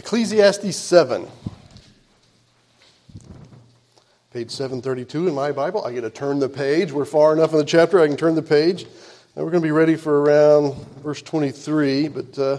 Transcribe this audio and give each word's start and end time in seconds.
Ecclesiastes 0.00 0.74
7. 0.76 1.28
Page 4.32 4.50
732 4.50 5.28
in 5.28 5.34
my 5.34 5.52
Bible. 5.52 5.84
I 5.84 5.92
get 5.92 6.00
to 6.00 6.08
turn 6.08 6.38
the 6.38 6.48
page. 6.48 6.90
We're 6.90 7.04
far 7.04 7.34
enough 7.34 7.52
in 7.52 7.58
the 7.58 7.66
chapter, 7.66 8.00
I 8.00 8.08
can 8.08 8.16
turn 8.16 8.34
the 8.34 8.40
page. 8.40 8.84
And 8.84 9.44
we're 9.44 9.50
going 9.50 9.62
to 9.62 9.66
be 9.66 9.72
ready 9.72 9.96
for 9.96 10.22
around 10.22 10.74
verse 11.02 11.20
23. 11.20 12.08
But 12.08 12.38
uh, 12.38 12.58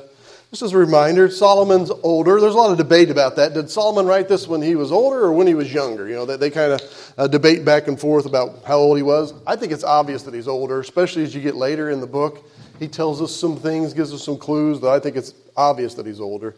just 0.51 0.61
as 0.61 0.73
a 0.73 0.77
reminder, 0.77 1.31
Solomon's 1.31 1.89
older. 2.03 2.39
There's 2.39 2.53
a 2.53 2.57
lot 2.57 2.71
of 2.73 2.77
debate 2.77 3.09
about 3.09 3.35
that. 3.37 3.55
Did 3.55 3.71
Solomon 3.71 4.05
write 4.05 4.27
this 4.27 4.47
when 4.47 4.61
he 4.61 4.75
was 4.75 4.91
older 4.91 5.21
or 5.21 5.33
when 5.33 5.47
he 5.47 5.55
was 5.55 5.73
younger? 5.73 6.07
You 6.07 6.13
know, 6.13 6.25
they, 6.27 6.37
they 6.37 6.51
kind 6.51 6.73
of 6.73 7.13
uh, 7.17 7.25
debate 7.25 7.65
back 7.65 7.87
and 7.87 7.99
forth 7.99 8.27
about 8.27 8.65
how 8.65 8.77
old 8.77 8.97
he 8.97 9.03
was. 9.03 9.33
I 9.47 9.55
think 9.55 9.71
it's 9.71 9.83
obvious 9.83 10.21
that 10.23 10.35
he's 10.35 10.47
older, 10.47 10.79
especially 10.79 11.23
as 11.23 11.33
you 11.33 11.41
get 11.41 11.55
later 11.55 11.89
in 11.89 12.01
the 12.01 12.07
book. 12.07 12.47
He 12.77 12.87
tells 12.87 13.19
us 13.19 13.35
some 13.35 13.57
things, 13.57 13.95
gives 13.95 14.13
us 14.13 14.23
some 14.23 14.37
clues 14.37 14.79
that 14.81 14.89
I 14.89 14.99
think 14.99 15.15
it's 15.15 15.33
obvious 15.57 15.95
that 15.95 16.05
he's 16.05 16.19
older. 16.19 16.55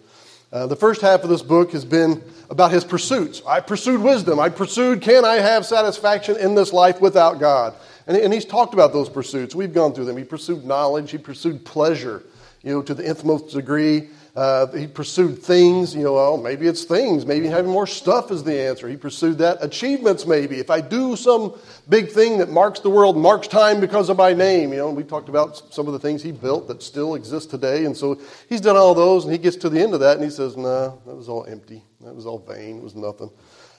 Uh, 0.53 0.67
the 0.67 0.75
first 0.75 1.01
half 1.01 1.23
of 1.23 1.29
this 1.29 1.41
book 1.41 1.71
has 1.71 1.83
been 1.83 2.23
about 2.51 2.71
his 2.71 2.83
pursuits. 2.83 3.41
I 3.47 3.59
pursued 3.59 3.99
wisdom. 3.99 4.39
I 4.39 4.49
pursued, 4.49 5.01
can 5.01 5.25
I 5.25 5.37
have 5.37 5.65
satisfaction 5.65 6.37
in 6.37 6.53
this 6.53 6.71
life 6.71 7.01
without 7.01 7.39
God? 7.39 7.73
And, 8.05 8.15
and 8.15 8.31
he's 8.31 8.45
talked 8.45 8.75
about 8.75 8.93
those 8.93 9.09
pursuits. 9.09 9.55
We've 9.55 9.73
gone 9.73 9.93
through 9.93 10.05
them. 10.05 10.15
He 10.15 10.23
pursued 10.23 10.63
knowledge, 10.63 11.09
he 11.09 11.17
pursued 11.17 11.65
pleasure, 11.65 12.21
you 12.61 12.71
know, 12.71 12.83
to 12.83 12.93
the 12.93 13.03
nth 13.03 13.25
most 13.25 13.49
degree. 13.49 14.09
Uh, 14.35 14.65
he 14.71 14.87
pursued 14.87 15.37
things, 15.37 15.93
you 15.93 16.01
know, 16.01 16.13
well, 16.13 16.37
maybe 16.37 16.65
it's 16.65 16.85
things. 16.85 17.23
Maybe 17.23 17.45
having 17.45 17.69
more 17.69 17.85
stuff 17.85 18.31
is 18.31 18.43
the 18.43 18.59
answer. 18.59 18.87
He 18.87 18.97
pursued 18.97 19.37
that. 19.37 19.59
Achievements, 19.61 20.25
maybe. 20.25 20.57
If 20.57 20.71
I 20.71 20.81
do 20.81 21.15
some 21.15 21.53
big 21.87 22.09
thing 22.09 22.39
that 22.39 22.49
marks 22.49 22.79
the 22.79 22.89
world, 22.89 23.15
marks 23.15 23.47
time 23.47 23.79
because 23.79 24.09
of 24.09 24.17
my 24.17 24.33
name, 24.33 24.71
you 24.71 24.79
know, 24.79 24.89
we 24.89 25.03
talked 25.03 25.29
about 25.29 25.71
some 25.71 25.85
of 25.85 25.93
the 25.93 25.99
things 25.99 26.23
he 26.23 26.31
built 26.31 26.67
that 26.67 26.81
still 26.81 27.13
exist 27.13 27.51
today. 27.51 27.85
And 27.85 27.95
so 27.95 28.19
he's 28.49 28.59
done 28.59 28.75
all 28.75 28.95
those, 28.95 29.23
and 29.23 29.31
he 29.31 29.37
gets 29.37 29.55
to 29.57 29.69
the 29.69 29.79
end 29.79 29.93
of 29.93 29.99
that, 29.99 30.15
and 30.15 30.23
he 30.23 30.31
says, 30.31 30.57
nah, 30.57 30.95
that 31.05 31.15
was 31.15 31.29
all 31.29 31.45
empty. 31.45 31.83
That 32.01 32.15
was 32.15 32.25
all 32.25 32.39
vain. 32.39 32.77
It 32.77 32.83
was 32.83 32.95
nothing. 32.95 33.29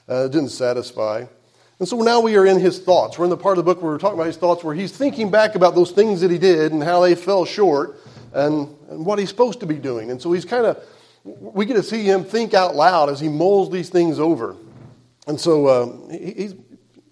Uh, 0.09 0.27
it 0.27 0.33
didn't 0.33 0.51
satisfy. 0.51 1.25
And 1.81 1.89
so 1.89 2.01
now 2.01 2.21
we 2.21 2.37
are 2.37 2.47
in 2.47 2.61
his 2.61 2.79
thoughts. 2.79 3.19
We're 3.19 3.25
in 3.25 3.31
the 3.31 3.37
part 3.37 3.59
of 3.59 3.65
the 3.65 3.69
book 3.69 3.83
where 3.83 3.91
we're 3.91 3.99
talking 3.99 4.19
about 4.19 4.29
his 4.29 4.37
thoughts, 4.37 4.63
where 4.63 4.77
he's 4.77 4.97
thinking 4.97 5.33
back 5.33 5.57
about 5.57 5.75
those 5.75 5.91
things 5.91 6.21
that 6.21 6.31
he 6.31 6.39
did 6.39 6.71
and 6.71 6.81
how 6.81 7.01
they 7.01 7.17
fell 7.17 7.45
short 7.45 7.99
and, 8.35 8.77
and 8.91 9.07
what 9.07 9.19
he's 9.19 9.29
supposed 9.29 9.61
to 9.61 9.67
be 9.67 9.77
doing. 9.77 10.11
And 10.11 10.21
so 10.21 10.33
he's 10.33 10.45
kind 10.45 10.67
of, 10.67 10.83
we 11.25 11.65
get 11.65 11.75
to 11.75 11.83
see 11.83 12.03
him 12.03 12.25
think 12.25 12.53
out 12.53 12.75
loud 12.75 13.09
as 13.09 13.21
he 13.21 13.29
mulls 13.29 13.71
these 13.71 13.89
things 13.89 14.19
over. 14.19 14.57
And 15.27 15.41
so 15.41 15.67
uh, 15.67 16.11
he, 16.11 16.33
he's, 16.33 16.55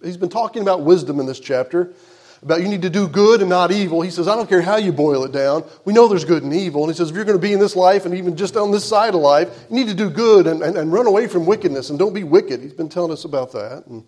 he's 0.03 0.17
been 0.17 0.29
talking 0.29 0.63
about 0.63 0.83
wisdom 0.83 1.21
in 1.21 1.27
this 1.27 1.41
chapter, 1.41 1.95
about 2.43 2.61
you 2.61 2.69
need 2.69 2.83
to 2.83 2.91
do 2.91 3.07
good 3.07 3.41
and 3.41 3.49
not 3.49 3.71
evil. 3.71 4.03
He 4.03 4.11
says, 4.11 4.27
I 4.27 4.35
don't 4.35 4.49
care 4.49 4.61
how 4.61 4.77
you 4.77 4.93
boil 4.93 5.25
it 5.25 5.31
down. 5.33 5.65
We 5.85 5.93
know 5.93 6.09
there's 6.09 6.25
good 6.25 6.43
and 6.43 6.53
evil. 6.53 6.83
And 6.83 6.93
he 6.93 6.97
says, 6.97 7.11
if 7.11 7.15
you're 7.15 7.25
going 7.25 7.39
to 7.39 7.43
be 7.43 7.53
in 7.53 7.61
this 7.61 7.77
life 7.77 8.05
and 8.05 8.15
even 8.15 8.37
just 8.37 8.57
on 8.57 8.73
this 8.73 8.85
side 8.85 9.15
of 9.15 9.21
life, 9.21 9.49
you 9.71 9.77
need 9.77 9.87
to 9.89 9.95
do 9.95 10.11
good 10.11 10.49
and, 10.49 10.61
and, 10.61 10.77
and 10.77 10.93
run 10.93 11.07
away 11.07 11.29
from 11.29 11.47
wickedness 11.47 11.91
and 11.91 11.99
don't 12.01 12.13
be 12.13 12.25
wicked. 12.25 12.61
He's 12.61 12.75
been 12.75 12.89
telling 12.89 13.13
us 13.13 13.25
about 13.25 13.53
that. 13.53 13.87
And 13.87 14.05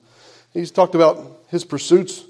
he's 0.53 0.73
talked 0.73 0.97
about 0.97 1.45
his 1.49 1.65
pursuits 1.65 2.25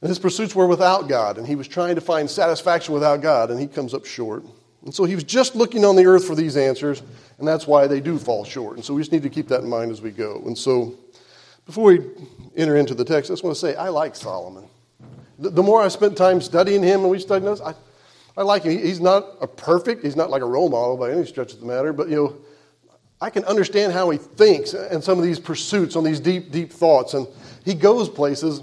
and 0.00 0.08
his 0.08 0.18
pursuits 0.18 0.54
were 0.54 0.66
without 0.66 1.08
God, 1.08 1.38
and 1.38 1.46
he 1.46 1.56
was 1.56 1.66
trying 1.66 1.96
to 1.96 2.00
find 2.00 2.30
satisfaction 2.30 2.94
without 2.94 3.20
God, 3.20 3.50
and 3.50 3.58
he 3.58 3.66
comes 3.66 3.94
up 3.94 4.04
short. 4.04 4.44
And 4.84 4.94
so 4.94 5.04
he 5.04 5.14
was 5.14 5.24
just 5.24 5.56
looking 5.56 5.84
on 5.84 5.96
the 5.96 6.06
earth 6.06 6.24
for 6.24 6.36
these 6.36 6.56
answers, 6.56 7.02
and 7.38 7.46
that's 7.46 7.66
why 7.66 7.86
they 7.86 8.00
do 8.00 8.18
fall 8.18 8.44
short. 8.44 8.76
And 8.76 8.84
so 8.84 8.94
we 8.94 9.00
just 9.00 9.12
need 9.12 9.24
to 9.24 9.30
keep 9.30 9.48
that 9.48 9.62
in 9.62 9.68
mind 9.68 9.90
as 9.90 10.00
we 10.00 10.10
go. 10.10 10.42
And 10.46 10.56
so 10.56 10.94
before 11.66 11.84
we 11.84 12.10
enter 12.56 12.76
into 12.76 12.94
the 12.94 13.04
text, 13.04 13.30
I 13.30 13.32
just 13.32 13.44
want 13.44 13.54
to 13.54 13.60
say 13.60 13.74
I 13.74 13.88
like 13.88 14.14
Solomon. 14.14 14.68
The, 15.40 15.62
more 15.62 15.82
I 15.82 15.88
spent 15.88 16.16
time 16.16 16.40
studying 16.40 16.82
him 16.82 17.02
and 17.02 17.10
we 17.10 17.18
studied 17.18 17.46
this, 17.46 17.60
I, 17.60 17.74
I 18.36 18.42
like 18.42 18.64
him. 18.64 18.76
He's 18.78 19.00
not 19.00 19.24
a 19.40 19.46
perfect, 19.46 20.02
he's 20.02 20.16
not 20.16 20.30
like 20.30 20.42
a 20.42 20.46
role 20.46 20.68
model 20.68 20.96
by 20.96 21.12
any 21.12 21.26
stretch 21.26 21.52
of 21.52 21.60
the 21.60 21.66
matter, 21.66 21.92
but 21.92 22.08
you 22.08 22.16
know, 22.16 22.36
I 23.20 23.30
can 23.30 23.44
understand 23.44 23.92
how 23.92 24.10
he 24.10 24.18
thinks 24.18 24.74
and 24.74 25.02
some 25.02 25.18
of 25.18 25.24
these 25.24 25.38
pursuits 25.38 25.96
on 25.96 26.04
these 26.04 26.20
deep, 26.20 26.50
deep 26.50 26.72
thoughts. 26.72 27.14
And 27.14 27.26
he 27.64 27.74
goes 27.74 28.08
places 28.08 28.62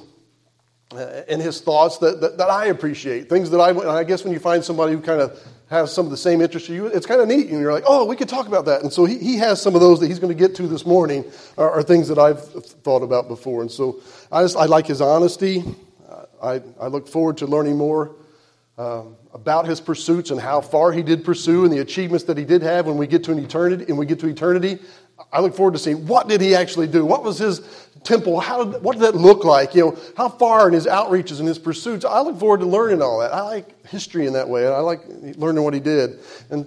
uh, 0.98 1.24
in 1.28 1.40
his 1.40 1.61
thoughts 1.61 1.98
that, 2.00 2.22
that, 2.22 2.38
that, 2.38 2.50
I 2.50 2.67
appreciate. 2.67 3.30
Things 3.30 3.50
that 3.52 3.60
I, 3.60 3.70
I 4.00 4.04
guess 4.04 4.23
when 4.23 4.33
you 4.33 4.39
find 4.39 4.64
somebody 4.64 4.94
who 4.94 5.02
kind 5.02 5.22
of 5.22 5.39
has 5.70 5.92
some 5.94 6.06
of 6.06 6.11
the 6.11 6.17
same 6.17 6.42
interests 6.42 6.70
you, 6.70 6.88
it's 6.88 7.06
kind 7.06 7.22
of 7.22 7.28
neat. 7.28 7.50
And 7.50 7.60
you're 7.60 7.73
like, 7.73 7.86
oh, 7.88 8.06
we 8.06 8.16
could 8.16 8.30
talk 8.30 8.48
about 8.48 8.66
that. 8.66 8.82
And 8.82 8.92
so 8.92 9.05
he, 9.05 9.17
he 9.17 9.38
has 9.38 9.61
some 9.61 9.76
of 9.76 9.82
those 9.82 10.00
that 10.00 10.08
he's 10.08 10.20
going 10.20 10.36
to 10.36 10.39
get 10.39 10.55
to 10.55 10.67
this 10.67 10.86
morning 10.86 11.26
are, 11.58 11.72
are 11.72 11.84
things 11.84 12.08
that 12.08 12.17
I've 12.17 12.44
thought 12.44 13.04
about 13.04 13.28
before. 13.28 13.61
And 13.61 13.72
so 13.72 14.02
I 14.32 14.44
just, 14.44 14.58
I 14.58 14.66
like 14.66 14.88
his 14.88 15.02
honesty. 15.02 15.64
I, 16.45 16.61
I 16.80 16.88
look 16.88 17.08
forward 17.08 17.38
to 17.38 17.48
learning 17.48 17.78
more 17.78 18.16
um, 18.78 19.16
about 19.34 19.66
his 19.66 19.82
pursuits 19.82 20.32
and 20.32 20.39
how 20.39 20.61
far 20.61 20.92
he 20.92 21.02
did 21.02 21.23
pursue 21.23 21.64
and 21.64 21.73
the 21.73 21.80
achievements 21.80 22.26
that 22.26 22.38
he 22.38 22.45
did 22.45 22.61
have 22.61 22.86
when 22.86 22.98
we 22.98 23.08
get 23.08 23.23
to 23.23 23.32
an 23.32 23.39
eternity 23.39 23.86
and 23.88 23.98
we 23.98 24.05
get 24.05 24.20
to 24.20 24.28
eternity. 24.28 24.80
I 25.31 25.41
look 25.41 25.55
forward 25.55 25.73
to 25.73 25.80
seeing 25.80 26.08
what 26.08 26.27
did 26.27 26.41
he 26.41 26.55
actually 26.55 26.87
do? 26.87 27.05
What 27.05 27.23
was 27.23 27.37
his 27.37 27.61
temple, 28.05 28.39
how 28.39 28.63
did, 28.63 28.81
what 28.81 28.93
did 28.93 29.02
that 29.02 29.15
look 29.15 29.43
like? 29.43 29.75
You 29.75 29.81
know, 29.81 29.97
how 30.15 30.30
far 30.30 30.67
in 30.67 30.73
his 30.73 30.86
outreaches 30.86 31.39
and 31.39 31.47
his 31.47 31.59
pursuits? 31.59 32.05
I 32.05 32.21
look 32.21 32.39
forward 32.39 32.59
to 32.59 32.65
learning 32.65 33.02
all 33.02 33.19
that. 33.19 33.33
I 33.33 33.41
like 33.41 33.86
history 33.87 34.27
in 34.27 34.33
that 34.33 34.47
way, 34.47 34.65
and 34.65 34.73
I 34.73 34.80
like 34.80 35.02
learning 35.37 35.63
what 35.63 35.73
he 35.73 35.80
did. 35.80 36.19
And 36.49 36.65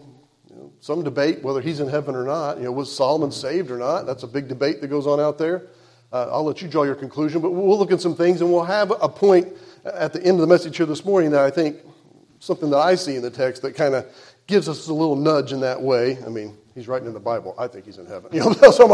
you 0.51 0.57
know, 0.57 0.73
some 0.81 1.03
debate 1.03 1.43
whether 1.43 1.61
he's 1.61 1.81
in 1.81 1.89
heaven 1.89 2.15
or 2.15 2.25
not. 2.25 2.59
You 2.59 2.65
know, 2.65 2.73
was 2.73 2.95
Solomon 2.95 3.31
saved 3.31 3.71
or 3.71 3.79
not? 3.79 4.05
That's 4.05 4.25
a 4.25 4.27
big 4.27 4.49
debate 4.49 4.81
that 4.81 4.89
goes 4.89 5.07
on 5.07 5.21
out 5.21 5.39
there. 5.39 5.69
Uh, 6.13 6.29
I'll 6.31 6.45
let 6.45 6.61
you 6.61 6.69
draw 6.69 6.85
your 6.85 6.95
conclusion, 6.95 7.41
but 7.41 7.51
we'll 7.51 7.79
look 7.79 7.93
at 7.93 8.01
some 8.01 8.15
things, 8.15 8.41
and 8.41 8.51
we'll 8.51 8.65
have 8.65 8.91
a 8.91 9.09
point 9.09 9.49
at 9.85 10.13
the 10.13 10.21
end 10.21 10.37
of 10.37 10.41
the 10.41 10.47
message 10.47 10.77
here 10.77 10.87
this 10.87 11.05
morning 11.05 11.31
that 11.31 11.45
I 11.45 11.51
think 11.51 11.79
something 12.41 12.71
that 12.71 12.79
I 12.79 12.95
see 12.95 13.17
in 13.17 13.23
the 13.23 13.31
text 13.31 13.63
that 13.63 13.75
kind 13.75 13.95
of 13.95 14.07
gives 14.47 14.69
us 14.69 14.89
a 14.89 14.95
little 14.95 15.17
nudge 15.17 15.53
in 15.53 15.61
that 15.61 15.81
way. 15.81 16.19
I 16.25 16.29
mean, 16.29 16.57
He's 16.79 16.87
writing 16.87 17.09
in 17.09 17.13
the 17.13 17.19
Bible. 17.19 17.57
I 17.59 17.67
think 17.67 17.87
he's 17.87 17.99
in 17.99 18.07
heaven. 18.07 18.31
You 18.39 18.45
know, 18.45 18.71
so 18.71 18.87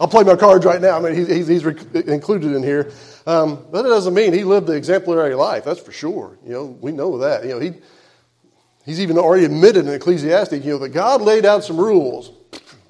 I'll 0.00 0.08
play 0.08 0.24
my 0.24 0.34
cards 0.34 0.64
right 0.64 0.80
now. 0.80 0.96
I 0.96 1.00
mean, 1.00 1.14
he's, 1.14 1.46
he's, 1.46 1.62
included 1.62 2.54
in 2.54 2.62
here. 2.62 2.90
Um, 3.26 3.66
but 3.70 3.84
it 3.84 3.90
doesn't 3.90 4.14
mean 4.14 4.32
he 4.32 4.44
lived 4.44 4.66
the 4.66 4.72
exemplary 4.72 5.34
life. 5.34 5.62
That's 5.62 5.78
for 5.78 5.92
sure. 5.92 6.38
You 6.42 6.52
know, 6.52 6.64
we 6.80 6.90
know 6.90 7.18
that. 7.18 7.44
You 7.44 7.50
know, 7.50 7.58
he, 7.58 7.74
he's 8.86 8.98
even 8.98 9.18
already 9.18 9.44
admitted 9.44 9.86
in 9.86 9.92
Ecclesiastes, 9.92 10.64
you 10.64 10.72
know, 10.72 10.78
that 10.78 10.88
God 10.88 11.20
laid 11.20 11.44
out 11.44 11.64
some 11.64 11.76
rules. 11.76 12.32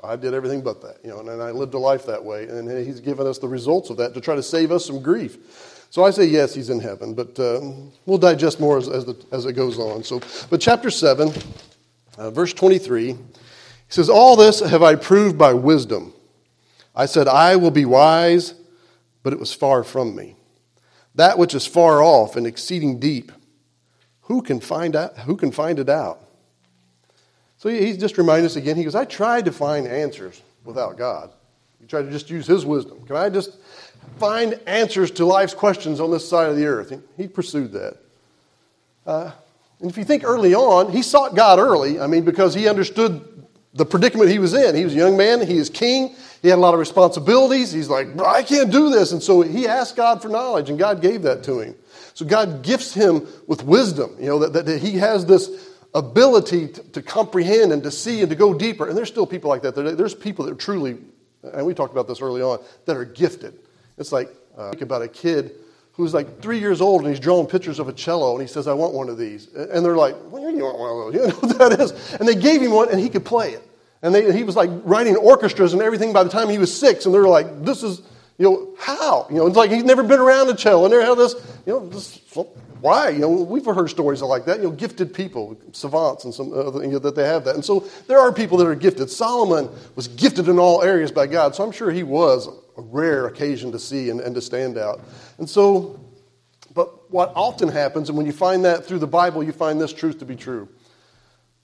I 0.04 0.14
did 0.14 0.34
everything 0.34 0.60
but 0.60 0.80
that, 0.82 0.98
you 1.02 1.10
know, 1.10 1.18
and 1.18 1.42
I 1.42 1.50
lived 1.50 1.74
a 1.74 1.78
life 1.78 2.06
that 2.06 2.24
way. 2.24 2.46
And 2.46 2.70
he's 2.86 3.00
given 3.00 3.26
us 3.26 3.38
the 3.38 3.48
results 3.48 3.90
of 3.90 3.96
that 3.96 4.14
to 4.14 4.20
try 4.20 4.36
to 4.36 4.42
save 4.42 4.70
us 4.70 4.86
some 4.86 5.02
grief. 5.02 5.36
So 5.90 6.04
I 6.04 6.12
say 6.12 6.26
yes, 6.26 6.54
he's 6.54 6.70
in 6.70 6.78
heaven, 6.78 7.12
but 7.14 7.36
uh, 7.40 7.60
we'll 8.06 8.18
digest 8.18 8.60
more 8.60 8.78
as, 8.78 8.88
as, 8.88 9.04
the, 9.04 9.16
as, 9.32 9.46
it 9.46 9.54
goes 9.54 9.80
on. 9.80 10.04
So, 10.04 10.20
but 10.48 10.60
chapter 10.60 10.90
7, 10.90 11.32
uh, 12.18 12.30
verse 12.30 12.52
23 12.52 13.16
he 13.88 13.94
says, 13.94 14.10
All 14.10 14.36
this 14.36 14.60
have 14.60 14.82
I 14.82 14.94
proved 14.94 15.38
by 15.38 15.54
wisdom. 15.54 16.12
I 16.94 17.06
said, 17.06 17.26
I 17.26 17.56
will 17.56 17.70
be 17.70 17.84
wise, 17.84 18.54
but 19.22 19.32
it 19.32 19.38
was 19.38 19.52
far 19.52 19.82
from 19.82 20.14
me. 20.14 20.36
That 21.14 21.38
which 21.38 21.54
is 21.54 21.66
far 21.66 22.02
off 22.02 22.36
and 22.36 22.46
exceeding 22.46 23.00
deep, 23.00 23.32
who 24.22 24.42
can 24.42 24.60
find, 24.60 24.94
out, 24.94 25.16
who 25.20 25.36
can 25.36 25.50
find 25.50 25.78
it 25.78 25.88
out? 25.88 26.20
So 27.56 27.68
he's 27.70 27.96
just 27.96 28.18
reminding 28.18 28.46
us 28.46 28.56
again. 28.56 28.76
He 28.76 28.84
goes, 28.84 28.94
I 28.94 29.04
tried 29.04 29.46
to 29.46 29.52
find 29.52 29.86
answers 29.86 30.42
without 30.64 30.96
God. 30.98 31.32
He 31.80 31.86
tried 31.86 32.02
to 32.02 32.10
just 32.10 32.30
use 32.30 32.46
his 32.46 32.66
wisdom. 32.66 33.04
Can 33.06 33.16
I 33.16 33.30
just 33.30 33.56
find 34.18 34.60
answers 34.66 35.10
to 35.12 35.24
life's 35.24 35.54
questions 35.54 35.98
on 35.98 36.10
this 36.10 36.28
side 36.28 36.50
of 36.50 36.56
the 36.56 36.66
earth? 36.66 36.92
He 37.16 37.26
pursued 37.26 37.72
that. 37.72 37.96
Uh, 39.06 39.32
and 39.80 39.90
if 39.90 39.96
you 39.96 40.04
think 40.04 40.24
early 40.24 40.54
on, 40.54 40.92
he 40.92 41.02
sought 41.02 41.34
God 41.34 41.58
early. 41.58 41.98
I 41.98 42.06
mean, 42.06 42.24
because 42.24 42.54
he 42.54 42.68
understood 42.68 43.46
the 43.78 43.86
predicament 43.86 44.28
he 44.28 44.40
was 44.40 44.54
in. 44.54 44.74
He 44.74 44.84
was 44.84 44.92
a 44.92 44.96
young 44.96 45.16
man, 45.16 45.46
he 45.46 45.56
is 45.56 45.70
king, 45.70 46.14
he 46.42 46.48
had 46.48 46.58
a 46.58 46.60
lot 46.60 46.74
of 46.74 46.80
responsibilities. 46.80 47.72
He's 47.72 47.88
like, 47.88 48.08
I 48.20 48.42
can't 48.42 48.70
do 48.70 48.90
this. 48.90 49.12
And 49.12 49.22
so 49.22 49.40
he 49.40 49.66
asked 49.66 49.96
God 49.96 50.20
for 50.20 50.28
knowledge, 50.28 50.68
and 50.68 50.78
God 50.78 51.00
gave 51.00 51.22
that 51.22 51.44
to 51.44 51.60
him. 51.60 51.74
So 52.14 52.26
God 52.26 52.62
gifts 52.62 52.92
him 52.92 53.26
with 53.46 53.62
wisdom, 53.62 54.16
you 54.18 54.26
know, 54.26 54.40
that, 54.40 54.66
that, 54.66 54.82
he 54.82 54.98
has 54.98 55.24
this 55.24 55.68
ability 55.94 56.68
to, 56.68 56.82
to, 56.90 57.02
comprehend 57.02 57.72
and 57.72 57.82
to 57.84 57.90
see 57.90 58.20
and 58.20 58.28
to 58.28 58.36
go 58.36 58.52
deeper. 58.52 58.88
And 58.88 58.96
there's 58.96 59.08
still 59.08 59.26
people 59.26 59.48
like 59.48 59.62
that. 59.62 59.76
There's 59.76 60.14
people 60.14 60.44
that 60.44 60.52
are 60.52 60.56
truly, 60.56 60.98
and 61.44 61.64
we 61.64 61.72
talked 61.74 61.92
about 61.92 62.08
this 62.08 62.20
early 62.20 62.42
on, 62.42 62.58
that 62.86 62.96
are 62.96 63.04
gifted. 63.04 63.56
It's 63.96 64.10
like, 64.10 64.28
uh, 64.56 64.70
think 64.70 64.82
about 64.82 65.02
a 65.02 65.08
kid 65.08 65.52
who's 65.92 66.14
like 66.14 66.40
three 66.40 66.58
years 66.58 66.80
old 66.80 67.02
and 67.02 67.10
he's 67.10 67.20
drawing 67.20 67.46
pictures 67.46 67.78
of 67.78 67.88
a 67.88 67.92
cello 67.92 68.32
and 68.32 68.40
he 68.40 68.48
says, 68.48 68.66
I 68.66 68.72
want 68.72 68.94
one 68.94 69.08
of 69.08 69.18
these. 69.18 69.52
And 69.54 69.84
they're 69.84 69.96
like, 69.96 70.16
well, 70.30 70.50
you 70.50 70.64
want 70.64 70.78
one 70.78 70.90
of 70.90 70.96
those? 70.96 71.14
You 71.14 71.28
know 71.28 71.34
what 71.34 71.58
that 71.58 71.80
is? 71.80 72.14
And 72.14 72.28
they 72.28 72.34
gave 72.34 72.60
him 72.60 72.72
one 72.72 72.88
and 72.90 73.00
he 73.00 73.08
could 73.08 73.24
play 73.24 73.52
it. 73.52 73.67
And 74.02 74.14
they, 74.14 74.32
he 74.32 74.44
was 74.44 74.56
like 74.56 74.70
writing 74.84 75.16
orchestras 75.16 75.72
and 75.72 75.82
everything 75.82 76.12
by 76.12 76.22
the 76.22 76.30
time 76.30 76.48
he 76.48 76.58
was 76.58 76.76
six. 76.76 77.04
And 77.04 77.14
they're 77.14 77.28
like, 77.28 77.64
this 77.64 77.82
is, 77.82 78.02
you 78.38 78.48
know, 78.48 78.74
how? 78.78 79.26
You 79.28 79.36
know, 79.36 79.46
it's 79.46 79.56
like 79.56 79.70
he's 79.70 79.84
never 79.84 80.02
been 80.02 80.20
around 80.20 80.48
a 80.48 80.54
cello. 80.54 80.84
And 80.84 80.92
they're 80.92 81.04
how 81.04 81.14
this, 81.14 81.34
you 81.66 81.72
know, 81.72 81.88
this, 81.88 82.20
why? 82.80 83.08
You 83.08 83.20
know, 83.20 83.30
we've 83.30 83.64
heard 83.64 83.90
stories 83.90 84.22
like 84.22 84.44
that. 84.44 84.58
You 84.58 84.64
know, 84.64 84.70
gifted 84.70 85.12
people, 85.12 85.58
savants, 85.72 86.24
and 86.24 86.32
some 86.32 86.52
other, 86.52 86.84
you 86.84 86.92
know, 86.92 86.98
that 87.00 87.16
they 87.16 87.24
have 87.24 87.44
that. 87.46 87.56
And 87.56 87.64
so 87.64 87.80
there 88.06 88.20
are 88.20 88.32
people 88.32 88.56
that 88.58 88.68
are 88.68 88.76
gifted. 88.76 89.10
Solomon 89.10 89.68
was 89.96 90.06
gifted 90.06 90.48
in 90.48 90.60
all 90.60 90.82
areas 90.82 91.10
by 91.10 91.26
God. 91.26 91.56
So 91.56 91.64
I'm 91.64 91.72
sure 91.72 91.90
he 91.90 92.04
was 92.04 92.48
a 92.76 92.82
rare 92.82 93.26
occasion 93.26 93.72
to 93.72 93.80
see 93.80 94.10
and, 94.10 94.20
and 94.20 94.32
to 94.36 94.40
stand 94.40 94.78
out. 94.78 95.00
And 95.38 95.50
so, 95.50 95.98
but 96.72 97.10
what 97.10 97.32
often 97.34 97.68
happens, 97.68 98.08
and 98.08 98.16
when 98.16 98.26
you 98.26 98.32
find 98.32 98.64
that 98.64 98.84
through 98.84 99.00
the 99.00 99.08
Bible, 99.08 99.42
you 99.42 99.50
find 99.50 99.80
this 99.80 99.92
truth 99.92 100.20
to 100.20 100.24
be 100.24 100.36
true 100.36 100.68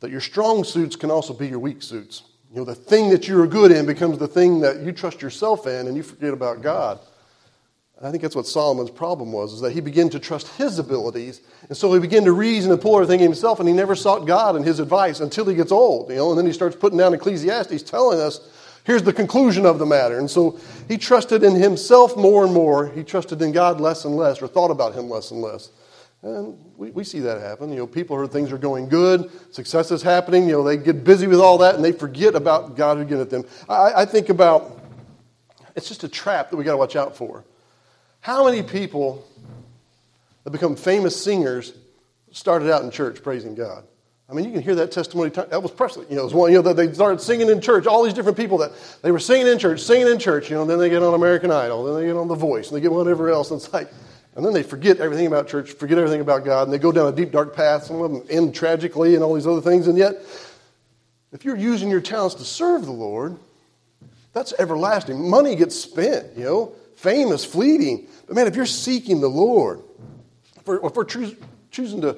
that 0.05 0.11
your 0.11 0.21
strong 0.21 0.65
suits 0.65 0.97
can 0.97 1.11
also 1.11 1.33
be 1.33 1.49
your 1.49 1.59
weak 1.59 1.83
suits. 1.83 2.25
You 2.51 2.59
know, 2.59 2.65
the 2.65 2.75
thing 2.75 3.09
that 3.09 3.27
you're 3.27 3.47
good 3.47 3.73
in 3.73 3.87
becomes 3.87 4.19
the 4.19 4.29
thing 4.29 4.61
that 4.61 4.83
you 4.83 4.93
trust 4.93 5.23
yourself 5.23 5.67
in 5.67 5.87
and 5.87 5.97
you 5.97 6.03
forget 6.03 6.35
about 6.35 6.61
God. 6.61 7.01
I 8.03 8.11
think 8.11 8.23
that's 8.23 8.37
what 8.37 8.47
Solomon's 8.47 8.91
problem 8.91 9.33
was, 9.33 9.55
is 9.55 9.63
that 9.63 9.73
he 9.73 9.81
began 9.81 10.11
to 10.11 10.19
trust 10.19 10.49
his 10.59 10.79
abilities. 10.79 11.41
And 11.69 11.77
so 11.77 11.91
he 11.95 12.01
began 12.01 12.25
to 12.25 12.33
reason 12.33 12.71
and 12.71 12.79
pull 12.79 12.97
everything 12.97 13.19
himself, 13.19 13.61
and 13.61 13.69
he 13.69 13.75
never 13.75 13.95
sought 13.95 14.27
God 14.27 14.57
and 14.57 14.65
his 14.65 14.79
advice 14.79 15.21
until 15.21 15.47
he 15.47 15.55
gets 15.55 15.73
old. 15.73 16.11
You 16.11 16.17
know, 16.17 16.29
and 16.29 16.39
then 16.39 16.45
he 16.45 16.53
starts 16.53 16.77
putting 16.77 16.99
down 16.99 17.15
Ecclesiastes 17.15 17.83
telling 17.85 18.21
us, 18.21 18.41
here's 18.85 19.05
the 19.05 19.13
conclusion 19.13 19.65
of 19.65 19.79
the 19.79 19.87
matter. 19.87 20.19
And 20.19 20.31
so 20.31 20.59
he 20.87 20.99
trusted 20.99 21.43
in 21.43 21.55
himself 21.55 22.15
more 22.15 22.45
and 22.45 22.53
more. 22.53 22.89
He 22.91 23.05
trusted 23.05 23.41
in 23.41 23.53
God 23.53 23.81
less 23.81 24.05
and 24.05 24.17
less, 24.17 24.43
or 24.43 24.49
thought 24.49 24.71
about 24.71 24.95
him 24.95 25.09
less 25.09 25.31
and 25.31 25.41
less. 25.41 25.71
And 26.25 26.59
we, 26.79 26.91
we 26.91 27.05
see 27.05 27.21
that 27.21 27.43
happen. 27.43 27.69
You 27.69 27.77
know, 27.77 27.87
people 27.87 28.17
heard 28.17 28.33
things 28.33 28.51
are 28.51 28.57
going 28.57 28.89
good, 28.89 29.31
success 29.55 29.91
is 29.91 30.01
happening. 30.01 30.49
You 30.49 30.55
know, 30.55 30.65
they 30.65 30.79
get 30.79 31.05
busy 31.05 31.27
with 31.27 31.39
all 31.39 31.59
that 31.59 31.75
and 31.75 31.85
they 31.85 31.93
forget 31.93 32.35
about 32.35 32.77
God 32.77 32.97
who 32.97 33.21
at 33.21 33.29
them. 33.29 33.45
I, 33.69 33.93
I 33.95 34.05
think 34.07 34.31
about 34.31 34.81
it's 35.77 35.87
just 35.87 36.03
a 36.03 36.09
trap 36.09 36.51
that 36.51 36.57
we 36.57 36.65
got 36.65 36.73
to 36.73 36.79
watch 36.79 36.97
out 36.97 37.15
for. 37.15 37.45
How 38.21 38.47
many 38.47 38.63
people 38.63 39.23
that 40.45 40.51
become 40.51 40.77
famous 40.77 41.23
singers 41.23 41.75
started 42.33 42.73
out 42.73 42.83
in 42.83 42.91
church 42.91 43.23
praising 43.23 43.55
God? 43.55 43.85
I 44.27 44.33
mean, 44.33 44.47
you 44.47 44.53
can 44.53 44.63
hear 44.63 44.77
that 44.77 44.91
testimony. 44.93 45.29
That 45.29 45.63
was 45.63 45.73
Presley. 45.73 46.07
You 46.09 46.17
know, 46.17 46.25
was 46.25 46.33
one, 46.33 46.51
you 46.51 46.57
know, 46.57 46.63
that 46.63 46.77
they 46.77 46.91
started 46.95 47.21
singing 47.21 47.51
in 47.51 47.61
church. 47.61 47.87
All 47.87 48.03
these 48.03 48.15
different 48.15 48.39
people 48.39 48.57
that 48.59 48.73
they 49.03 49.13
were 49.13 49.19
singing 49.19 49.47
in 49.47 49.59
church, 49.59 49.81
singing 49.81 50.07
in 50.07 50.19
church. 50.19 50.49
You 50.49 50.57
know, 50.57 50.63
and 50.63 50.71
then 50.71 50.79
they 50.79 50.89
get 50.89 51.03
on 51.03 51.13
American 51.13 51.51
Idol, 51.51 51.85
then 51.85 51.97
they 51.97 52.07
get 52.07 52.17
on 52.17 52.29
The 52.29 52.35
Voice, 52.35 52.69
and 52.69 52.77
they 52.79 52.81
get 52.81 52.91
whatever 52.91 53.29
else. 53.29 53.51
And 53.51 53.61
it's 53.61 53.71
like, 53.75 53.91
and 54.37 54.45
then 54.45 54.53
they 54.53 54.63
forget 54.63 54.99
everything 54.99 55.27
about 55.27 55.49
church, 55.49 55.73
forget 55.73 55.99
everything 55.99 56.21
about 56.21 56.45
God, 56.45 56.65
and 56.65 56.73
they 56.73 56.79
go 56.79 56.91
down 56.91 57.13
a 57.13 57.17
deep, 57.17 57.31
dark 57.31 57.55
path. 57.55 57.85
Some 57.85 58.03
of 58.03 58.11
them 58.11 58.25
end 58.29 58.55
tragically 58.55 59.15
and 59.15 59.23
all 59.23 59.35
these 59.35 59.47
other 59.47 59.61
things. 59.61 59.87
And 59.87 59.97
yet, 59.97 60.17
if 61.33 61.45
you're 61.45 61.57
using 61.57 61.89
your 61.89 62.01
talents 62.01 62.35
to 62.37 62.45
serve 62.45 62.85
the 62.85 62.93
Lord, 62.93 63.37
that's 64.33 64.53
everlasting. 64.59 65.31
Money 65.31 65.55
gets 65.55 65.81
spent, 65.81 66.37
you 66.37 66.45
know. 66.45 66.73
Fame 66.97 67.29
is 67.29 67.45
fleeting. 67.45 68.07
But 68.27 68.35
man, 68.35 68.47
if 68.47 68.57
you're 68.57 68.67
seeking 68.67 69.21
the 69.21 69.29
Lord, 69.29 69.81
if 70.57 70.67
we're, 70.67 70.85
if 70.85 70.97
we're 70.97 71.05
choosing 71.05 72.01
to, 72.01 72.17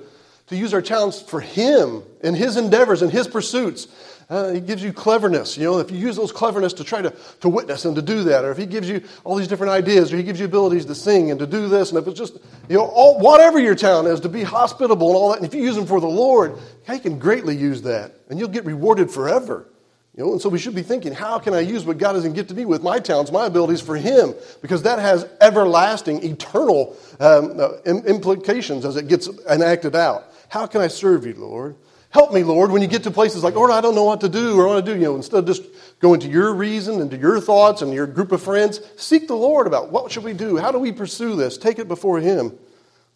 to 0.48 0.56
use 0.56 0.72
our 0.74 0.82
talents 0.82 1.20
for 1.20 1.40
Him 1.40 2.02
and 2.22 2.36
His 2.36 2.56
endeavors 2.56 3.02
and 3.02 3.10
His 3.10 3.26
pursuits, 3.26 3.88
uh, 4.28 4.52
he 4.52 4.60
gives 4.60 4.82
you 4.82 4.92
cleverness. 4.92 5.56
You 5.56 5.64
know, 5.64 5.78
if 5.78 5.90
you 5.90 5.98
use 5.98 6.16
those 6.16 6.32
cleverness 6.32 6.72
to 6.74 6.84
try 6.84 7.00
to, 7.00 7.14
to 7.40 7.48
witness 7.48 7.84
and 7.84 7.94
to 7.94 8.02
do 8.02 8.24
that, 8.24 8.44
or 8.44 8.50
if 8.50 8.58
he 8.58 8.66
gives 8.66 8.88
you 8.88 9.02
all 9.22 9.36
these 9.36 9.46
different 9.46 9.70
ideas, 9.70 10.12
or 10.12 10.16
he 10.16 10.24
gives 10.24 10.40
you 10.40 10.46
abilities 10.46 10.84
to 10.86 10.94
sing 10.94 11.30
and 11.30 11.38
to 11.38 11.46
do 11.46 11.68
this, 11.68 11.90
and 11.90 11.98
if 11.98 12.08
it's 12.08 12.18
just, 12.18 12.38
you 12.68 12.76
know, 12.76 12.86
all, 12.86 13.20
whatever 13.20 13.60
your 13.60 13.76
talent 13.76 14.08
is, 14.08 14.20
to 14.20 14.28
be 14.28 14.42
hospitable 14.42 15.08
and 15.08 15.16
all 15.16 15.30
that, 15.30 15.38
and 15.38 15.46
if 15.46 15.54
you 15.54 15.62
use 15.62 15.76
them 15.76 15.86
for 15.86 16.00
the 16.00 16.08
Lord, 16.08 16.58
he 16.90 16.98
can 16.98 17.18
greatly 17.18 17.56
use 17.56 17.82
that, 17.82 18.14
and 18.28 18.38
you'll 18.38 18.48
get 18.48 18.64
rewarded 18.64 19.10
forever. 19.10 19.68
You 20.16 20.24
know, 20.24 20.32
and 20.32 20.40
so 20.40 20.48
we 20.48 20.58
should 20.58 20.74
be 20.74 20.82
thinking, 20.82 21.12
how 21.12 21.38
can 21.38 21.52
I 21.52 21.60
use 21.60 21.84
what 21.84 21.98
God 21.98 22.14
has 22.14 22.26
gifted 22.26 22.56
me 22.56 22.64
with 22.64 22.82
my 22.82 22.98
talents, 22.98 23.30
my 23.30 23.46
abilities 23.46 23.82
for 23.82 23.96
Him? 23.96 24.34
Because 24.62 24.82
that 24.84 24.98
has 24.98 25.28
everlasting, 25.42 26.24
eternal 26.24 26.96
um, 27.20 27.60
uh, 27.60 27.82
implications 27.84 28.86
as 28.86 28.96
it 28.96 29.08
gets 29.08 29.28
enacted 29.48 29.94
out. 29.94 30.32
How 30.48 30.66
can 30.66 30.80
I 30.80 30.88
serve 30.88 31.26
you, 31.26 31.34
Lord? 31.34 31.76
Help 32.10 32.32
me, 32.32 32.42
Lord, 32.42 32.70
when 32.70 32.80
you 32.80 32.88
get 32.88 33.02
to 33.02 33.10
places 33.10 33.44
like, 33.44 33.54
Lord, 33.54 33.70
I 33.70 33.80
don't 33.80 33.94
know 33.94 34.04
what 34.04 34.20
to 34.22 34.28
do 34.28 34.58
or 34.58 34.68
what 34.68 34.84
to 34.84 34.94
do. 34.94 34.98
You 34.98 35.06
know, 35.06 35.16
instead 35.16 35.40
of 35.40 35.46
just 35.46 35.64
going 36.00 36.20
to 36.20 36.28
your 36.28 36.54
reason 36.54 37.00
and 37.00 37.10
to 37.10 37.16
your 37.16 37.40
thoughts 37.40 37.82
and 37.82 37.92
your 37.92 38.06
group 38.06 38.32
of 38.32 38.42
friends, 38.42 38.80
seek 38.96 39.28
the 39.28 39.34
Lord 39.34 39.66
about 39.66 39.90
what 39.90 40.10
should 40.10 40.24
we 40.24 40.32
do? 40.32 40.56
How 40.56 40.72
do 40.72 40.78
we 40.78 40.92
pursue 40.92 41.36
this? 41.36 41.58
Take 41.58 41.78
it 41.78 41.88
before 41.88 42.20
Him. 42.20 42.56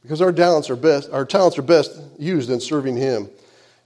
Because 0.03 0.21
our 0.21 0.33
talents 0.33 0.71
are 0.71 0.77
best, 0.77 1.11
our 1.11 1.25
talents 1.25 1.59
are 1.59 1.63
best 1.63 1.99
used 2.19 2.51
in 2.51 2.61
serving 2.61 2.97
Him. 2.97 3.31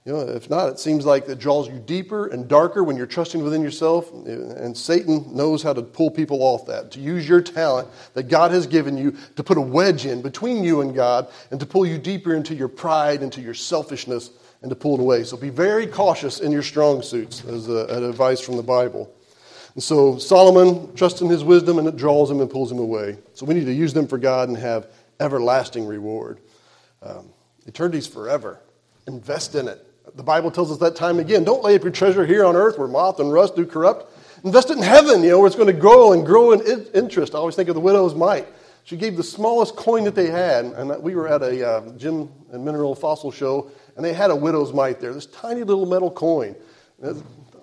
You 0.05 0.13
know, 0.13 0.19
if 0.19 0.51
not, 0.51 0.69
it 0.69 0.77
seems 0.77 1.03
like 1.03 1.27
it 1.27 1.39
draws 1.39 1.67
you 1.67 1.79
deeper 1.79 2.27
and 2.27 2.47
darker 2.47 2.83
when 2.83 2.95
you're 2.95 3.07
trusting 3.07 3.43
within 3.43 3.63
yourself. 3.63 4.11
And 4.13 4.77
Satan 4.77 5.35
knows 5.35 5.63
how 5.63 5.73
to 5.73 5.81
pull 5.81 6.11
people 6.11 6.43
off 6.43 6.67
that, 6.67 6.91
to 6.91 6.99
use 6.99 7.27
your 7.27 7.41
talent 7.41 7.87
that 8.13 8.23
God 8.27 8.51
has 8.51 8.67
given 8.67 8.97
you 8.97 9.15
to 9.35 9.43
put 9.43 9.57
a 9.57 9.61
wedge 9.61 10.05
in 10.05 10.21
between 10.21 10.63
you 10.63 10.81
and 10.81 10.93
God 10.93 11.27
and 11.49 11.59
to 11.59 11.65
pull 11.65 11.87
you 11.87 11.97
deeper 11.97 12.35
into 12.35 12.53
your 12.53 12.67
pride, 12.67 13.23
into 13.23 13.41
your 13.41 13.55
selfishness, 13.55 14.29
and 14.61 14.69
to 14.69 14.75
pull 14.75 14.93
it 14.93 14.99
away. 14.99 15.23
So 15.23 15.37
be 15.37 15.49
very 15.49 15.87
cautious 15.87 16.39
in 16.39 16.51
your 16.51 16.61
strong 16.61 17.01
suits, 17.01 17.43
as 17.45 17.67
a, 17.67 17.87
an 17.87 18.03
advice 18.03 18.39
from 18.39 18.57
the 18.57 18.63
Bible. 18.63 19.11
And 19.73 19.81
so 19.81 20.19
Solomon 20.19 20.95
trusts 20.95 21.21
in 21.21 21.29
his 21.29 21.43
wisdom 21.43 21.79
and 21.79 21.87
it 21.87 21.97
draws 21.97 22.29
him 22.29 22.41
and 22.41 22.49
pulls 22.49 22.71
him 22.71 22.79
away. 22.79 23.17
So 23.33 23.47
we 23.47 23.55
need 23.55 23.65
to 23.65 23.73
use 23.73 23.93
them 23.93 24.07
for 24.07 24.19
God 24.19 24.49
and 24.49 24.57
have 24.57 24.87
everlasting 25.19 25.87
reward. 25.87 26.41
Um, 27.01 27.29
eternity's 27.65 28.05
forever. 28.05 28.61
Invest 29.07 29.55
in 29.55 29.67
it. 29.67 29.83
The 30.15 30.23
Bible 30.23 30.49
tells 30.49 30.71
us 30.71 30.77
that 30.77 30.95
time 30.95 31.19
again. 31.19 31.43
Don't 31.43 31.63
lay 31.63 31.75
up 31.75 31.83
your 31.83 31.91
treasure 31.91 32.25
here 32.25 32.45
on 32.45 32.55
earth 32.55 32.77
where 32.77 32.87
moth 32.87 33.19
and 33.19 33.31
rust 33.31 33.55
do 33.55 33.65
corrupt. 33.65 34.11
Invest 34.45 34.69
it 34.69 34.77
in 34.77 34.83
heaven, 34.83 35.23
you 35.23 35.29
know, 35.29 35.39
where 35.39 35.47
it's 35.47 35.55
going 35.55 35.73
to 35.73 35.73
grow 35.73 36.13
and 36.13 36.25
grow 36.25 36.53
in 36.53 36.61
interest. 36.93 37.35
I 37.35 37.39
always 37.39 37.55
think 37.55 37.67
of 37.67 37.75
the 37.75 37.81
widow's 37.81 38.15
mite. 38.15 38.47
She 38.83 38.95
gave 38.95 39.17
the 39.17 39.23
smallest 39.23 39.75
coin 39.75 40.03
that 40.03 40.13
they 40.13 40.27
had, 40.29 40.65
and 40.65 41.01
we 41.01 41.15
were 41.15 41.27
at 41.27 41.41
a 41.41 41.67
uh, 41.67 41.89
gem 41.97 42.29
and 42.51 42.63
mineral 42.63 42.93
fossil 42.93 43.31
show, 43.31 43.71
and 43.95 44.05
they 44.05 44.13
had 44.13 44.29
a 44.29 44.35
widow's 44.35 44.71
mite 44.71 45.01
there, 45.01 45.11
this 45.11 45.25
tiny 45.25 45.63
little 45.63 45.87
metal 45.87 46.11
coin. 46.11 46.55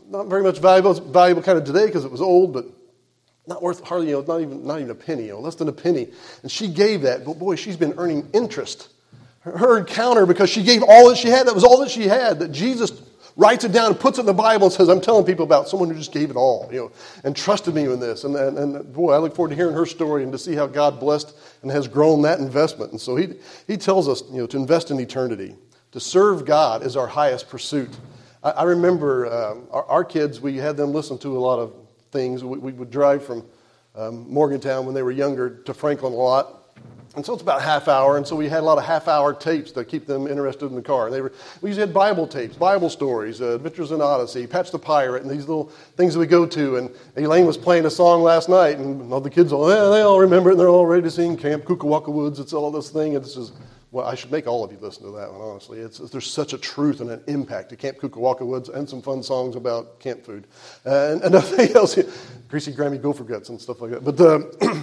Not 0.09 0.27
very 0.27 0.43
much 0.43 0.59
valuable, 0.59 0.93
valuable 0.95 1.43
kind 1.43 1.57
of 1.57 1.65
today 1.65 1.87
because 1.87 2.05
it 2.05 2.11
was 2.11 2.21
old, 2.21 2.53
but 2.53 2.67
not 3.47 3.63
worth 3.63 3.85
hardly, 3.85 4.09
you 4.09 4.15
know, 4.15 4.23
not 4.23 4.41
even, 4.41 4.67
not 4.67 4.79
even 4.81 4.91
a 4.91 4.97
penny, 4.97 5.27
you 5.27 5.33
know, 5.33 5.41
less 5.41 5.55
than 5.55 5.69
a 5.69 5.73
penny. 5.73 6.09
And 6.43 6.51
she 6.51 6.69
gave 6.69 7.03
that, 7.03 7.25
but 7.25 7.39
boy, 7.39 7.55
she's 7.55 7.77
been 7.77 7.95
earning 7.97 8.29
interest 8.33 8.89
her 9.45 9.79
encounter 9.79 10.27
because 10.27 10.51
she 10.51 10.63
gave 10.63 10.83
all 10.83 11.09
that 11.09 11.19
she 11.19 11.29
had. 11.29 11.47
That 11.47 11.55
was 11.55 11.65
all 11.65 11.81
that 11.81 11.91
she 11.91 12.05
had. 12.05 12.39
That 12.39 12.53
Jesus 12.53 13.03
writes 13.37 13.65
it 13.65 13.73
down 13.73 13.87
and 13.87 13.99
puts 13.99 14.19
it 14.19 14.23
in 14.23 14.27
the 14.27 14.35
Bible 14.35 14.67
and 14.67 14.73
says, 14.73 14.89
I'm 14.89 15.01
telling 15.01 15.25
people 15.25 15.45
about 15.45 15.69
someone 15.69 15.89
who 15.89 15.97
just 15.97 16.13
gave 16.13 16.31
it 16.31 16.37
all, 16.37 16.69
you 16.71 16.79
know, 16.79 16.93
and 17.25 17.35
trusted 17.35 17.75
me 17.75 17.85
in 17.85 17.99
this. 17.99 18.25
And, 18.25 18.37
and, 18.37 18.59
and, 18.59 18.93
boy, 18.93 19.13
I 19.13 19.19
look 19.19 19.35
forward 19.35 19.51
to 19.51 19.57
hearing 19.57 19.75
her 19.75 19.87
story 19.87 20.23
and 20.23 20.31
to 20.33 20.39
see 20.39 20.55
how 20.55 20.67
God 20.67 21.01
blessed 21.01 21.35
and 21.63 21.71
has 21.71 21.89
grown 21.89 22.23
that 22.23 22.41
investment. 22.41 22.93
And 22.93 23.01
so 23.01 23.17
he, 23.17 23.35
he 23.67 23.77
tells 23.77 24.09
us, 24.09 24.23
you 24.31 24.39
know, 24.39 24.47
to 24.47 24.57
invest 24.57 24.91
in 24.91 25.01
eternity. 25.01 25.57
To 25.93 26.01
serve 26.01 26.45
God 26.45 26.85
is 26.85 26.97
our 26.97 27.07
highest 27.07 27.49
pursuit. 27.49 27.91
I, 28.43 28.51
I 28.51 28.63
remember 28.65 29.33
um, 29.33 29.67
our, 29.71 29.85
our, 29.87 30.05
kids, 30.05 30.41
we 30.41 30.57
had 30.57 30.77
them 30.77 30.93
listen 30.93 31.19
to 31.19 31.37
a 31.37 31.41
lot 31.41 31.59
of 31.59 31.75
things. 32.11 32.45
We, 32.45 32.59
we 32.59 32.73
would 32.73 32.91
drive 32.91 33.25
from 33.25 33.45
um, 33.95 34.31
Morgantown 34.31 34.87
when 34.87 34.95
they 34.95 35.03
were 35.03 35.11
younger 35.11 35.63
to 35.65 35.75
Franklin 35.75 36.13
a 36.13 36.17
lot 36.17 36.62
and 37.15 37.27
so 37.27 37.35
it's 37.35 37.43
about 37.43 37.61
half 37.61 37.89
hour, 37.89 38.17
and 38.17 38.27
so 38.27 38.35
we 38.35 38.49
had 38.49 38.61
a 38.61 38.67
lot 38.67 38.79
of 38.79 38.85
half 38.85 39.07
hour 39.07 39.35
tapes 39.35 39.71
to 39.73 39.85
keep 39.85 40.07
them 40.07 40.27
interested 40.27 40.65
in 40.67 40.75
the 40.75 40.81
car. 40.81 41.07
And 41.07 41.15
they 41.15 41.21
were, 41.21 41.31
we 41.61 41.69
usually 41.69 41.87
had 41.87 41.93
Bible 41.93 42.27
tapes, 42.27 42.57
Bible 42.57 42.89
stories, 42.89 43.43
uh, 43.43 43.57
Adventures 43.57 43.91
in 43.93 44.01
Odyssey, 44.01 44.47
Patch 44.47 44.71
the 44.71 44.79
Pirate, 44.79 45.23
and 45.23 45.31
these 45.31 45.47
little 45.47 45.67
things 45.97 46.15
that 46.15 46.21
we 46.21 46.27
go 46.27 46.47
to. 46.47 46.77
And 46.77 46.91
Elaine 47.17 47.45
was 47.45 47.59
playing 47.59 47.85
a 47.85 47.91
song 47.91 48.23
last 48.23 48.49
night, 48.49 48.79
and 48.79 49.13
all 49.13 49.21
the 49.21 49.29
kids 49.29 49.53
all, 49.53 49.69
yeah, 49.69 49.91
they 49.91 50.01
all 50.01 50.21
remember 50.21 50.49
it, 50.49 50.53
and 50.55 50.61
they're 50.61 50.71
all 50.71 50.87
ready 50.87 51.03
to 51.03 51.11
sing 51.11 51.37
Camp 51.37 51.65
Kukawaka 51.65 52.09
Woods. 52.09 52.41
It's 52.41 52.55
all 52.55 52.71
this 52.71 52.89
thing. 52.89 53.15
And 53.15 53.23
this 53.23 53.37
is, 53.37 53.53
well, 53.91 54.07
I 54.07 54.15
should 54.15 54.33
make 54.33 54.47
all 54.47 54.65
of 54.65 54.73
you 54.73 54.79
listen 54.81 55.05
to 55.05 55.11
that 55.11 55.31
one, 55.31 55.43
honestly. 55.43 55.81
It's, 55.81 55.99
there's 55.99 56.31
such 56.31 56.55
a 56.55 56.59
truth 56.59 57.03
and 57.03 57.11
an 57.11 57.23
impact 57.27 57.69
to 57.71 57.77
Camp 57.77 57.99
Kukawaka 57.99 58.47
Woods 58.47 58.71
and 58.71 58.89
some 58.89 59.03
fun 59.03 59.23
songs 59.23 59.55
about 59.55 60.01
camp 60.01 60.25
food. 60.25 60.47
Uh, 60.87 61.11
and, 61.13 61.23
and 61.25 61.33
nothing 61.35 61.77
else. 61.77 61.99
Greasy 62.49 62.73
Grammy 62.73 63.01
gopher 63.03 63.25
guts 63.25 63.51
and 63.51 63.61
stuff 63.61 63.83
like 63.83 63.91
that. 63.91 64.03
But, 64.03 64.19
uh, 64.19 64.83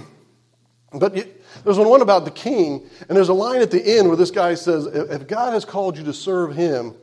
but 0.92 1.16
there's 1.64 1.78
one 1.78 2.02
about 2.02 2.24
the 2.24 2.30
king, 2.30 2.88
and 3.08 3.16
there's 3.16 3.28
a 3.28 3.34
line 3.34 3.60
at 3.60 3.70
the 3.70 3.98
end 3.98 4.08
where 4.08 4.16
this 4.16 4.30
guy 4.30 4.54
says, 4.54 4.86
If 4.86 5.26
God 5.26 5.52
has 5.52 5.64
called 5.64 5.98
you 5.98 6.04
to 6.04 6.12
serve 6.12 6.54
him, 6.54 6.94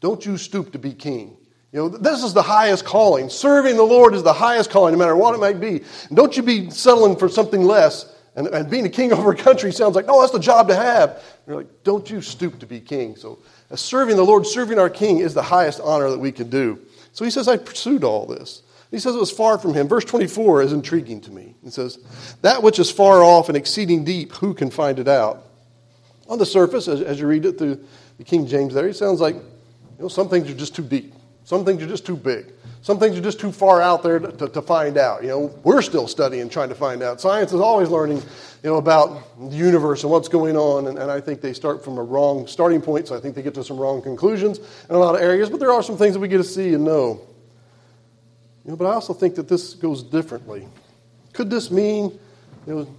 don't 0.00 0.24
you 0.24 0.36
stoop 0.36 0.72
to 0.72 0.78
be 0.78 0.92
king. 0.92 1.36
You 1.72 1.80
know, 1.80 1.88
this 1.88 2.22
is 2.22 2.32
the 2.32 2.42
highest 2.42 2.84
calling. 2.84 3.28
Serving 3.28 3.76
the 3.76 3.82
Lord 3.82 4.14
is 4.14 4.22
the 4.22 4.32
highest 4.32 4.70
calling, 4.70 4.92
no 4.92 4.98
matter 4.98 5.16
what 5.16 5.34
it 5.34 5.38
might 5.38 5.60
be. 5.60 5.82
And 6.08 6.16
don't 6.16 6.34
you 6.36 6.42
be 6.42 6.70
settling 6.70 7.16
for 7.16 7.28
something 7.28 7.62
less. 7.62 8.14
And, 8.36 8.46
and 8.48 8.70
being 8.70 8.86
a 8.86 8.88
king 8.88 9.12
over 9.14 9.32
a 9.32 9.36
country 9.36 9.72
sounds 9.72 9.94
like, 9.94 10.06
no, 10.06 10.20
that's 10.20 10.32
the 10.32 10.38
job 10.38 10.68
to 10.68 10.76
have. 10.76 11.10
And 11.10 11.20
you're 11.46 11.56
like, 11.56 11.84
don't 11.84 12.08
you 12.08 12.22
stoop 12.22 12.58
to 12.60 12.66
be 12.66 12.80
king. 12.80 13.16
So, 13.16 13.40
uh, 13.70 13.76
serving 13.76 14.16
the 14.16 14.24
Lord, 14.24 14.46
serving 14.46 14.78
our 14.78 14.88
king 14.88 15.18
is 15.18 15.34
the 15.34 15.42
highest 15.42 15.80
honor 15.80 16.08
that 16.08 16.18
we 16.18 16.32
can 16.32 16.48
do. 16.48 16.80
So 17.12 17.24
he 17.24 17.30
says, 17.30 17.48
I 17.48 17.56
pursued 17.56 18.04
all 18.04 18.26
this. 18.26 18.62
He 18.90 18.98
says 18.98 19.14
it 19.14 19.18
was 19.18 19.30
far 19.30 19.58
from 19.58 19.74
him. 19.74 19.86
Verse 19.86 20.04
24 20.04 20.62
is 20.62 20.72
intriguing 20.72 21.20
to 21.22 21.30
me. 21.30 21.54
He 21.62 21.70
says, 21.70 21.98
That 22.42 22.62
which 22.62 22.78
is 22.78 22.90
far 22.90 23.22
off 23.22 23.48
and 23.48 23.56
exceeding 23.56 24.04
deep, 24.04 24.32
who 24.32 24.54
can 24.54 24.70
find 24.70 24.98
it 24.98 25.08
out? 25.08 25.44
On 26.28 26.38
the 26.38 26.46
surface, 26.46 26.88
as, 26.88 27.02
as 27.02 27.20
you 27.20 27.26
read 27.26 27.44
it 27.44 27.58
through 27.58 27.84
the 28.16 28.24
King 28.24 28.46
James 28.46 28.74
there, 28.74 28.88
it 28.88 28.96
sounds 28.96 29.20
like 29.20 29.34
you 29.34 29.42
know, 29.98 30.08
some 30.08 30.28
things 30.28 30.50
are 30.50 30.54
just 30.54 30.74
too 30.74 30.82
deep. 30.84 31.14
Some 31.44 31.64
things 31.64 31.82
are 31.82 31.86
just 31.86 32.06
too 32.06 32.16
big. 32.16 32.52
Some 32.82 32.98
things 32.98 33.18
are 33.18 33.22
just 33.22 33.40
too 33.40 33.50
far 33.50 33.82
out 33.82 34.02
there 34.02 34.18
to, 34.18 34.30
to, 34.32 34.48
to, 34.48 34.62
find 34.62 34.96
out. 34.96 35.22
You 35.22 35.28
know, 35.28 35.58
we're 35.64 35.82
still 35.82 36.06
studying, 36.06 36.48
trying 36.48 36.68
to 36.68 36.74
find 36.74 37.02
out. 37.02 37.20
Science 37.20 37.52
is 37.52 37.60
always 37.60 37.88
learning, 37.88 38.18
you 38.62 38.70
know, 38.70 38.76
about 38.76 39.22
the 39.50 39.56
universe 39.56 40.04
and 40.04 40.12
what's 40.12 40.28
going 40.28 40.56
on. 40.56 40.86
And, 40.86 40.98
and 40.98 41.10
I 41.10 41.20
think 41.20 41.40
they 41.40 41.52
start 41.52 41.84
from 41.84 41.98
a 41.98 42.02
wrong 42.02 42.46
starting 42.46 42.80
point. 42.80 43.08
So 43.08 43.16
I 43.16 43.20
think 43.20 43.34
they 43.34 43.42
get 43.42 43.54
to 43.54 43.64
some 43.64 43.78
wrong 43.78 44.00
conclusions 44.00 44.58
in 44.58 44.94
a 44.94 44.98
lot 44.98 45.16
of 45.16 45.20
areas. 45.20 45.50
But 45.50 45.58
there 45.58 45.72
are 45.72 45.82
some 45.82 45.96
things 45.96 46.14
that 46.14 46.20
we 46.20 46.28
get 46.28 46.38
to 46.38 46.44
see 46.44 46.74
and 46.74 46.84
know. 46.84 47.20
Know, 48.68 48.76
but 48.76 48.86
I 48.86 48.92
also 48.92 49.14
think 49.14 49.34
that 49.36 49.48
this 49.48 49.72
goes 49.72 50.02
differently. 50.02 50.68
Could 51.32 51.48
this 51.48 51.70
mean 51.70 52.18
you 52.66 52.74
know, 52.74 52.96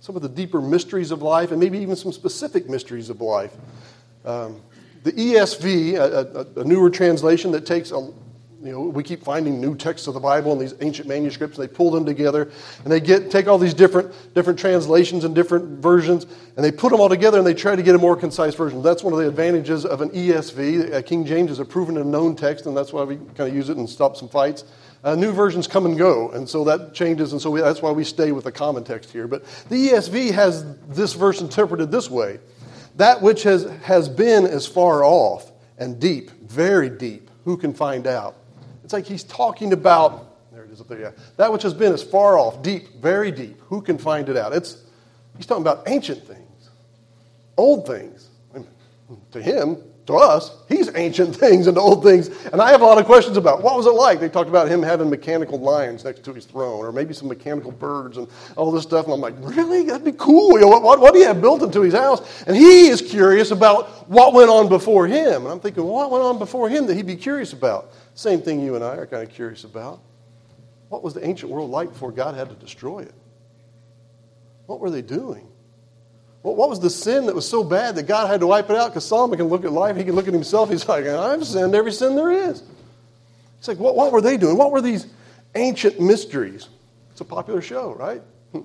some 0.00 0.16
of 0.16 0.22
the 0.22 0.28
deeper 0.28 0.60
mysteries 0.60 1.12
of 1.12 1.22
life 1.22 1.52
and 1.52 1.60
maybe 1.60 1.78
even 1.78 1.94
some 1.94 2.10
specific 2.10 2.68
mysteries 2.68 3.08
of 3.08 3.20
life? 3.20 3.52
Um, 4.24 4.60
the 5.04 5.12
ESV, 5.12 5.94
a, 5.94 6.58
a, 6.58 6.60
a, 6.62 6.64
newer 6.64 6.90
translation 6.90 7.52
that 7.52 7.64
takes 7.64 7.92
a 7.92 8.10
you 8.60 8.72
know, 8.72 8.80
we 8.80 9.04
keep 9.04 9.22
finding 9.22 9.60
new 9.60 9.76
texts 9.76 10.08
of 10.08 10.14
the 10.14 10.20
Bible 10.20 10.50
and 10.50 10.60
these 10.60 10.74
ancient 10.80 11.06
manuscripts, 11.06 11.58
and 11.58 11.68
they 11.68 11.72
pull 11.72 11.92
them 11.92 12.04
together, 12.04 12.50
and 12.82 12.92
they 12.92 12.98
get 12.98 13.30
take 13.30 13.46
all 13.46 13.58
these 13.58 13.74
different 13.74 14.12
different 14.34 14.58
translations 14.58 15.22
and 15.24 15.32
different 15.34 15.80
versions, 15.80 16.26
and 16.56 16.64
they 16.64 16.72
put 16.72 16.90
them 16.90 17.00
all 17.00 17.08
together, 17.08 17.38
and 17.38 17.46
they 17.46 17.54
try 17.54 17.76
to 17.76 17.82
get 17.82 17.94
a 17.94 17.98
more 17.98 18.16
concise 18.16 18.56
version. 18.56 18.82
That's 18.82 19.04
one 19.04 19.12
of 19.12 19.20
the 19.20 19.28
advantages 19.28 19.86
of 19.86 20.00
an 20.00 20.10
ESV. 20.10 20.92
Uh, 20.92 21.02
King 21.02 21.24
James 21.24 21.52
is 21.52 21.60
a 21.60 21.64
proven 21.64 21.98
and 21.98 22.10
known 22.10 22.34
text, 22.34 22.66
and 22.66 22.76
that's 22.76 22.92
why 22.92 23.04
we 23.04 23.16
kind 23.16 23.48
of 23.48 23.54
use 23.54 23.68
it 23.68 23.76
and 23.76 23.88
stop 23.88 24.16
some 24.16 24.28
fights. 24.28 24.64
Uh, 25.04 25.14
new 25.14 25.30
versions 25.30 25.68
come 25.68 25.86
and 25.86 25.96
go, 25.96 26.30
and 26.32 26.48
so 26.48 26.64
that 26.64 26.92
changes, 26.92 27.30
and 27.32 27.40
so 27.40 27.50
we, 27.50 27.60
that's 27.60 27.80
why 27.80 27.92
we 27.92 28.02
stay 28.02 28.32
with 28.32 28.42
the 28.42 28.52
common 28.52 28.82
text 28.82 29.12
here. 29.12 29.28
But 29.28 29.44
the 29.68 29.90
ESV 29.90 30.32
has 30.32 30.64
this 30.88 31.12
verse 31.12 31.40
interpreted 31.40 31.92
this 31.92 32.10
way 32.10 32.40
That 32.96 33.22
which 33.22 33.44
has, 33.44 33.70
has 33.84 34.08
been 34.08 34.44
is 34.44 34.66
far 34.66 35.04
off 35.04 35.52
and 35.78 36.00
deep, 36.00 36.32
very 36.42 36.90
deep. 36.90 37.30
Who 37.44 37.56
can 37.56 37.72
find 37.72 38.08
out? 38.08 38.37
It's 38.88 38.94
like 38.94 39.04
he's 39.04 39.24
talking 39.24 39.74
about, 39.74 40.50
there 40.50 40.64
it 40.64 40.70
is 40.70 40.80
up 40.80 40.88
there, 40.88 40.98
yeah. 40.98 41.10
That 41.36 41.52
which 41.52 41.62
has 41.62 41.74
been 41.74 41.92
as 41.92 42.02
far 42.02 42.38
off, 42.38 42.62
deep, 42.62 43.02
very 43.02 43.30
deep. 43.30 43.60
Who 43.66 43.82
can 43.82 43.98
find 43.98 44.26
it 44.30 44.36
out? 44.38 44.54
It's, 44.54 44.82
he's 45.36 45.44
talking 45.44 45.60
about 45.60 45.86
ancient 45.88 46.26
things, 46.26 46.70
old 47.58 47.86
things. 47.86 48.30
To 49.32 49.42
him, 49.42 49.76
to 50.06 50.14
us, 50.14 50.56
he's 50.70 50.88
ancient 50.94 51.36
things 51.44 51.66
and 51.66 51.76
old 51.76 52.02
things. 52.02 52.28
And 52.46 52.62
I 52.62 52.70
have 52.70 52.80
a 52.80 52.86
lot 52.86 52.96
of 52.96 53.04
questions 53.04 53.36
about 53.36 53.62
what 53.62 53.76
was 53.76 53.84
it 53.84 53.90
like? 53.90 54.20
They 54.20 54.30
talked 54.30 54.48
about 54.48 54.68
him 54.68 54.82
having 54.82 55.10
mechanical 55.10 55.60
lions 55.60 56.04
next 56.04 56.24
to 56.24 56.32
his 56.32 56.46
throne, 56.46 56.82
or 56.82 56.90
maybe 56.90 57.12
some 57.12 57.28
mechanical 57.28 57.72
birds 57.72 58.16
and 58.16 58.26
all 58.56 58.72
this 58.72 58.84
stuff. 58.84 59.04
And 59.04 59.12
I'm 59.12 59.20
like, 59.20 59.34
really? 59.36 59.82
That'd 59.84 60.02
be 60.02 60.12
cool. 60.12 60.52
You 60.52 60.62
know, 60.62 60.68
what, 60.68 60.82
what, 60.82 60.98
what 60.98 61.12
do 61.12 61.18
you 61.20 61.26
have 61.26 61.42
built 61.42 61.62
into 61.62 61.82
his 61.82 61.92
house? 61.92 62.42
And 62.46 62.56
he 62.56 62.88
is 62.88 63.02
curious 63.02 63.50
about 63.50 64.08
what 64.08 64.32
went 64.32 64.48
on 64.48 64.70
before 64.70 65.06
him. 65.06 65.42
And 65.42 65.48
I'm 65.48 65.60
thinking, 65.60 65.84
well, 65.84 65.92
what 65.92 66.10
went 66.10 66.24
on 66.24 66.38
before 66.38 66.70
him 66.70 66.86
that 66.86 66.94
he'd 66.94 67.06
be 67.06 67.16
curious 67.16 67.52
about? 67.52 67.92
Same 68.18 68.42
thing 68.42 68.60
you 68.60 68.74
and 68.74 68.82
I 68.82 68.96
are 68.96 69.06
kind 69.06 69.22
of 69.22 69.32
curious 69.32 69.62
about. 69.62 70.00
What 70.88 71.04
was 71.04 71.14
the 71.14 71.24
ancient 71.24 71.52
world 71.52 71.70
like 71.70 71.92
before 71.92 72.10
God 72.10 72.34
had 72.34 72.48
to 72.48 72.56
destroy 72.56 73.02
it? 73.02 73.14
What 74.66 74.80
were 74.80 74.90
they 74.90 75.02
doing? 75.02 75.46
What 76.42 76.68
was 76.68 76.80
the 76.80 76.90
sin 76.90 77.26
that 77.26 77.36
was 77.36 77.48
so 77.48 77.62
bad 77.62 77.94
that 77.94 78.08
God 78.08 78.26
had 78.26 78.40
to 78.40 78.48
wipe 78.48 78.70
it 78.70 78.76
out? 78.76 78.88
Because 78.88 79.06
Solomon 79.06 79.38
can 79.38 79.46
look 79.46 79.64
at 79.64 79.70
life, 79.70 79.94
he 79.94 80.02
can 80.02 80.16
look 80.16 80.26
at 80.26 80.34
himself, 80.34 80.68
he's 80.68 80.88
like, 80.88 81.06
I've 81.06 81.46
sinned 81.46 81.76
every 81.76 81.92
sin 81.92 82.16
there 82.16 82.32
is. 82.32 82.60
He's 83.58 83.68
like, 83.68 83.78
what, 83.78 83.94
what 83.94 84.10
were 84.10 84.20
they 84.20 84.36
doing? 84.36 84.56
What 84.56 84.72
were 84.72 84.80
these 84.80 85.06
ancient 85.54 86.00
mysteries? 86.00 86.68
It's 87.12 87.20
a 87.20 87.24
popular 87.24 87.62
show, 87.62 87.92
right? 87.92 88.20
Hmm. 88.50 88.62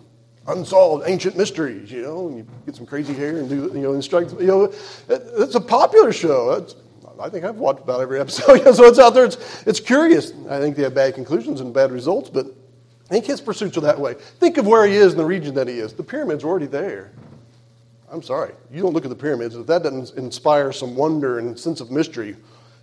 Unsolved 0.47 1.03
ancient 1.05 1.37
mysteries, 1.37 1.91
you 1.91 2.01
know, 2.01 2.27
and 2.27 2.37
you 2.39 2.47
get 2.65 2.75
some 2.75 2.87
crazy 2.87 3.13
hair 3.13 3.37
and 3.37 3.47
do, 3.47 3.69
you 3.71 3.81
know, 3.81 3.93
instruct, 3.93 4.31
you 4.41 4.47
know, 4.47 4.73
it's 5.09 5.53
a 5.53 5.61
popular 5.61 6.11
show. 6.11 6.53
It's, 6.53 6.75
I 7.23 7.29
think 7.29 7.45
I've 7.45 7.55
watched 7.55 7.79
about 7.79 8.01
every 8.01 8.19
episode, 8.21 8.61
so 8.75 8.83
it's 8.83 8.99
out 8.99 9.13
there. 9.13 9.23
It's, 9.23 9.63
it's 9.65 9.79
curious. 9.79 10.33
I 10.49 10.59
think 10.59 10.75
they 10.75 10.83
have 10.83 10.93
bad 10.93 11.15
conclusions 11.15 11.61
and 11.61 11.73
bad 11.73 11.91
results, 11.91 12.29
but 12.29 12.47
I 13.05 13.13
think 13.13 13.25
his 13.25 13.39
pursuits 13.39 13.77
are 13.77 13.81
that 13.81 13.97
way. 13.97 14.15
Think 14.15 14.57
of 14.57 14.67
where 14.67 14.85
he 14.85 14.95
is 14.95 15.13
in 15.13 15.17
the 15.17 15.25
region 15.25 15.55
that 15.55 15.67
he 15.67 15.79
is. 15.79 15.93
The 15.93 16.03
pyramids 16.03 16.43
are 16.43 16.47
already 16.47 16.65
there. 16.65 17.11
I'm 18.11 18.21
sorry, 18.21 18.53
you 18.71 18.81
don't 18.81 18.93
look 18.93 19.05
at 19.05 19.09
the 19.09 19.15
pyramids. 19.15 19.55
If 19.55 19.65
that 19.67 19.83
doesn't 19.83 20.17
inspire 20.17 20.71
some 20.71 20.95
wonder 20.95 21.39
and 21.39 21.57
sense 21.57 21.79
of 21.79 21.89
mystery, 21.89 22.35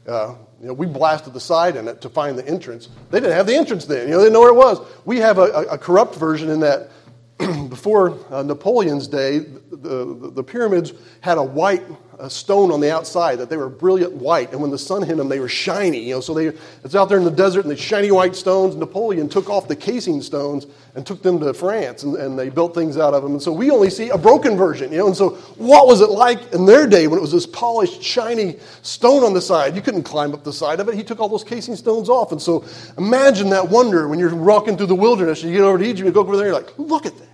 uh, 0.09 0.35
you 0.61 0.68
know, 0.68 0.73
we 0.73 0.87
blasted 0.87 1.35
the 1.35 1.40
side 1.40 1.76
in 1.76 1.87
it 1.87 2.00
to 2.00 2.09
find 2.09 2.37
the 2.37 2.47
entrance. 2.49 2.88
They 3.11 3.20
didn't 3.20 3.37
have 3.37 3.47
the 3.47 3.54
entrance 3.54 3.85
then. 3.85 4.09
You 4.09 4.14
know, 4.14 4.18
they 4.18 4.25
didn't 4.25 4.32
know 4.32 4.40
where 4.40 4.50
it 4.50 4.56
was. 4.56 4.80
We 5.04 5.18
have 5.18 5.38
a, 5.38 5.66
a, 5.70 5.78
corrupt 5.78 6.16
version 6.16 6.49
in 6.49 6.61
that 6.61 6.90
before 7.68 8.18
uh, 8.30 8.42
Napoleon's 8.42 9.06
day, 9.06 9.44
the, 9.71 10.31
the, 10.35 10.43
pyramids 10.43 10.93
had 11.21 11.39
a 11.39 11.43
white 11.43 11.83
stone 12.29 12.71
on 12.71 12.81
the 12.81 12.93
outside 12.93 13.37
that 13.37 13.49
they 13.49 13.57
were 13.57 13.69
brilliant 13.69 14.12
white, 14.12 14.50
and 14.53 14.61
when 14.61 14.71
the 14.71 14.79
sun 14.79 15.03
hit 15.03 15.17
them, 15.17 15.29
they 15.29 15.41
were 15.41 15.49
shiny. 15.49 16.00
You 16.00 16.17
know, 16.17 16.21
so 16.21 16.35
they, 16.35 16.47
it's 16.85 16.95
out 16.95 17.09
there 17.09 17.19
in 17.19 17.25
the 17.25 17.31
desert, 17.31 17.65
and 17.65 17.71
the 17.71 17.77
shiny 17.77 18.11
white 18.11 18.35
stones. 18.35 18.75
Napoleon 18.75 19.29
took 19.29 19.49
off 19.49 19.69
the 19.69 19.77
casing 19.77 20.21
stones 20.21 20.67
and 20.95 21.07
took 21.07 21.23
them 21.23 21.39
to 21.41 21.55
France, 21.55 22.03
and, 22.03 22.17
and 22.17 22.39
they 22.39 22.50
built 22.50 22.75
things 22.75 22.99
out 22.99 23.15
of 23.15 23.23
them. 23.23 23.33
And 23.33 23.43
so 23.43 23.53
we 23.53 23.71
only 23.71 23.91
see 23.91 24.11
a 24.11 24.19
broken 24.19 24.57
version. 24.57 24.91
You 24.93 24.99
know, 24.99 25.07
and 25.07 25.17
so 25.17 25.31
what 25.57 25.87
was 25.87 26.00
it 26.00 26.11
like 26.11 26.53
in 26.53 26.67
their 26.67 26.87
day 26.87 27.07
when 27.07 27.19
it 27.19 27.23
was 27.23 27.33
this 27.33 27.47
polished, 27.47 28.03
shiny 28.03 28.59
stone 28.83 29.23
on 29.23 29.33
the 29.33 29.41
side? 29.41 29.77
You 29.77 29.83
couldn't 29.83 30.03
climb 30.03 30.35
up 30.35 30.45
the 30.45 30.53
side 30.53 30.81
of 30.81 30.89
it. 30.89 30.95
He 30.95 31.05
took 31.05 31.21
all 31.21 31.29
those 31.29 31.45
casing 31.45 31.77
stones 31.77 32.09
off, 32.09 32.33
and 32.33 32.43
so 32.43 32.65
imagine 32.99 33.50
that 33.50 33.69
wonder 33.69 34.09
when 34.09 34.19
you're 34.19 34.35
walking 34.35 34.77
through 34.77 34.87
the 34.87 34.95
wilderness. 34.95 35.43
And 35.43 35.53
you 35.53 35.59
get 35.59 35.65
over 35.65 35.79
to 35.79 35.85
Egypt, 35.85 36.07
you 36.07 36.12
go 36.12 36.21
over 36.21 36.37
there, 36.37 36.47
you're 36.47 36.55
like, 36.55 36.79
look 36.79 37.07
at 37.07 37.17
that 37.19 37.29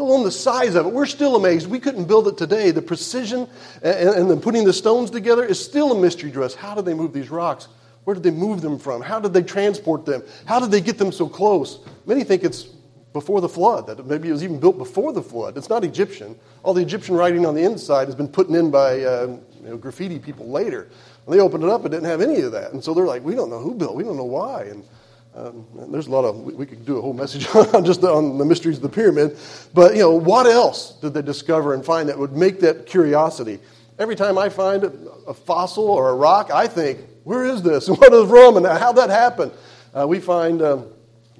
alone 0.00 0.24
the 0.24 0.30
size 0.30 0.74
of 0.74 0.86
it. 0.86 0.92
We're 0.92 1.06
still 1.06 1.36
amazed. 1.36 1.68
We 1.68 1.80
couldn't 1.80 2.04
build 2.04 2.28
it 2.28 2.36
today. 2.36 2.70
The 2.70 2.82
precision 2.82 3.48
and, 3.82 4.08
and 4.08 4.30
then 4.30 4.40
putting 4.40 4.64
the 4.64 4.72
stones 4.72 5.10
together 5.10 5.44
is 5.44 5.62
still 5.62 5.92
a 5.92 6.00
mystery 6.00 6.30
to 6.32 6.42
us. 6.42 6.54
How 6.54 6.74
did 6.74 6.84
they 6.84 6.94
move 6.94 7.12
these 7.12 7.30
rocks? 7.30 7.68
Where 8.04 8.14
did 8.14 8.22
they 8.22 8.30
move 8.30 8.62
them 8.62 8.78
from? 8.78 9.02
How 9.02 9.20
did 9.20 9.34
they 9.34 9.42
transport 9.42 10.06
them? 10.06 10.22
How 10.46 10.60
did 10.60 10.70
they 10.70 10.80
get 10.80 10.96
them 10.96 11.12
so 11.12 11.28
close? 11.28 11.80
Many 12.06 12.24
think 12.24 12.42
it's 12.42 12.68
before 13.12 13.40
the 13.40 13.48
flood, 13.48 13.86
that 13.86 14.06
maybe 14.06 14.28
it 14.28 14.32
was 14.32 14.44
even 14.44 14.60
built 14.60 14.78
before 14.78 15.12
the 15.12 15.22
flood. 15.22 15.56
It's 15.56 15.68
not 15.68 15.84
Egyptian. 15.84 16.38
All 16.62 16.74
the 16.74 16.82
Egyptian 16.82 17.16
writing 17.16 17.46
on 17.46 17.54
the 17.54 17.62
inside 17.62 18.06
has 18.06 18.14
been 18.14 18.28
put 18.28 18.48
in 18.48 18.70
by 18.70 19.02
uh, 19.02 19.36
you 19.62 19.70
know, 19.70 19.76
graffiti 19.76 20.18
people 20.18 20.48
later. 20.48 20.88
When 21.24 21.36
they 21.36 21.42
opened 21.42 21.64
it 21.64 21.70
up, 21.70 21.84
it 21.84 21.90
didn't 21.90 22.06
have 22.06 22.20
any 22.20 22.40
of 22.40 22.52
that. 22.52 22.72
And 22.72 22.82
so 22.82 22.94
they're 22.94 23.06
like, 23.06 23.24
we 23.24 23.34
don't 23.34 23.50
know 23.50 23.58
who 23.58 23.74
built, 23.74 23.94
we 23.94 24.04
don't 24.04 24.16
know 24.16 24.24
why. 24.24 24.64
And 24.64 24.84
um, 25.38 25.66
there's 25.92 26.08
a 26.08 26.10
lot 26.10 26.24
of, 26.24 26.40
we 26.40 26.66
could 26.66 26.84
do 26.84 26.98
a 26.98 27.00
whole 27.00 27.12
message 27.12 27.46
on 27.54 27.84
just 27.84 28.02
on 28.02 28.38
the 28.38 28.44
mysteries 28.44 28.76
of 28.76 28.82
the 28.82 28.88
pyramid. 28.88 29.36
But, 29.72 29.94
you 29.94 30.00
know, 30.00 30.14
what 30.14 30.46
else 30.46 30.94
did 31.00 31.14
they 31.14 31.22
discover 31.22 31.74
and 31.74 31.84
find 31.84 32.08
that 32.08 32.18
would 32.18 32.32
make 32.32 32.60
that 32.60 32.86
curiosity? 32.86 33.60
Every 33.98 34.16
time 34.16 34.36
I 34.36 34.48
find 34.48 34.84
a 34.84 35.34
fossil 35.34 35.84
or 35.84 36.10
a 36.10 36.14
rock, 36.14 36.50
I 36.52 36.66
think, 36.66 37.00
where 37.24 37.44
is 37.44 37.62
this? 37.62 37.88
What 37.98 38.12
is 38.12 38.28
from? 38.28 38.56
And 38.56 38.66
how 38.66 38.92
that 38.92 39.10
happened? 39.10 39.52
Uh, 39.94 40.06
we 40.08 40.18
find 40.18 40.60
um, 40.62 40.86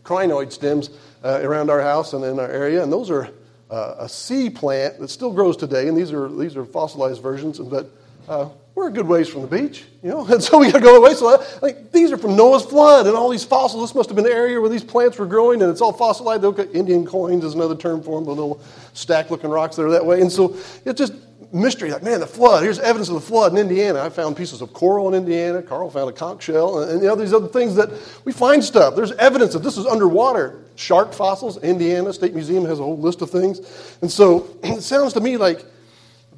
crinoid 0.02 0.52
stems 0.52 0.90
uh, 1.24 1.40
around 1.42 1.70
our 1.70 1.80
house 1.80 2.12
and 2.12 2.24
in 2.24 2.38
our 2.38 2.48
area, 2.48 2.82
and 2.82 2.92
those 2.92 3.10
are 3.10 3.30
uh, 3.70 3.96
a 3.98 4.08
sea 4.08 4.48
plant 4.48 4.98
that 5.00 5.08
still 5.08 5.32
grows 5.32 5.56
today, 5.56 5.88
and 5.88 5.96
these 5.96 6.12
are, 6.12 6.28
these 6.28 6.56
are 6.56 6.64
fossilized 6.64 7.22
versions, 7.22 7.58
but 7.58 7.90
uh, 8.28 8.48
we're 8.78 8.88
a 8.88 8.92
good 8.92 9.08
ways 9.08 9.28
from 9.28 9.42
the 9.42 9.48
beach, 9.48 9.84
you 10.02 10.08
know, 10.08 10.24
and 10.30 10.42
so 10.42 10.58
we 10.58 10.66
got 10.70 10.78
to 10.78 10.84
go 10.84 10.96
away. 10.96 11.12
So, 11.14 11.28
I, 11.28 11.44
like, 11.60 11.90
these 11.90 12.12
are 12.12 12.16
from 12.16 12.36
Noah's 12.36 12.64
flood, 12.64 13.06
and 13.06 13.16
all 13.16 13.28
these 13.28 13.44
fossils. 13.44 13.88
This 13.88 13.94
must 13.94 14.08
have 14.08 14.16
been 14.16 14.24
the 14.24 14.32
area 14.32 14.60
where 14.60 14.70
these 14.70 14.84
plants 14.84 15.18
were 15.18 15.26
growing, 15.26 15.60
and 15.62 15.70
it's 15.70 15.80
all 15.80 15.92
fossilized. 15.92 16.44
Okay, 16.44 16.68
Indian 16.72 17.04
coins 17.04 17.44
is 17.44 17.54
another 17.54 17.74
term 17.74 18.02
for 18.02 18.16
them, 18.16 18.24
the 18.24 18.30
little 18.30 18.62
stack-looking 18.94 19.50
rocks 19.50 19.76
that 19.76 19.82
are 19.82 19.90
that 19.90 20.06
way. 20.06 20.20
And 20.20 20.30
so 20.30 20.56
it's 20.84 20.98
just 20.98 21.12
mystery. 21.52 21.90
Like, 21.90 22.02
man, 22.02 22.20
the 22.20 22.26
flood. 22.26 22.62
Here's 22.62 22.78
evidence 22.78 23.08
of 23.08 23.14
the 23.14 23.20
flood 23.20 23.52
in 23.52 23.58
Indiana. 23.58 24.00
I 24.00 24.10
found 24.10 24.36
pieces 24.36 24.60
of 24.62 24.72
coral 24.72 25.08
in 25.08 25.14
Indiana. 25.14 25.60
Carl 25.60 25.90
found 25.90 26.08
a 26.08 26.12
conch 26.12 26.44
shell, 26.44 26.80
and, 26.80 26.92
and 26.92 27.02
you 27.02 27.08
know 27.08 27.16
these 27.16 27.32
other 27.32 27.48
things 27.48 27.74
that 27.74 27.90
we 28.24 28.32
find 28.32 28.62
stuff. 28.62 28.94
There's 28.94 29.12
evidence 29.12 29.54
that 29.54 29.64
this 29.64 29.76
is 29.76 29.86
underwater. 29.86 30.62
Shark 30.76 31.12
fossils, 31.12 31.60
Indiana 31.64 32.12
State 32.12 32.34
Museum 32.34 32.64
has 32.64 32.78
a 32.78 32.84
whole 32.84 32.98
list 32.98 33.22
of 33.22 33.30
things, 33.30 33.60
and 34.02 34.10
so 34.10 34.56
it 34.62 34.82
sounds 34.82 35.14
to 35.14 35.20
me 35.20 35.36
like 35.36 35.64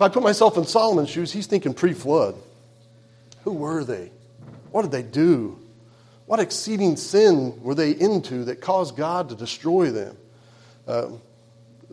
if 0.00 0.04
I 0.04 0.08
put 0.08 0.22
myself 0.22 0.56
in 0.56 0.64
Solomon's 0.64 1.10
shoes, 1.10 1.30
he's 1.30 1.46
thinking 1.46 1.74
pre 1.74 1.92
flood. 1.92 2.34
Who 3.44 3.52
were 3.52 3.84
they? 3.84 4.10
What 4.70 4.80
did 4.80 4.92
they 4.92 5.02
do? 5.02 5.58
What 6.24 6.40
exceeding 6.40 6.96
sin 6.96 7.62
were 7.62 7.74
they 7.74 7.90
into 7.90 8.44
that 8.44 8.62
caused 8.62 8.96
God 8.96 9.28
to 9.28 9.34
destroy 9.34 9.90
them? 9.90 10.16
Uh, 10.88 11.08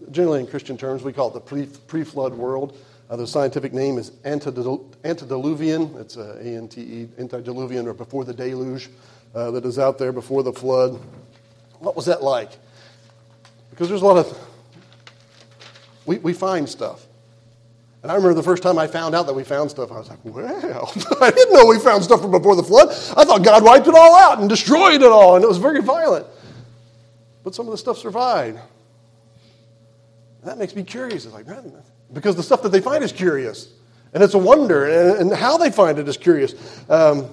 generally, 0.10 0.40
in 0.40 0.48
Christian 0.48 0.78
terms, 0.78 1.04
we 1.04 1.12
call 1.12 1.36
it 1.36 1.46
the 1.46 1.68
pre 1.68 2.06
flood 2.06 2.34
world. 2.34 2.78
Uh, 3.10 3.18
the 3.18 3.28
scientific 3.28 3.74
name 3.74 3.98
is 3.98 4.14
antediluvian. 4.24 5.94
It's 5.98 6.16
uh, 6.16 6.38
A 6.40 6.56
N 6.56 6.70
T 6.70 6.80
E, 6.80 7.10
antediluvian, 7.20 7.90
or 7.90 7.94
before 7.94 8.24
the 8.24 8.34
deluge, 8.34 8.88
uh, 9.36 9.52
that 9.52 9.66
is 9.66 9.78
out 9.78 9.98
there 9.98 10.14
before 10.14 10.44
the 10.44 10.54
flood. 10.54 10.98
What 11.80 11.98
was 11.98 12.06
that 12.06 12.24
like? 12.24 12.52
Because 13.70 13.90
there's 13.90 14.02
a 14.02 14.06
lot 14.06 14.26
of, 14.26 14.48
we, 16.06 16.20
we 16.20 16.32
find 16.32 16.70
stuff. 16.70 17.07
And 18.08 18.14
I 18.14 18.16
remember 18.16 18.36
the 18.36 18.44
first 18.44 18.64
time 18.64 18.78
I 18.78 18.88
found 18.88 19.16
out 19.16 19.26
that 19.26 19.34
we 19.34 19.44
found 19.44 19.70
stuff, 19.70 19.92
I 19.92 19.98
was 19.98 20.08
like, 20.08 20.20
well, 20.24 20.94
I 21.22 21.30
didn't 21.30 21.54
know 21.54 21.66
we 21.66 21.78
found 21.78 22.06
stuff 22.06 22.22
from 22.22 22.32
before 22.32 22.56
the 22.56 22.64
flood. 22.64 22.88
I 23.18 23.26
thought 23.26 23.44
God 23.44 23.66
wiped 23.66 23.86
it 23.86 23.94
all 23.94 24.16
out 24.16 24.40
and 24.40 24.48
destroyed 24.48 25.02
it 25.02 25.12
all, 25.12 25.36
and 25.36 25.44
it 25.44 25.48
was 25.50 25.58
very 25.58 25.82
violent. 25.82 26.26
But 27.44 27.54
some 27.54 27.66
of 27.66 27.74
the 27.74 27.78
stuff 27.78 27.98
survived. 27.98 28.60
That 30.46 30.58
makes 30.58 30.74
me 30.74 30.84
curious. 30.84 31.26
It's 31.26 31.34
like, 31.34 31.48
man, 31.48 31.74
because 32.14 32.38
the 32.38 32.44
stuff 32.44 32.62
that 32.62 32.70
they 32.70 32.80
find 32.80 33.04
is 33.04 33.12
curious. 33.12 33.74
And 34.14 34.24
it's 34.24 34.36
a 34.36 34.38
wonder, 34.38 34.86
and, 34.86 35.20
and 35.20 35.34
how 35.38 35.58
they 35.58 35.70
find 35.70 36.00
it 36.00 36.08
is 36.08 36.16
curious. 36.16 36.54
Um, 36.90 37.30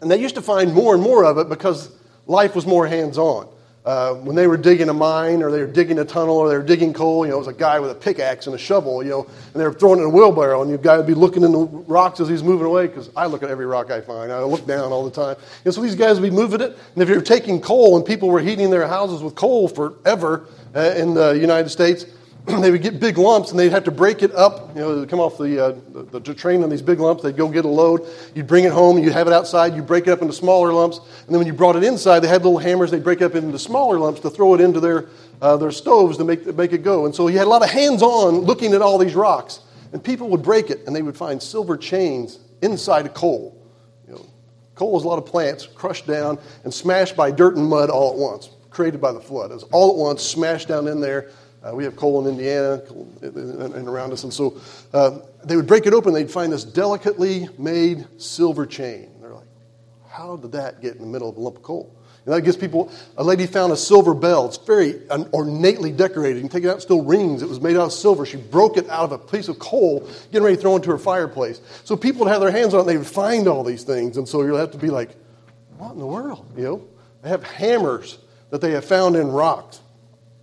and 0.00 0.10
they 0.10 0.18
used 0.18 0.36
to 0.36 0.42
find 0.42 0.72
more 0.72 0.94
and 0.94 1.02
more 1.02 1.26
of 1.26 1.36
it 1.36 1.50
because 1.50 1.90
life 2.24 2.54
was 2.54 2.64
more 2.64 2.86
hands 2.86 3.18
on. 3.18 3.46
Uh, 3.86 4.14
when 4.14 4.34
they 4.34 4.48
were 4.48 4.56
digging 4.56 4.88
a 4.88 4.92
mine 4.92 5.44
or 5.44 5.52
they 5.52 5.60
were 5.60 5.66
digging 5.66 6.00
a 6.00 6.04
tunnel 6.04 6.36
or 6.38 6.48
they 6.48 6.56
were 6.56 6.62
digging 6.64 6.92
coal, 6.92 7.24
you 7.24 7.30
know, 7.30 7.36
it 7.36 7.38
was 7.38 7.46
a 7.46 7.52
guy 7.52 7.78
with 7.78 7.88
a 7.92 7.94
pickaxe 7.94 8.46
and 8.46 8.54
a 8.56 8.58
shovel, 8.58 9.00
you 9.00 9.10
know, 9.10 9.22
and 9.22 9.54
they 9.54 9.62
were 9.62 9.72
throwing 9.72 10.00
it 10.00 10.02
in 10.02 10.08
a 10.08 10.12
wheelbarrow, 10.12 10.60
and 10.60 10.72
the 10.72 10.76
guy 10.76 10.96
would 10.96 11.06
be 11.06 11.14
looking 11.14 11.44
in 11.44 11.52
the 11.52 11.58
rocks 11.58 12.18
as 12.18 12.28
he's 12.28 12.42
moving 12.42 12.66
away 12.66 12.88
because 12.88 13.10
I 13.14 13.26
look 13.26 13.44
at 13.44 13.48
every 13.48 13.64
rock 13.64 13.92
I 13.92 14.00
find. 14.00 14.32
I 14.32 14.42
look 14.42 14.66
down 14.66 14.90
all 14.90 15.08
the 15.08 15.12
time. 15.12 15.36
And 15.64 15.72
so 15.72 15.80
these 15.82 15.94
guys 15.94 16.18
would 16.18 16.28
be 16.28 16.34
moving 16.34 16.62
it, 16.62 16.76
and 16.94 17.02
if 17.02 17.08
you're 17.08 17.20
taking 17.20 17.60
coal 17.60 17.96
and 17.96 18.04
people 18.04 18.28
were 18.28 18.40
heating 18.40 18.70
their 18.70 18.88
houses 18.88 19.22
with 19.22 19.36
coal 19.36 19.68
forever 19.68 20.48
uh, 20.74 20.80
in 20.96 21.14
the 21.14 21.38
United 21.38 21.68
States, 21.68 22.06
they 22.60 22.70
would 22.70 22.82
get 22.82 23.00
big 23.00 23.18
lumps 23.18 23.50
and 23.50 23.58
they'd 23.58 23.72
have 23.72 23.82
to 23.84 23.90
break 23.90 24.22
it 24.22 24.32
up. 24.32 24.68
You 24.76 24.80
know, 24.80 25.06
come 25.06 25.18
off 25.18 25.36
the, 25.36 25.64
uh, 25.64 25.76
the, 25.92 26.20
the, 26.20 26.34
train 26.34 26.62
on 26.62 26.70
these 26.70 26.82
big 26.82 27.00
lumps. 27.00 27.24
They'd 27.24 27.36
go 27.36 27.48
get 27.48 27.64
a 27.64 27.68
load. 27.68 28.06
You'd 28.36 28.46
bring 28.46 28.64
it 28.64 28.72
home. 28.72 28.98
You'd 28.98 29.14
have 29.14 29.26
it 29.26 29.32
outside. 29.32 29.74
You'd 29.74 29.88
break 29.88 30.06
it 30.06 30.10
up 30.10 30.22
into 30.22 30.32
smaller 30.32 30.72
lumps. 30.72 30.98
And 30.98 31.30
then 31.30 31.38
when 31.38 31.48
you 31.48 31.52
brought 31.52 31.74
it 31.74 31.82
inside, 31.82 32.20
they 32.20 32.28
had 32.28 32.44
little 32.44 32.58
hammers. 32.58 32.92
They'd 32.92 33.02
break 33.02 33.20
it 33.20 33.24
up 33.24 33.34
into 33.34 33.58
smaller 33.58 33.98
lumps 33.98 34.20
to 34.20 34.30
throw 34.30 34.54
it 34.54 34.60
into 34.60 34.78
their, 34.78 35.08
uh, 35.42 35.56
their 35.56 35.72
stoves 35.72 36.18
to 36.18 36.24
make, 36.24 36.46
make 36.54 36.72
it 36.72 36.84
go. 36.84 37.04
And 37.04 37.12
so 37.12 37.26
you 37.26 37.36
had 37.36 37.48
a 37.48 37.50
lot 37.50 37.62
of 37.62 37.70
hands 37.70 38.00
on 38.00 38.42
looking 38.42 38.74
at 38.74 38.82
all 38.82 38.96
these 38.96 39.16
rocks. 39.16 39.60
And 39.92 40.02
people 40.02 40.28
would 40.28 40.42
break 40.42 40.70
it 40.70 40.86
and 40.86 40.94
they 40.94 41.02
would 41.02 41.16
find 41.16 41.42
silver 41.42 41.76
chains 41.76 42.38
inside 42.62 43.06
of 43.06 43.14
coal. 43.14 43.60
You 44.06 44.14
know, 44.14 44.26
coal 44.76 44.96
is 44.96 45.02
a 45.02 45.08
lot 45.08 45.18
of 45.18 45.26
plants 45.26 45.66
crushed 45.66 46.06
down 46.06 46.38
and 46.62 46.72
smashed 46.72 47.16
by 47.16 47.32
dirt 47.32 47.56
and 47.56 47.66
mud 47.66 47.90
all 47.90 48.12
at 48.12 48.18
once, 48.18 48.50
created 48.70 49.00
by 49.00 49.10
the 49.10 49.20
flood. 49.20 49.50
It 49.50 49.54
was 49.54 49.64
all 49.64 49.90
at 49.90 49.96
once 49.96 50.22
smashed 50.22 50.68
down 50.68 50.86
in 50.86 51.00
there 51.00 51.30
uh, 51.66 51.74
we 51.74 51.84
have 51.84 51.96
coal 51.96 52.26
in 52.26 52.32
Indiana 52.32 52.82
and 53.22 53.88
around 53.88 54.12
us. 54.12 54.24
And 54.24 54.32
so 54.32 54.60
uh, 54.92 55.18
they 55.44 55.56
would 55.56 55.66
break 55.66 55.86
it 55.86 55.92
open, 55.92 56.12
they'd 56.12 56.30
find 56.30 56.52
this 56.52 56.64
delicately 56.64 57.48
made 57.58 58.06
silver 58.18 58.66
chain. 58.66 59.10
They're 59.20 59.34
like, 59.34 59.48
how 60.08 60.36
did 60.36 60.52
that 60.52 60.80
get 60.80 60.94
in 60.94 61.00
the 61.00 61.06
middle 61.06 61.28
of 61.28 61.36
a 61.36 61.40
lump 61.40 61.56
of 61.56 61.62
coal? 61.62 61.92
And 62.24 62.34
that 62.34 62.42
gives 62.42 62.56
people, 62.56 62.90
a 63.16 63.22
lady 63.22 63.46
found 63.46 63.72
a 63.72 63.76
silver 63.76 64.12
bell. 64.12 64.46
It's 64.46 64.56
very 64.58 65.00
ornately 65.32 65.92
decorated. 65.92 66.36
You 66.36 66.42
can 66.42 66.50
take 66.50 66.64
it 66.64 66.68
out, 66.68 66.82
still 66.82 67.02
rings. 67.02 67.40
It 67.40 67.48
was 67.48 67.60
made 67.60 67.76
out 67.76 67.84
of 67.86 67.92
silver. 67.92 68.26
She 68.26 68.36
broke 68.36 68.76
it 68.76 68.90
out 68.90 69.04
of 69.04 69.12
a 69.12 69.18
piece 69.18 69.46
of 69.46 69.60
coal, 69.60 70.08
getting 70.32 70.42
ready 70.42 70.56
to 70.56 70.62
throw 70.62 70.74
into 70.74 70.90
her 70.90 70.98
fireplace. 70.98 71.60
So 71.84 71.96
people 71.96 72.24
would 72.24 72.30
have 72.30 72.40
their 72.40 72.50
hands 72.50 72.74
on 72.74 72.80
it, 72.80 72.84
they 72.84 72.96
would 72.96 73.06
find 73.06 73.46
all 73.46 73.62
these 73.62 73.84
things. 73.84 74.16
And 74.16 74.28
so 74.28 74.42
you'll 74.42 74.58
have 74.58 74.72
to 74.72 74.78
be 74.78 74.90
like, 74.90 75.10
what 75.78 75.92
in 75.92 75.98
the 75.98 76.06
world? 76.06 76.44
You 76.56 76.64
know? 76.64 76.88
They 77.22 77.28
have 77.28 77.44
hammers 77.44 78.18
that 78.50 78.60
they 78.60 78.72
have 78.72 78.84
found 78.84 79.14
in 79.14 79.28
rocks. 79.28 79.80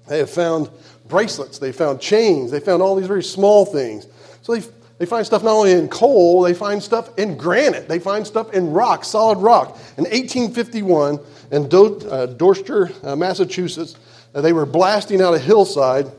They 0.07 0.19
have 0.19 0.29
found 0.29 0.69
bracelets, 1.13 1.59
they 1.59 1.71
found 1.71 2.01
chains, 2.01 2.49
they 2.49 2.59
found 2.59 2.81
all 2.81 2.95
these 2.95 3.05
very 3.05 3.21
small 3.21 3.67
things. 3.67 4.07
So 4.41 4.55
they, 4.55 4.67
they 4.97 5.05
find 5.05 5.23
stuff 5.23 5.43
not 5.43 5.51
only 5.51 5.73
in 5.73 5.87
coal, 5.87 6.41
they 6.41 6.55
find 6.55 6.81
stuff 6.81 7.15
in 7.19 7.37
granite, 7.37 7.87
they 7.87 7.99
find 7.99 8.25
stuff 8.25 8.51
in 8.51 8.71
rock, 8.71 9.05
solid 9.05 9.37
rock. 9.37 9.77
In 9.99 10.05
1851, 10.05 11.19
in 11.51 11.69
Do, 11.69 11.99
uh, 12.09 12.25
Dorchester, 12.25 12.89
uh, 13.03 13.15
Massachusetts, 13.15 13.95
uh, 14.33 14.41
they 14.41 14.53
were 14.53 14.65
blasting 14.65 15.21
out 15.21 15.35
a 15.35 15.39
hillside, 15.39 16.11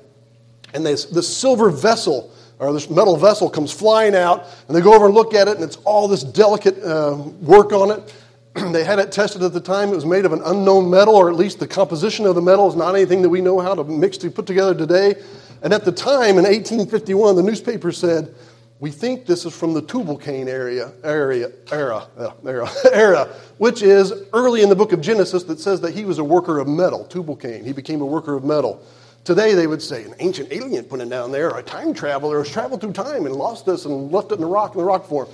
and 0.74 0.86
this, 0.86 1.06
this 1.06 1.36
silver 1.36 1.70
vessel 1.70 2.30
or 2.60 2.72
this 2.72 2.88
metal 2.88 3.16
vessel 3.16 3.50
comes 3.50 3.72
flying 3.72 4.14
out, 4.14 4.46
and 4.68 4.76
they 4.76 4.80
go 4.80 4.94
over 4.94 5.06
and 5.06 5.14
look 5.14 5.34
at 5.34 5.48
it, 5.48 5.56
and 5.56 5.64
it's 5.64 5.78
all 5.78 6.06
this 6.06 6.22
delicate 6.22 6.80
uh, 6.84 7.16
work 7.42 7.72
on 7.72 7.90
it. 7.90 8.14
they 8.72 8.84
had 8.84 9.00
it 9.00 9.10
tested 9.10 9.42
at 9.42 9.52
the 9.52 9.60
time. 9.60 9.88
It 9.90 9.96
was 9.96 10.06
made 10.06 10.24
of 10.24 10.32
an 10.32 10.40
unknown 10.44 10.88
metal, 10.88 11.16
or 11.16 11.28
at 11.28 11.34
least 11.34 11.58
the 11.58 11.66
composition 11.66 12.24
of 12.24 12.36
the 12.36 12.42
metal 12.42 12.68
is 12.68 12.76
not 12.76 12.94
anything 12.94 13.20
that 13.22 13.28
we 13.28 13.40
know 13.40 13.58
how 13.58 13.74
to 13.74 13.82
mix 13.82 14.16
to 14.18 14.30
put 14.30 14.46
together 14.46 14.74
today. 14.74 15.16
And 15.62 15.72
at 15.72 15.84
the 15.84 15.90
time, 15.90 16.38
in 16.38 16.44
1851, 16.44 17.34
the 17.34 17.42
newspaper 17.42 17.90
said, 17.90 18.32
"We 18.78 18.92
think 18.92 19.26
this 19.26 19.44
is 19.44 19.52
from 19.56 19.74
the 19.74 19.82
Tubal-Cain 19.82 20.46
area, 20.48 20.92
area, 21.02 21.50
era, 21.72 22.06
uh, 22.16 22.30
era, 22.46 22.70
era, 22.92 23.28
which 23.58 23.82
is 23.82 24.12
early 24.32 24.62
in 24.62 24.68
the 24.68 24.76
book 24.76 24.92
of 24.92 25.00
Genesis 25.00 25.42
that 25.44 25.58
says 25.58 25.80
that 25.80 25.92
he 25.92 26.04
was 26.04 26.18
a 26.18 26.24
worker 26.24 26.60
of 26.60 26.68
metal. 26.68 27.04
Tubal-Cain, 27.06 27.64
he 27.64 27.72
became 27.72 28.02
a 28.02 28.06
worker 28.06 28.36
of 28.36 28.44
metal." 28.44 28.80
Today, 29.24 29.54
they 29.54 29.66
would 29.66 29.80
say 29.80 30.04
an 30.04 30.14
ancient 30.18 30.52
alien 30.52 30.84
put 30.84 31.00
it 31.00 31.08
down 31.08 31.32
there, 31.32 31.50
or 31.50 31.58
a 31.58 31.62
time 31.62 31.94
traveler 31.94 32.38
has 32.38 32.50
traveled 32.52 32.82
through 32.82 32.92
time 32.92 33.24
and 33.24 33.34
lost 33.34 33.66
us 33.68 33.86
and 33.86 34.12
left 34.12 34.30
it 34.30 34.34
in 34.34 34.42
the 34.42 34.46
rock 34.46 34.74
in 34.74 34.78
the 34.78 34.84
rock 34.84 35.06
form. 35.06 35.26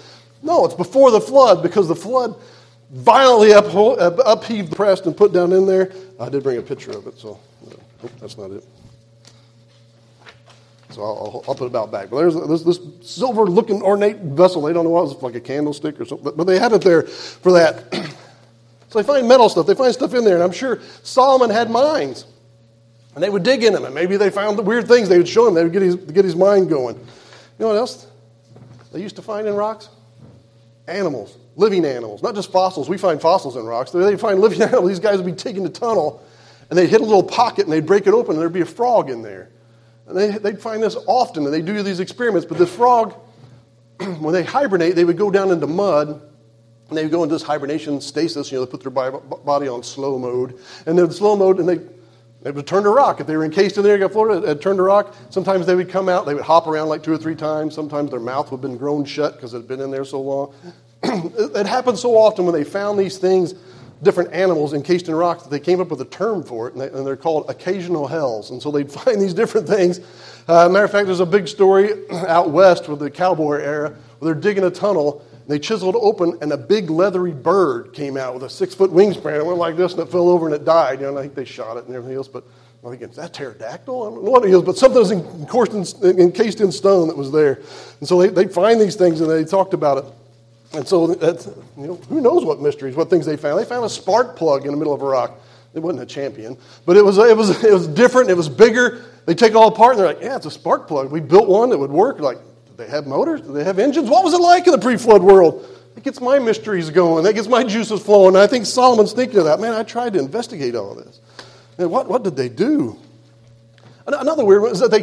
No, 0.42 0.64
it's 0.64 0.74
before 0.74 1.10
the 1.10 1.20
flood 1.20 1.62
because 1.62 1.88
the 1.88 1.96
flood 1.96 2.36
violently 2.90 3.50
upho- 3.50 4.20
upheaved, 4.24 4.74
pressed, 4.74 5.06
and 5.06 5.16
put 5.16 5.32
down 5.32 5.52
in 5.52 5.66
there. 5.66 5.92
I 6.18 6.28
did 6.28 6.42
bring 6.42 6.58
a 6.58 6.62
picture 6.62 6.90
of 6.90 7.06
it, 7.06 7.18
so 7.18 7.38
oh, 7.66 8.10
that's 8.20 8.36
not 8.36 8.50
it. 8.50 8.64
So 10.90 11.02
I'll, 11.02 11.44
I'll, 11.46 11.54
put 11.54 11.64
it 11.64 11.68
about 11.68 11.92
back. 11.92 12.10
But 12.10 12.18
there's, 12.18 12.34
there's 12.34 12.64
this 12.64 12.80
silver 13.02 13.44
looking 13.44 13.80
ornate 13.80 14.16
vessel. 14.18 14.62
They 14.62 14.72
don't 14.72 14.82
know 14.82 14.90
what 14.90 15.02
it 15.02 15.14
was, 15.14 15.22
like 15.22 15.36
a 15.36 15.40
candlestick 15.40 16.00
or 16.00 16.04
something, 16.04 16.24
but, 16.24 16.36
but 16.36 16.44
they 16.44 16.58
had 16.58 16.72
it 16.72 16.82
there 16.82 17.02
for 17.02 17.52
that. 17.52 17.94
so 18.88 19.00
they 19.00 19.06
find 19.06 19.28
metal 19.28 19.48
stuff, 19.48 19.66
they 19.66 19.74
find 19.74 19.92
stuff 19.94 20.14
in 20.14 20.24
there, 20.24 20.34
and 20.34 20.42
I'm 20.42 20.52
sure 20.52 20.80
Solomon 21.04 21.50
had 21.50 21.70
mines. 21.70 22.26
And 23.14 23.22
they 23.22 23.30
would 23.30 23.42
dig 23.42 23.64
in 23.64 23.72
them, 23.72 23.84
and 23.84 23.94
maybe 23.94 24.16
they 24.16 24.30
found 24.30 24.56
the 24.58 24.62
weird 24.62 24.86
things 24.86 25.08
they 25.08 25.18
would 25.18 25.28
show 25.28 25.46
him. 25.46 25.54
They 25.54 25.64
would 25.64 25.72
get 25.72 25.82
his, 25.82 25.96
get 25.96 26.24
his 26.24 26.36
mind 26.36 26.68
going. 26.68 26.96
You 26.96 27.04
know 27.58 27.68
what 27.68 27.76
else 27.76 28.06
they 28.92 29.00
used 29.00 29.16
to 29.16 29.22
find 29.22 29.46
in 29.46 29.54
rocks? 29.54 29.88
Animals 30.90 31.36
living 31.56 31.84
animals, 31.84 32.22
not 32.22 32.34
just 32.34 32.50
fossils. 32.50 32.88
We 32.88 32.98
find 32.98 33.20
fossils 33.20 33.56
in 33.56 33.64
rocks. 33.64 33.90
They 33.90 34.16
find 34.16 34.40
living 34.40 34.62
animals. 34.62 34.88
These 34.88 35.00
guys 35.00 35.18
would 35.18 35.26
be 35.26 35.32
taking 35.32 35.62
the 35.62 35.68
tunnel 35.68 36.22
and 36.68 36.78
they'd 36.78 36.88
hit 36.88 37.00
a 37.00 37.04
little 37.04 37.22
pocket 37.22 37.64
and 37.64 37.72
they'd 37.72 37.86
break 37.86 38.06
it 38.06 38.14
open 38.14 38.32
and 38.32 38.40
there'd 38.40 38.52
be 38.52 38.62
a 38.62 38.66
frog 38.66 39.10
in 39.10 39.22
there. 39.22 39.50
And 40.06 40.16
they, 40.16 40.30
they'd 40.38 40.60
find 40.60 40.82
this 40.82 40.96
often 41.06 41.44
and 41.44 41.52
they'd 41.52 41.64
do 41.64 41.82
these 41.82 42.00
experiments. 42.00 42.46
But 42.46 42.58
this 42.58 42.74
frog, 42.74 43.14
when 43.98 44.32
they 44.32 44.42
hibernate, 44.42 44.94
they 44.94 45.04
would 45.04 45.18
go 45.18 45.30
down 45.30 45.50
into 45.50 45.66
mud 45.66 46.08
and 46.88 46.98
they 46.98 47.02
would 47.02 47.12
go 47.12 47.22
into 47.22 47.34
this 47.34 47.42
hibernation 47.42 48.00
stasis. 48.00 48.50
You 48.50 48.58
know, 48.58 48.64
they 48.64 48.70
put 48.70 48.82
their 48.82 48.90
body 48.90 49.68
on 49.68 49.82
slow 49.82 50.18
mode. 50.18 50.58
And 50.86 50.98
then 50.98 51.10
slow 51.10 51.36
mode 51.36 51.58
and 51.58 51.68
they, 51.68 51.80
they 52.42 52.50
would 52.50 52.66
turn 52.66 52.84
to 52.84 52.90
rock. 52.90 53.20
If 53.20 53.26
they 53.26 53.36
were 53.36 53.44
encased 53.44 53.76
in 53.76 53.82
there, 53.82 53.98
got 53.98 54.12
floated, 54.12 54.40
they'd 54.40 54.60
turn 54.60 54.76
to 54.78 54.82
rock. 54.82 55.14
Sometimes 55.28 55.66
they 55.66 55.74
would 55.74 55.90
come 55.90 56.08
out, 56.08 56.24
they 56.24 56.34
would 56.34 56.42
hop 56.42 56.66
around 56.66 56.88
like 56.88 57.02
two 57.02 57.12
or 57.12 57.18
three 57.18 57.34
times. 57.34 57.74
Sometimes 57.74 58.10
their 58.10 58.20
mouth 58.20 58.50
would 58.50 58.58
have 58.58 58.62
been 58.62 58.78
grown 58.78 59.04
shut 59.04 59.34
because 59.36 59.52
it 59.52 59.58
had 59.58 59.68
been 59.68 59.80
in 59.80 59.90
there 59.90 60.04
so 60.04 60.20
long. 60.20 60.54
it 61.02 61.66
happened 61.66 61.98
so 61.98 62.16
often 62.16 62.46
when 62.46 62.54
they 62.54 62.64
found 62.64 62.98
these 62.98 63.18
things, 63.18 63.54
different 64.02 64.32
animals 64.32 64.72
encased 64.72 65.08
in 65.08 65.14
rocks, 65.14 65.42
that 65.42 65.50
they 65.50 65.60
came 65.60 65.80
up 65.80 65.90
with 65.90 66.00
a 66.00 66.06
term 66.06 66.42
for 66.42 66.68
it, 66.68 66.74
and, 66.74 67.06
they, 67.06 67.10
are 67.10 67.16
called 67.16 67.48
occasional 67.50 68.06
hells. 68.06 68.50
And 68.50 68.62
so 68.62 68.70
they'd 68.70 68.90
find 68.92 69.20
these 69.20 69.34
different 69.34 69.66
things. 69.66 70.00
Uh, 70.48 70.68
matter 70.68 70.84
of 70.84 70.90
fact, 70.90 71.06
there's 71.06 71.20
a 71.20 71.26
big 71.26 71.46
story 71.46 71.92
out 72.26 72.50
west 72.50 72.88
with 72.88 73.00
the 73.00 73.10
cowboy 73.10 73.60
era 73.60 73.94
where 74.18 74.32
they're 74.32 74.40
digging 74.40 74.64
a 74.64 74.70
tunnel. 74.70 75.24
They 75.50 75.58
chiseled 75.58 75.96
open, 75.96 76.38
and 76.40 76.52
a 76.52 76.56
big 76.56 76.90
leathery 76.90 77.32
bird 77.32 77.92
came 77.92 78.16
out 78.16 78.34
with 78.34 78.44
a 78.44 78.50
six 78.50 78.74
foot 78.74 78.92
wingspan. 78.92 79.36
It 79.36 79.44
went 79.44 79.58
like 79.58 79.76
this, 79.76 79.92
and 79.92 80.02
it 80.02 80.08
fell 80.08 80.28
over 80.28 80.46
and 80.46 80.54
it 80.54 80.64
died. 80.64 81.00
You 81.00 81.06
know, 81.06 81.18
I 81.18 81.22
think 81.22 81.34
they 81.34 81.44
shot 81.44 81.76
it 81.76 81.86
and 81.86 81.94
everything 81.94 82.16
else, 82.16 82.28
but 82.28 82.44
I 82.86 82.90
think, 82.90 83.02
is 83.02 83.16
that 83.16 83.34
pterodactyl? 83.34 84.02
I 84.02 84.10
don't 84.10 84.24
know 84.24 84.30
what 84.30 84.44
it 84.44 84.50
is, 84.52 84.62
but 84.62 84.78
something 84.78 85.00
was 85.00 86.02
encased 86.02 86.60
in 86.60 86.70
stone 86.70 87.08
that 87.08 87.16
was 87.16 87.32
there. 87.32 87.60
And 87.98 88.08
so 88.08 88.22
they, 88.22 88.28
they 88.28 88.46
find 88.46 88.80
these 88.80 88.94
things, 88.94 89.20
and 89.20 89.28
they 89.28 89.44
talked 89.44 89.74
about 89.74 89.98
it. 89.98 90.04
And 90.72 90.86
so 90.86 91.08
that's, 91.08 91.46
you 91.76 91.88
know, 91.88 91.94
who 92.08 92.20
knows 92.20 92.44
what 92.44 92.60
mysteries, 92.60 92.94
what 92.94 93.10
things 93.10 93.26
they 93.26 93.36
found. 93.36 93.58
They 93.58 93.64
found 93.64 93.84
a 93.84 93.88
spark 93.88 94.36
plug 94.36 94.66
in 94.66 94.70
the 94.70 94.76
middle 94.76 94.94
of 94.94 95.02
a 95.02 95.06
rock. 95.06 95.40
It 95.74 95.80
wasn't 95.80 96.02
a 96.02 96.06
champion, 96.06 96.56
but 96.86 96.96
it 96.96 97.04
was, 97.04 97.18
it 97.18 97.36
was, 97.36 97.64
it 97.64 97.72
was 97.72 97.88
different. 97.88 98.30
It 98.30 98.36
was 98.36 98.48
bigger. 98.48 99.04
They 99.26 99.34
take 99.34 99.50
it 99.50 99.56
all 99.56 99.68
apart 99.68 99.96
and 99.96 100.00
they're 100.00 100.14
like, 100.14 100.22
yeah, 100.22 100.36
it's 100.36 100.46
a 100.46 100.50
spark 100.50 100.86
plug. 100.88 101.10
We 101.10 101.20
built 101.20 101.48
one 101.48 101.70
that 101.70 101.78
would 101.78 101.90
work. 101.90 102.20
Like, 102.20 102.38
they 102.80 102.88
have 102.88 103.06
motors? 103.06 103.40
Did 103.42 103.52
they 103.52 103.64
have 103.64 103.78
engines? 103.78 104.08
What 104.08 104.24
was 104.24 104.34
it 104.34 104.40
like 104.40 104.66
in 104.66 104.72
the 104.72 104.78
pre 104.78 104.96
flood 104.96 105.22
world? 105.22 105.66
It 105.96 106.04
gets 106.04 106.20
my 106.20 106.38
mysteries 106.38 106.90
going. 106.90 107.24
That 107.24 107.34
gets 107.34 107.48
my 107.48 107.62
juices 107.62 108.00
flowing. 108.00 108.36
I 108.36 108.46
think 108.46 108.64
Solomon's 108.64 109.12
thinking 109.12 109.38
of 109.38 109.44
that. 109.44 109.60
Man, 109.60 109.74
I 109.74 109.82
tried 109.82 110.14
to 110.14 110.18
investigate 110.18 110.74
all 110.74 110.94
this. 110.94 111.20
What, 111.76 112.08
what 112.08 112.22
did 112.22 112.36
they 112.36 112.48
do? 112.48 112.98
Another 114.06 114.44
weird 114.44 114.62
one 114.62 114.72
is 114.72 114.80
that 114.80 114.90
they, 114.90 115.02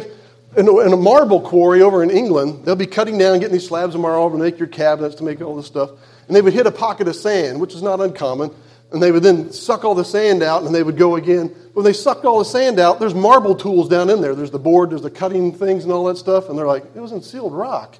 in 0.56 0.68
a, 0.68 0.78
in 0.80 0.92
a, 0.92 0.96
marble 0.96 1.40
quarry 1.40 1.82
over 1.82 2.02
in 2.02 2.10
England, 2.10 2.64
they'll 2.64 2.76
be 2.76 2.86
cutting 2.86 3.18
down, 3.18 3.38
getting 3.38 3.52
these 3.52 3.66
slabs 3.66 3.94
of 3.94 4.00
marble 4.00 4.30
to 4.30 4.42
make 4.42 4.58
your 4.58 4.68
cabinets, 4.68 5.14
to 5.16 5.24
make 5.24 5.40
all 5.40 5.56
this 5.56 5.66
stuff. 5.66 5.90
And 6.26 6.36
they 6.36 6.42
would 6.42 6.52
hit 6.52 6.66
a 6.66 6.72
pocket 6.72 7.08
of 7.08 7.16
sand, 7.16 7.60
which 7.60 7.74
is 7.74 7.82
not 7.82 8.00
uncommon. 8.00 8.50
And 8.90 9.02
they 9.02 9.12
would 9.12 9.22
then 9.22 9.52
suck 9.52 9.84
all 9.84 9.94
the 9.94 10.04
sand 10.04 10.42
out 10.42 10.62
and 10.62 10.74
they 10.74 10.82
would 10.82 10.96
go 10.96 11.16
again. 11.16 11.54
When 11.78 11.84
they 11.84 11.92
sucked 11.92 12.24
all 12.24 12.40
the 12.40 12.44
sand 12.44 12.80
out, 12.80 12.98
there's 12.98 13.14
marble 13.14 13.54
tools 13.54 13.88
down 13.88 14.10
in 14.10 14.20
there. 14.20 14.34
There's 14.34 14.50
the 14.50 14.58
board, 14.58 14.90
there's 14.90 15.02
the 15.02 15.12
cutting 15.12 15.52
things 15.52 15.84
and 15.84 15.92
all 15.92 16.06
that 16.06 16.18
stuff. 16.18 16.48
And 16.48 16.58
they're 16.58 16.66
like, 16.66 16.82
it 16.96 16.98
was 16.98 17.12
in 17.12 17.22
sealed 17.22 17.52
rock. 17.54 17.96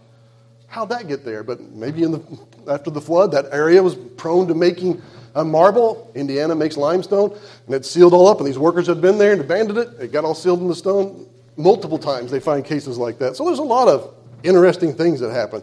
How'd 0.66 0.88
that 0.88 1.06
get 1.06 1.24
there? 1.24 1.44
But 1.44 1.60
maybe 1.60 2.02
in 2.02 2.10
the, 2.10 2.20
after 2.66 2.90
the 2.90 3.00
flood, 3.00 3.30
that 3.30 3.46
area 3.52 3.80
was 3.80 3.94
prone 3.94 4.48
to 4.48 4.54
making 4.54 5.00
a 5.36 5.44
marble. 5.44 6.10
Indiana 6.16 6.56
makes 6.56 6.76
limestone. 6.76 7.38
And 7.66 7.74
it 7.76 7.86
sealed 7.86 8.14
all 8.14 8.26
up. 8.26 8.38
And 8.38 8.48
these 8.48 8.58
workers 8.58 8.88
had 8.88 9.00
been 9.00 9.16
there 9.16 9.30
and 9.30 9.40
abandoned 9.40 9.78
it. 9.78 9.90
It 10.00 10.10
got 10.10 10.24
all 10.24 10.34
sealed 10.34 10.60
in 10.60 10.66
the 10.66 10.74
stone 10.74 11.28
multiple 11.56 11.98
times 11.98 12.32
they 12.32 12.40
find 12.40 12.64
cases 12.64 12.98
like 12.98 13.20
that. 13.20 13.36
So 13.36 13.44
there's 13.44 13.60
a 13.60 13.62
lot 13.62 13.86
of 13.86 14.12
interesting 14.42 14.92
things 14.92 15.20
that 15.20 15.30
happen. 15.30 15.62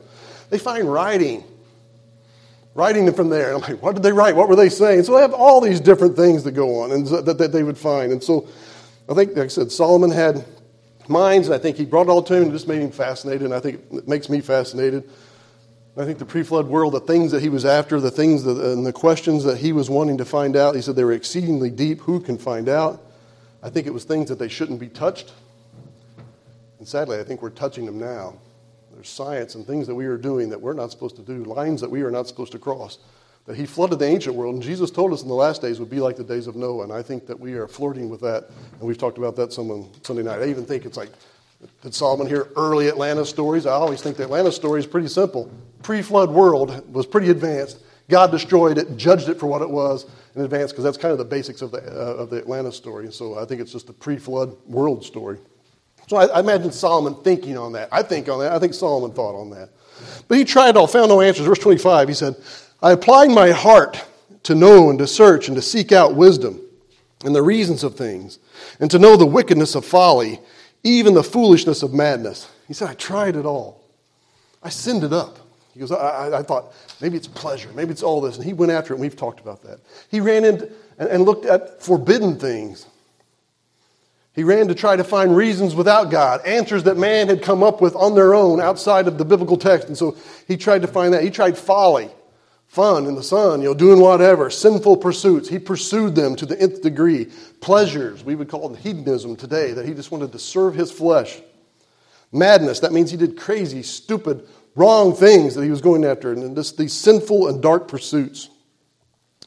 They 0.50 0.58
find 0.58 0.90
writing, 0.90 1.44
writing 2.76 3.06
them 3.06 3.16
from 3.16 3.30
there. 3.30 3.54
And 3.54 3.64
I'm 3.64 3.72
like, 3.72 3.82
what 3.82 3.96
did 3.96 4.04
they 4.04 4.12
write? 4.12 4.36
What 4.36 4.48
were 4.48 4.56
they 4.56 4.70
saying? 4.70 5.04
So 5.04 5.16
they 5.16 5.22
have 5.22 5.34
all 5.34 5.62
these 5.62 5.80
different 5.80 6.16
things 6.16 6.44
that 6.44 6.52
go 6.52 6.82
on 6.82 6.92
and 6.92 7.08
that, 7.08 7.38
that 7.40 7.52
they 7.52 7.64
would 7.64 7.78
find. 7.78 8.12
And 8.12 8.24
so 8.24 8.48
I 9.10 9.16
think, 9.16 9.36
like 9.36 9.46
I 9.46 9.48
said, 9.48 9.72
Solomon 9.72 10.12
had 10.12 10.46
minds, 11.08 11.48
and 11.48 11.56
I 11.56 11.58
think 11.58 11.78
he 11.78 11.86
brought 11.86 12.08
it 12.08 12.10
all 12.10 12.22
to 12.24 12.36
him 12.36 12.44
and 12.44 12.52
just 12.52 12.68
made 12.68 12.82
him 12.82 12.92
fascinated. 12.92 13.44
And 13.44 13.54
I 13.54 13.60
think 13.60 13.82
it 13.92 14.08
makes 14.08 14.30
me 14.30 14.42
fascinated. 14.42 15.10
I 15.98 16.04
think 16.04 16.20
the 16.20 16.26
pre 16.26 16.44
flood 16.44 16.68
world, 16.68 16.94
the 16.94 17.00
things 17.00 17.32
that 17.32 17.42
he 17.42 17.48
was 17.48 17.64
after, 17.64 18.02
the 18.02 18.12
things 18.12 18.44
that, 18.44 18.58
and 18.58 18.86
the 18.86 18.92
questions 18.92 19.46
that 19.46 19.58
he 19.58 19.72
was 19.72 19.90
wanting 19.90 20.18
to 20.18 20.26
find 20.26 20.58
out, 20.58 20.76
he 20.76 20.82
said 20.82 20.98
they 20.98 21.06
were 21.06 21.14
exceedingly 21.14 21.70
deep. 21.70 22.02
Who 22.02 22.20
can 22.20 22.38
find 22.38 22.68
out? 22.68 23.02
I 23.64 23.70
think 23.70 23.88
it 23.88 23.94
was 23.94 24.04
things 24.04 24.28
that 24.28 24.38
they 24.38 24.50
shouldn't 24.50 24.82
be 24.82 24.90
touched. 24.90 25.32
And 26.80 26.88
sadly, 26.88 27.20
I 27.20 27.24
think 27.24 27.42
we're 27.42 27.50
touching 27.50 27.86
them 27.86 27.98
now. 27.98 28.36
There's 28.96 29.10
science 29.10 29.56
and 29.56 29.68
things 29.68 29.88
that 29.88 29.96
we 29.96 30.06
are 30.06 30.18
doing 30.18 30.50
that 30.50 30.62
we're 30.62 30.74
not 30.74 30.90
supposed 30.90 31.18
to 31.18 31.22
do, 31.22 31.44
lines 31.44 31.82
that 31.82 31.92
we 31.92 32.02
are 32.02 32.12
not 32.12 32.28
supposed 32.28 32.54
to 32.54 32.60
cross. 32.60 32.98
That 33.46 33.58
he 33.58 33.66
flooded 33.66 34.00
the 34.00 34.06
ancient 34.06 34.36
world, 34.36 34.56
and 34.56 34.64
Jesus 34.64 34.90
told 34.90 35.14
us 35.14 35.22
in 35.22 35.28
the 35.28 35.36
last 35.36 35.62
days 35.62 35.80
would 35.80 35.90
be 35.90 36.00
like 36.00 36.16
the 36.16 36.24
days 36.24 36.48
of 36.48 36.56
Noah. 36.56 36.84
And 36.84 36.94
I 36.94 37.04
think 37.04 37.28
that 37.28 37.40
we 37.40 37.54
are 37.54 37.68
flirting 37.68 38.10
with 38.10 38.22
that, 38.22 38.50
and 38.80 38.82
we've 38.82 38.98
talked 38.98 39.18
about 39.18 39.36
that 39.36 39.54
some 39.54 39.70
on 39.70 39.90
Sunday 40.02 40.24
night. 40.24 40.42
I 40.42 40.46
even 40.46 40.66
think 40.66 40.86
it's 40.86 40.98
like 40.98 41.10
Did 41.84 41.94
Solomon 41.94 42.26
hear 42.26 42.48
early 42.56 42.88
Atlantis 42.88 43.30
stories? 43.30 43.66
I 43.66 43.72
always 43.72 44.02
think 44.02 44.18
the 44.18 44.24
Atlantis 44.24 44.56
story 44.56 44.80
is 44.80 44.88
pretty 44.88 45.10
simple. 45.10 45.52
Pre 45.84 46.02
flood 46.02 46.32
world 46.32 46.92
was 46.92 47.06
pretty 47.06 47.30
advanced. 47.30 47.84
God 48.10 48.32
destroyed 48.32 48.78
it, 48.78 48.98
judged 48.98 49.30
it 49.30 49.40
for 49.40 49.48
what 49.48 49.62
it 49.62 49.70
was 49.70 50.06
in 50.36 50.42
advance, 50.42 50.72
because 50.72 50.84
that's 50.84 50.98
kind 50.98 51.12
of 51.12 51.18
the 51.18 51.26
basics 51.26 51.62
of 51.62 51.72
the, 51.72 51.80
uh, 51.80 52.16
of 52.16 52.30
the 52.30 52.38
Atlantis 52.38 52.78
story. 52.78 53.12
So 53.12 53.38
I 53.38 53.46
think 53.46 53.62
it's 53.62 53.72
just 53.72 53.90
a 53.90 53.94
pre 53.94 54.18
flood 54.18 54.56
world 54.68 55.04
story. 55.04 55.38
So 56.08 56.18
I, 56.18 56.26
I, 56.26 56.40
imagine 56.40 56.72
Solomon 56.72 57.16
thinking 57.24 57.58
on 57.58 57.72
that. 57.74 57.90
I 57.92 58.04
think 58.04 58.30
on 58.30 58.40
that. 58.40 58.52
I 58.52 58.60
think 58.60 58.74
Solomon 58.74 59.12
thought 59.12 59.40
on 59.40 59.50
that. 59.52 59.70
But 60.28 60.38
he 60.38 60.44
tried 60.44 60.78
all, 60.78 60.88
found 60.88 61.10
no 61.10 61.22
answers. 61.22 61.46
Verse 61.46 61.60
25, 61.60 62.08
he 62.08 62.14
said, 62.14 62.36
I 62.82 62.92
applied 62.92 63.32
my 63.32 63.52
heart 63.52 64.04
to 64.44 64.56
know 64.56 64.90
and 64.90 65.00
to 65.00 65.08
search 65.08 65.48
and 65.48 65.56
to 65.56 65.62
seek 65.62 65.92
out 65.92 66.16
wisdom 66.16 66.62
and 67.24 67.34
the 67.34 67.42
reasons 67.42 67.84
of 67.84 67.96
things, 67.96 68.38
and 68.80 68.92
to 68.92 69.00
know 69.00 69.16
the 69.16 69.26
wickedness 69.26 69.74
of 69.74 69.84
folly, 69.84 70.40
even 70.84 71.16
the 71.16 71.24
foolishness 71.24 71.82
of 71.82 71.92
madness. 71.92 72.52
He 72.68 72.74
said, 72.74 72.90
I 72.90 72.94
tried 72.94 73.36
it 73.36 73.46
all. 73.46 73.84
I 74.62 74.70
sinned 74.70 75.04
it 75.04 75.14
up. 75.14 75.40
He 75.74 75.80
goes, 75.80 75.92
I, 75.92 76.38
I, 76.38 76.44
thought 76.44 76.74
maybe 77.02 77.18
it's 77.18 77.28
pleasure, 77.28 77.70
maybe 77.74 77.92
it's 77.92 78.04
all 78.04 78.22
this. 78.22 78.38
And 78.38 78.46
he 78.46 78.54
went 78.54 78.72
after 78.72 78.94
it, 78.94 78.98
and 78.98 79.02
we've 79.02 79.16
talked 79.16 79.40
about 79.40 79.62
that. 79.64 79.80
He 80.10 80.20
ran 80.20 80.46
in 80.46 80.72
and, 81.00 81.10
and 81.10 81.24
looked 81.24 81.46
at 81.46 81.82
forbidden 81.82 82.38
things. 82.38 82.86
He 84.36 84.44
ran 84.44 84.68
to 84.68 84.76
try 84.76 84.98
to 84.98 85.04
find 85.04 85.36
reasons 85.36 85.76
without 85.76 86.12
God, 86.12 86.42
answers 86.46 86.84
that 86.84 86.98
man 86.98 87.30
had 87.30 87.42
come 87.42 87.64
up 87.64 87.82
with 87.82 87.96
on 87.96 88.16
their 88.16 88.36
own 88.36 88.60
outside 88.60 89.08
of 89.08 89.18
the 89.18 89.24
biblical 89.24 89.56
text. 89.56 89.88
And 89.88 89.98
so 89.98 90.18
he 90.46 90.58
tried 90.58 90.82
to 90.82 90.88
find 90.88 91.14
that. 91.14 91.24
He 91.24 91.30
tried 91.30 91.58
folly, 91.58 92.10
fun 92.68 93.06
in 93.06 93.16
the 93.16 93.24
sun, 93.24 93.62
you 93.62 93.70
know, 93.70 93.74
doing 93.74 94.02
whatever, 94.02 94.50
sinful 94.50 94.98
pursuits. 94.98 95.48
He 95.48 95.58
pursued 95.58 96.16
them 96.16 96.36
to 96.36 96.46
the 96.46 96.62
nth 96.62 96.82
degree. 96.82 97.32
Pleasures, 97.62 98.26
we 98.26 98.36
would 98.36 98.50
call 98.50 98.68
them 98.68 98.78
hedonism 98.78 99.38
today, 99.38 99.72
that 99.72 99.86
he 99.86 99.94
just 99.94 100.12
wanted 100.12 100.34
to 100.34 100.40
serve 100.40 100.76
his 100.76 100.92
flesh. 100.92 101.42
Madness, 102.34 102.82
that 102.82 102.92
means 102.92 103.10
he 103.10 103.18
did 103.18 103.38
crazy, 103.38 103.84
stupid, 103.84 104.46
wrong 104.76 105.16
things 105.16 105.56
that 105.56 105.64
he 105.64 105.70
was 105.70 105.80
going 105.80 106.04
after, 106.04 106.34
and 106.34 106.58
this, 106.58 106.74
these 106.74 106.92
sinful 106.92 107.48
and 107.48 107.62
dark 107.62 107.88
pursuits. 107.88 108.50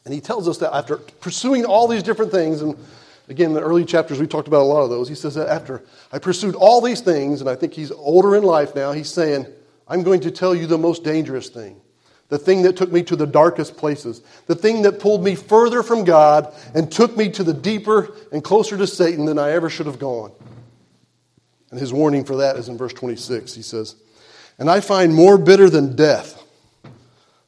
And 0.06 0.14
he 0.14 0.22
tells 0.22 0.48
us 0.48 0.56
that 0.58 0.74
after 0.74 0.96
pursuing 0.96 1.66
all 1.66 1.86
these 1.86 2.02
different 2.02 2.32
things, 2.32 2.62
and 2.62 2.74
again, 3.28 3.50
in 3.50 3.54
the 3.54 3.60
early 3.60 3.84
chapters, 3.84 4.18
we 4.18 4.26
talked 4.26 4.48
about 4.48 4.62
a 4.62 4.70
lot 4.70 4.82
of 4.82 4.90
those. 4.90 5.08
He 5.08 5.14
says 5.14 5.34
that 5.34 5.48
after 5.48 5.82
I 6.12 6.18
pursued 6.18 6.54
all 6.54 6.80
these 6.80 7.00
things, 7.00 7.40
and 7.40 7.48
I 7.48 7.54
think 7.54 7.74
he's 7.74 7.90
older 7.90 8.36
in 8.36 8.42
life 8.42 8.74
now, 8.74 8.92
he's 8.92 9.10
saying, 9.10 9.46
I'm 9.86 10.02
going 10.02 10.20
to 10.20 10.30
tell 10.30 10.54
you 10.54 10.66
the 10.66 10.78
most 10.78 11.04
dangerous 11.04 11.48
thing. 11.48 11.80
The 12.28 12.38
thing 12.38 12.62
that 12.62 12.76
took 12.76 12.92
me 12.92 13.02
to 13.04 13.16
the 13.16 13.26
darkest 13.26 13.76
places. 13.76 14.20
The 14.46 14.54
thing 14.54 14.82
that 14.82 15.00
pulled 15.00 15.24
me 15.24 15.34
further 15.34 15.82
from 15.82 16.04
God 16.04 16.54
and 16.74 16.92
took 16.92 17.16
me 17.16 17.30
to 17.30 17.42
the 17.42 17.54
deeper 17.54 18.14
and 18.32 18.44
closer 18.44 18.76
to 18.76 18.86
Satan 18.86 19.24
than 19.24 19.38
I 19.38 19.52
ever 19.52 19.70
should 19.70 19.86
have 19.86 19.98
gone. 19.98 20.32
And 21.70 21.80
his 21.80 21.92
warning 21.92 22.24
for 22.24 22.36
that 22.36 22.56
is 22.56 22.68
in 22.68 22.76
verse 22.76 22.92
26. 22.92 23.54
He 23.54 23.62
says, 23.62 23.96
and 24.58 24.68
I 24.68 24.80
find 24.80 25.14
more 25.14 25.38
bitter 25.38 25.70
than 25.70 25.96
death 25.96 26.42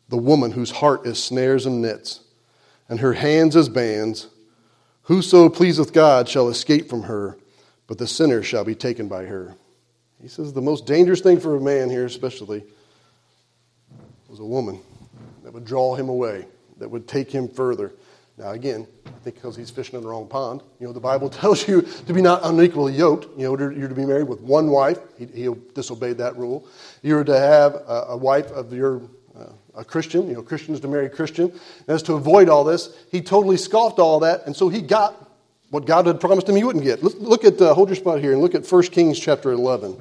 the 0.08 0.16
woman 0.16 0.50
whose 0.50 0.70
heart 0.70 1.06
is 1.06 1.22
snares 1.22 1.66
and 1.66 1.82
nets, 1.82 2.20
and 2.88 3.00
her 3.00 3.12
hands 3.12 3.54
as 3.56 3.68
bands. 3.68 4.26
Whoso 5.10 5.48
pleaseth 5.48 5.92
God 5.92 6.28
shall 6.28 6.50
escape 6.50 6.88
from 6.88 7.02
her, 7.02 7.36
but 7.88 7.98
the 7.98 8.06
sinner 8.06 8.44
shall 8.44 8.62
be 8.62 8.76
taken 8.76 9.08
by 9.08 9.24
her. 9.24 9.56
He 10.22 10.28
says 10.28 10.52
the 10.52 10.62
most 10.62 10.86
dangerous 10.86 11.20
thing 11.20 11.40
for 11.40 11.56
a 11.56 11.60
man 11.60 11.90
here, 11.90 12.06
especially, 12.06 12.62
was 14.28 14.38
a 14.38 14.44
woman 14.44 14.78
that 15.42 15.52
would 15.52 15.64
draw 15.64 15.96
him 15.96 16.08
away, 16.08 16.46
that 16.78 16.88
would 16.88 17.08
take 17.08 17.28
him 17.28 17.48
further. 17.48 17.92
Now, 18.38 18.50
again, 18.50 18.86
I 19.04 19.10
think 19.24 19.34
because 19.34 19.56
he's 19.56 19.68
fishing 19.68 19.96
in 19.96 20.02
the 20.02 20.08
wrong 20.08 20.28
pond. 20.28 20.62
You 20.78 20.86
know, 20.86 20.92
the 20.92 21.00
Bible 21.00 21.28
tells 21.40 21.66
you 21.66 21.82
to 21.82 22.12
be 22.12 22.22
not 22.22 22.42
unequally 22.44 22.92
yoked. 22.92 23.36
You 23.36 23.48
know, 23.48 23.58
you're 23.58 23.88
to 23.88 23.94
be 23.96 24.06
married 24.06 24.28
with 24.28 24.40
one 24.40 24.70
wife. 24.70 25.00
He, 25.18 25.26
he 25.26 25.52
disobeyed 25.74 26.18
that 26.18 26.36
rule. 26.36 26.68
You're 27.02 27.24
to 27.24 27.36
have 27.36 27.74
a, 27.74 28.06
a 28.10 28.16
wife 28.16 28.52
of 28.52 28.72
your 28.72 29.02
a 29.74 29.84
Christian. 29.84 30.28
You 30.28 30.34
know, 30.34 30.42
Christians 30.42 30.80
to 30.80 30.88
marry 30.88 31.08
Christian. 31.08 31.52
As 31.88 32.02
to 32.04 32.14
avoid 32.14 32.48
all 32.48 32.64
this, 32.64 32.94
he 33.10 33.20
totally 33.20 33.56
scoffed 33.56 33.98
all 33.98 34.20
that, 34.20 34.46
and 34.46 34.54
so 34.54 34.68
he 34.68 34.80
got 34.82 35.28
what 35.70 35.86
God 35.86 36.06
had 36.06 36.20
promised 36.20 36.48
him 36.48 36.56
he 36.56 36.64
wouldn't 36.64 36.84
get. 36.84 37.02
Look 37.02 37.44
at 37.44 37.60
uh, 37.60 37.74
hold 37.74 37.88
your 37.88 37.96
spot 37.96 38.20
here 38.20 38.32
and 38.32 38.40
look 38.40 38.54
at 38.54 38.66
1 38.66 38.82
Kings 38.84 39.18
chapter 39.18 39.52
11. 39.52 39.96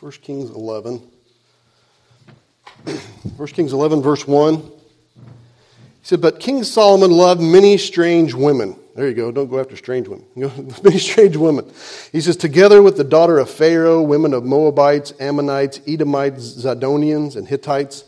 1 0.00 0.12
Kings 0.22 0.50
11. 0.50 1.02
1 3.36 3.48
Kings 3.48 3.72
11, 3.72 4.00
verse 4.00 4.26
1. 4.26 4.56
He 4.56 4.62
said, 6.02 6.20
But 6.20 6.38
King 6.40 6.62
Solomon 6.62 7.10
loved 7.10 7.40
many 7.40 7.76
strange 7.78 8.32
women. 8.32 8.76
There 8.98 9.06
you 9.06 9.14
go. 9.14 9.30
Don't 9.30 9.48
go 9.48 9.60
after 9.60 9.76
strange 9.76 10.08
women. 10.08 10.26
many 10.82 10.98
strange 10.98 11.36
women. 11.36 11.70
He 12.10 12.20
says, 12.20 12.36
Together 12.36 12.82
with 12.82 12.96
the 12.96 13.04
daughter 13.04 13.38
of 13.38 13.48
Pharaoh, 13.48 14.02
women 14.02 14.34
of 14.34 14.44
Moabites, 14.44 15.12
Ammonites, 15.20 15.80
Edomites, 15.86 16.64
Zidonians, 16.64 17.36
and 17.36 17.46
Hittites. 17.46 18.02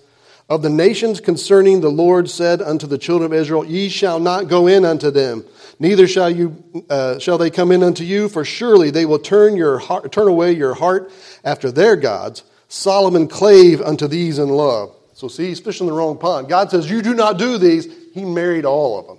Of 0.48 0.62
the 0.62 0.68
nations 0.68 1.20
concerning 1.20 1.80
the 1.80 1.90
Lord 1.90 2.28
said 2.28 2.60
unto 2.60 2.88
the 2.88 2.98
children 2.98 3.32
of 3.32 3.38
Israel, 3.38 3.64
Ye 3.64 3.88
shall 3.88 4.18
not 4.18 4.48
go 4.48 4.66
in 4.66 4.84
unto 4.84 5.12
them 5.12 5.44
neither 5.78 6.08
shall, 6.08 6.28
you, 6.28 6.84
uh, 6.90 7.20
shall 7.20 7.38
they 7.38 7.50
come 7.50 7.70
in 7.70 7.84
unto 7.84 8.02
you, 8.02 8.28
for 8.28 8.44
surely 8.44 8.90
they 8.90 9.06
will 9.06 9.20
turn, 9.20 9.56
your 9.56 9.78
heart, 9.78 10.10
turn 10.10 10.26
away 10.26 10.50
your 10.50 10.74
heart 10.74 11.12
after 11.42 11.72
their 11.72 11.94
gods. 11.94 12.42
Solomon 12.66 13.28
clave 13.28 13.80
unto 13.80 14.08
these 14.08 14.40
in 14.40 14.48
love. 14.48 14.92
So, 15.14 15.28
see, 15.28 15.46
he's 15.46 15.60
fishing 15.60 15.86
the 15.86 15.92
wrong 15.92 16.18
pond. 16.18 16.48
God 16.48 16.70
says, 16.70 16.90
You 16.90 17.00
do 17.00 17.14
not 17.14 17.38
do 17.38 17.58
these. 17.58 17.88
He 18.12 18.24
married 18.24 18.64
all 18.64 18.98
of 18.98 19.06
them. 19.06 19.18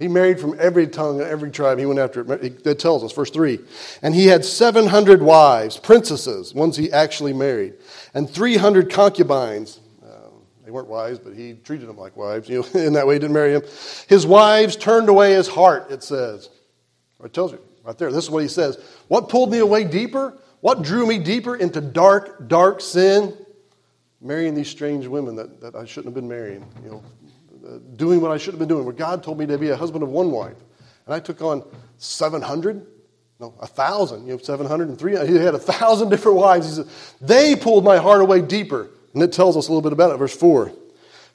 He 0.00 0.08
married 0.08 0.40
from 0.40 0.56
every 0.58 0.88
tongue 0.88 1.20
and 1.20 1.28
every 1.28 1.50
tribe. 1.50 1.78
He 1.78 1.84
went 1.84 1.98
after 1.98 2.22
it. 2.32 2.64
That 2.64 2.78
tells 2.78 3.04
us, 3.04 3.12
verse 3.12 3.30
3. 3.30 3.60
And 4.00 4.14
he 4.14 4.26
had 4.26 4.46
700 4.46 5.22
wives, 5.22 5.76
princesses, 5.76 6.54
ones 6.54 6.74
he 6.74 6.90
actually 6.90 7.34
married, 7.34 7.74
and 8.14 8.28
300 8.28 8.90
concubines, 8.90 9.78
um, 10.02 10.32
they 10.64 10.70
weren't 10.70 10.88
wives, 10.88 11.18
but 11.18 11.34
he 11.34 11.52
treated 11.52 11.86
them 11.86 11.98
like 11.98 12.16
wives. 12.16 12.48
You 12.48 12.62
know, 12.62 12.80
in 12.80 12.94
that 12.94 13.06
way, 13.06 13.16
he 13.16 13.18
didn't 13.18 13.34
marry 13.34 13.52
him. 13.52 13.62
His 14.08 14.26
wives 14.26 14.74
turned 14.74 15.10
away 15.10 15.34
his 15.34 15.48
heart, 15.48 15.90
it 15.90 16.02
says. 16.02 16.48
It 17.22 17.34
tells 17.34 17.52
you 17.52 17.60
right 17.84 17.98
there. 17.98 18.10
This 18.10 18.24
is 18.24 18.30
what 18.30 18.42
he 18.42 18.48
says. 18.48 18.82
What 19.08 19.28
pulled 19.28 19.52
me 19.52 19.58
away 19.58 19.84
deeper? 19.84 20.38
What 20.62 20.80
drew 20.80 21.06
me 21.06 21.18
deeper 21.18 21.56
into 21.56 21.82
dark, 21.82 22.48
dark 22.48 22.80
sin? 22.80 23.36
Marrying 24.22 24.54
these 24.54 24.68
strange 24.68 25.06
women 25.06 25.36
that, 25.36 25.60
that 25.60 25.74
I 25.74 25.84
shouldn't 25.84 26.06
have 26.06 26.14
been 26.14 26.28
marrying. 26.28 26.64
You 26.84 26.90
know, 26.90 27.02
doing 27.96 28.20
what 28.20 28.30
I 28.30 28.38
should 28.38 28.52
have 28.52 28.58
been 28.58 28.68
doing. 28.68 28.84
Where 28.84 28.94
God 28.94 29.22
told 29.22 29.38
me 29.38 29.46
to 29.46 29.58
be 29.58 29.68
a 29.70 29.76
husband 29.76 30.02
of 30.02 30.08
one 30.08 30.30
wife. 30.30 30.56
And 31.06 31.14
I 31.14 31.20
took 31.20 31.42
on 31.42 31.64
700 31.98 32.86
no, 33.40 33.54
a 33.58 33.66
thousand, 33.66 34.26
you 34.26 34.34
know, 34.34 34.38
700 34.38 34.88
and 34.90 34.98
300. 34.98 35.26
He 35.26 35.36
had 35.36 35.54
a 35.54 35.58
thousand 35.58 36.10
different 36.10 36.36
wives. 36.36 36.68
He 36.68 36.74
said, 36.74 36.86
they 37.22 37.56
pulled 37.56 37.84
my 37.84 37.96
heart 37.96 38.20
away 38.20 38.42
deeper. 38.42 38.90
And 39.14 39.22
it 39.22 39.32
tells 39.32 39.56
us 39.56 39.66
a 39.66 39.72
little 39.72 39.82
bit 39.82 39.94
about 39.94 40.12
it, 40.12 40.18
verse 40.18 40.36
4. 40.36 40.70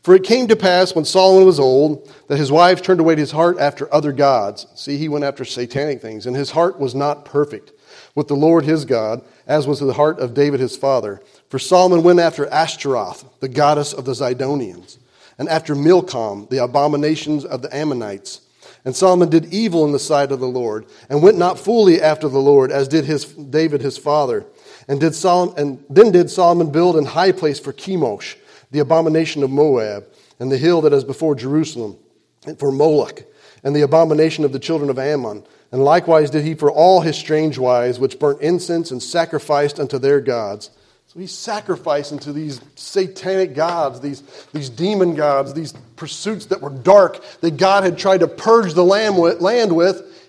For 0.03 0.13
it 0.13 0.23
came 0.23 0.47
to 0.47 0.55
pass 0.55 0.93
when 0.93 1.03
Solomon 1.03 1.47
was 1.47 1.59
old 1.59 2.13
that 2.27 2.37
his 2.37 2.51
wives 2.51 2.81
turned 2.81 2.99
away 2.99 3.15
his 3.15 3.31
heart 3.31 3.57
after 3.57 3.91
other 3.91 4.11
gods. 4.11 4.67
See, 4.75 4.97
he 4.97 5.09
went 5.09 5.25
after 5.25 5.43
satanic 5.43 5.99
things, 5.99 6.27
and 6.27 6.35
his 6.35 6.51
heart 6.51 6.79
was 6.79 6.93
not 6.93 7.25
perfect 7.25 7.71
with 8.13 8.27
the 8.27 8.35
Lord 8.35 8.65
his 8.65 8.85
God, 8.85 9.23
as 9.47 9.67
was 9.67 9.79
the 9.79 9.93
heart 9.93 10.19
of 10.19 10.35
David 10.35 10.59
his 10.59 10.77
father. 10.77 11.21
For 11.49 11.57
Solomon 11.57 12.03
went 12.03 12.19
after 12.19 12.45
Ashtoreth, 12.47 13.25
the 13.39 13.49
goddess 13.49 13.93
of 13.93 14.05
the 14.05 14.11
Zidonians, 14.11 14.99
and 15.37 15.49
after 15.49 15.75
Milcom, 15.75 16.47
the 16.49 16.63
abominations 16.63 17.45
of 17.45 17.61
the 17.61 17.75
Ammonites. 17.75 18.41
And 18.83 18.95
Solomon 18.95 19.29
did 19.29 19.51
evil 19.53 19.83
in 19.83 19.91
the 19.91 19.99
sight 19.99 20.31
of 20.31 20.39
the 20.39 20.47
Lord, 20.47 20.85
and 21.09 21.23
went 21.23 21.37
not 21.37 21.59
fully 21.59 22.01
after 22.01 22.29
the 22.29 22.39
Lord, 22.39 22.71
as 22.71 22.87
did 22.87 23.05
his 23.05 23.25
David 23.25 23.81
his 23.81 23.97
father. 23.97 24.45
And, 24.87 24.99
did 24.99 25.15
Solomon, 25.15 25.55
and 25.57 25.85
then 25.89 26.11
did 26.11 26.29
Solomon 26.29 26.71
build 26.71 26.95
an 26.95 27.05
high 27.05 27.31
place 27.31 27.59
for 27.59 27.73
Chemosh, 27.73 28.35
the 28.69 28.79
abomination 28.79 29.41
of 29.41 29.49
Moab, 29.49 30.05
and 30.39 30.51
the 30.51 30.57
hill 30.57 30.81
that 30.81 30.93
is 30.93 31.03
before 31.03 31.33
Jerusalem, 31.33 31.97
and 32.45 32.59
for 32.59 32.71
Moloch, 32.71 33.23
and 33.63 33.75
the 33.75 33.81
abomination 33.81 34.45
of 34.45 34.51
the 34.51 34.59
children 34.59 34.91
of 34.91 34.99
Ammon. 34.99 35.43
And 35.71 35.83
likewise 35.83 36.29
did 36.29 36.45
he 36.45 36.53
for 36.53 36.71
all 36.71 37.01
his 37.01 37.17
strange 37.17 37.57
wives, 37.57 37.99
which 37.99 38.19
burnt 38.19 38.41
incense 38.41 38.91
and 38.91 39.01
sacrificed 39.01 39.79
unto 39.79 39.97
their 39.97 40.21
gods. 40.21 40.69
So 41.15 41.21
he's 41.21 41.31
sacrificing 41.31 42.19
to 42.19 42.33
these 42.33 42.59
satanic 42.75 43.55
gods, 43.55 44.01
these, 44.01 44.21
these 44.51 44.67
demon 44.67 45.15
gods, 45.15 45.53
these 45.53 45.71
pursuits 45.95 46.47
that 46.47 46.59
were 46.59 46.69
dark 46.69 47.23
that 47.39 47.55
God 47.55 47.85
had 47.85 47.97
tried 47.97 48.19
to 48.19 48.27
purge 48.27 48.73
the 48.73 48.83
land 48.83 49.15
with 49.17 49.39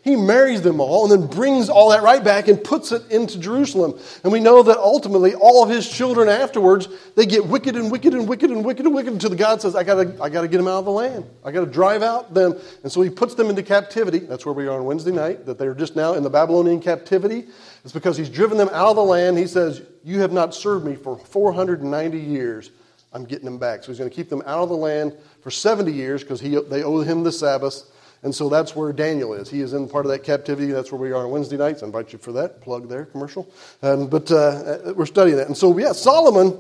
he 0.07 0.15
marries 0.15 0.63
them 0.63 0.81
all 0.81 1.11
and 1.11 1.21
then 1.21 1.29
brings 1.29 1.69
all 1.69 1.91
that 1.91 2.01
right 2.01 2.23
back 2.23 2.47
and 2.47 2.63
puts 2.63 2.93
it 2.93 3.11
into 3.11 3.41
Jerusalem. 3.41 3.99
And 4.23 4.33
we 4.33 4.39
know 4.39 4.63
that 4.63 4.79
ultimately 4.79 5.35
all 5.35 5.65
of 5.65 5.69
his 5.69 5.89
children 5.89 6.29
afterwards, 6.29 6.87
they 7.17 7.27
get 7.27 7.45
wicked 7.45 7.75
and 7.75 7.91
wicked 7.91 8.15
and 8.15 8.29
wicked 8.29 8.53
and 8.53 8.65
wicked 8.65 8.87
and 8.87 8.95
wicked 8.95 9.13
until 9.13 9.31
the 9.31 9.37
God 9.37 9.61
says, 9.61 9.75
I 9.75 9.83
gotta, 9.83 10.17
I 10.23 10.29
gotta 10.29 10.47
get 10.47 10.59
them 10.59 10.69
out 10.69 10.79
of 10.79 10.85
the 10.85 10.93
land. 10.93 11.25
I 11.45 11.51
gotta 11.51 11.67
drive 11.67 12.05
out 12.05 12.33
them. 12.33 12.55
And 12.85 12.93
so 12.93 13.03
he 13.03 13.11
puts 13.11 13.35
them 13.35 13.51
into 13.51 13.65
captivity. 13.65 14.21
That's 14.21 14.47
where 14.47 14.53
we 14.53 14.69
are 14.69 14.79
on 14.79 14.85
Wednesday 14.85 15.11
night, 15.11 15.45
that 15.47 15.59
they're 15.59 15.75
just 15.75 15.97
now 15.97 16.15
in 16.15 16.23
the 16.23 16.31
Babylonian 16.31 16.81
captivity. 16.81 17.49
It's 17.87 17.93
because 17.93 18.17
he's 18.17 18.29
driven 18.29 18.59
them 18.59 18.69
out 18.73 18.89
of 18.89 18.97
the 18.97 19.05
land. 19.05 19.39
He 19.39 19.47
says, 19.47 19.81
You 20.03 20.19
have 20.19 20.33
not 20.33 20.53
served 20.57 20.85
me 20.85 20.97
for 20.97 21.17
490 21.17 22.19
years. 22.19 22.73
I'm 23.13 23.25
getting 23.25 23.45
them 23.45 23.59
back. 23.59 23.85
So 23.85 23.93
he's 23.93 23.99
going 24.01 24.11
to 24.11 24.17
keep 24.17 24.29
them 24.29 24.43
out 24.45 24.65
of 24.65 24.71
the 24.71 24.77
land 24.77 25.17
for 25.41 25.53
70 25.53 25.93
years 25.93 26.25
because 26.25 26.41
they 26.41 26.83
owe 26.83 27.01
him 27.03 27.23
the 27.23 27.31
Sabbath. 27.31 27.85
And 28.25 28.35
so 28.35 28.49
that's 28.49 28.75
where 28.75 28.93
Daniel 28.93 29.35
is. 29.35 29.49
He 29.49 29.61
is 29.61 29.73
in 29.73 29.89
part 29.89 30.05
of 30.05 30.11
that 30.11 30.25
captivity. 30.25 30.73
That's 30.73 30.91
where 30.91 31.01
we 31.01 31.13
are 31.13 31.27
on 31.27 31.31
Wednesday 31.31 31.57
nights. 31.57 31.85
I 31.85 31.87
invite 31.87 32.13
you 32.13 32.19
for 32.19 32.33
that. 32.33 32.61
Plug 32.61 32.89
there, 32.89 33.05
commercial. 33.05 33.49
Um, 33.85 34.09
but 34.09 34.33
uh, 34.33 34.93
we're 34.97 35.07
studying 35.07 35.37
that. 35.37 35.47
And 35.47 35.57
so, 35.57 35.79
yeah, 35.79 35.93
Solomon 35.93 36.59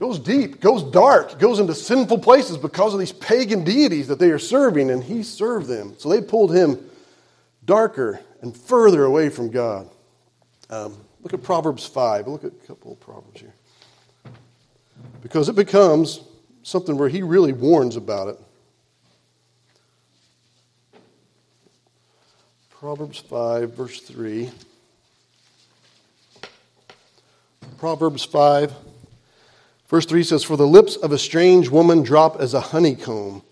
goes 0.00 0.18
deep, 0.18 0.60
goes 0.60 0.82
dark, 0.82 1.38
goes 1.38 1.60
into 1.60 1.76
sinful 1.76 2.18
places 2.18 2.56
because 2.58 2.92
of 2.92 2.98
these 2.98 3.12
pagan 3.12 3.62
deities 3.62 4.08
that 4.08 4.18
they 4.18 4.30
are 4.30 4.38
serving, 4.40 4.90
and 4.90 5.04
he 5.04 5.22
served 5.22 5.68
them. 5.68 5.94
So 5.96 6.08
they 6.08 6.20
pulled 6.20 6.52
him 6.52 6.90
darker 7.64 8.18
and 8.40 8.56
further 8.56 9.04
away 9.04 9.28
from 9.28 9.50
God. 9.50 9.88
Um, 10.70 10.96
look 11.22 11.34
at 11.34 11.42
Proverbs 11.42 11.86
5. 11.86 12.28
Look 12.28 12.44
at 12.44 12.52
a 12.52 12.66
couple 12.66 12.92
of 12.92 13.00
Proverbs 13.00 13.40
here. 13.40 13.54
Because 15.22 15.48
it 15.48 15.56
becomes 15.56 16.22
something 16.62 16.96
where 16.96 17.08
he 17.08 17.22
really 17.22 17.52
warns 17.52 17.96
about 17.96 18.28
it. 18.28 18.38
Proverbs 22.70 23.18
5, 23.18 23.74
verse 23.74 24.00
3. 24.00 24.50
Proverbs 27.76 28.24
5, 28.24 28.72
verse 29.88 30.06
3 30.06 30.22
says, 30.22 30.44
For 30.44 30.56
the 30.56 30.66
lips 30.66 30.96
of 30.96 31.12
a 31.12 31.18
strange 31.18 31.68
woman 31.68 32.02
drop 32.02 32.40
as 32.40 32.54
a 32.54 32.60
honeycomb, 32.60 33.42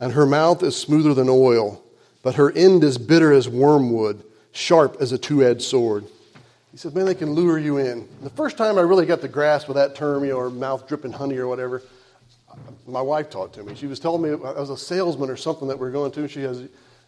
and 0.00 0.12
her 0.12 0.26
mouth 0.26 0.62
is 0.62 0.76
smoother 0.76 1.14
than 1.14 1.28
oil, 1.28 1.82
but 2.22 2.34
her 2.36 2.50
end 2.52 2.82
is 2.82 2.98
bitter 2.98 3.32
as 3.32 3.48
wormwood, 3.48 4.24
sharp 4.52 4.96
as 5.00 5.12
a 5.12 5.18
two 5.18 5.44
edged 5.44 5.62
sword. 5.62 6.04
He 6.70 6.78
says, 6.78 6.94
Man, 6.94 7.04
they 7.04 7.14
can 7.14 7.32
lure 7.32 7.58
you 7.58 7.78
in. 7.78 8.08
The 8.22 8.30
first 8.30 8.56
time 8.56 8.78
I 8.78 8.82
really 8.82 9.06
got 9.06 9.20
the 9.20 9.28
grasp 9.28 9.68
of 9.68 9.74
that 9.74 9.94
term, 9.94 10.24
you 10.24 10.30
know, 10.30 10.36
or 10.36 10.50
mouth 10.50 10.88
dripping 10.88 11.12
honey 11.12 11.36
or 11.36 11.46
whatever, 11.46 11.82
my 12.86 13.02
wife 13.02 13.30
taught 13.30 13.52
to 13.54 13.62
me. 13.62 13.74
She 13.74 13.86
was 13.86 13.98
telling 13.98 14.22
me 14.22 14.30
I 14.30 14.52
was 14.52 14.70
a 14.70 14.76
salesman 14.76 15.30
or 15.30 15.36
something 15.36 15.68
that 15.68 15.78
we 15.78 15.86
are 15.86 15.90
going 15.90 16.12
to. 16.12 16.28
She 16.28 16.42
has 16.42 16.62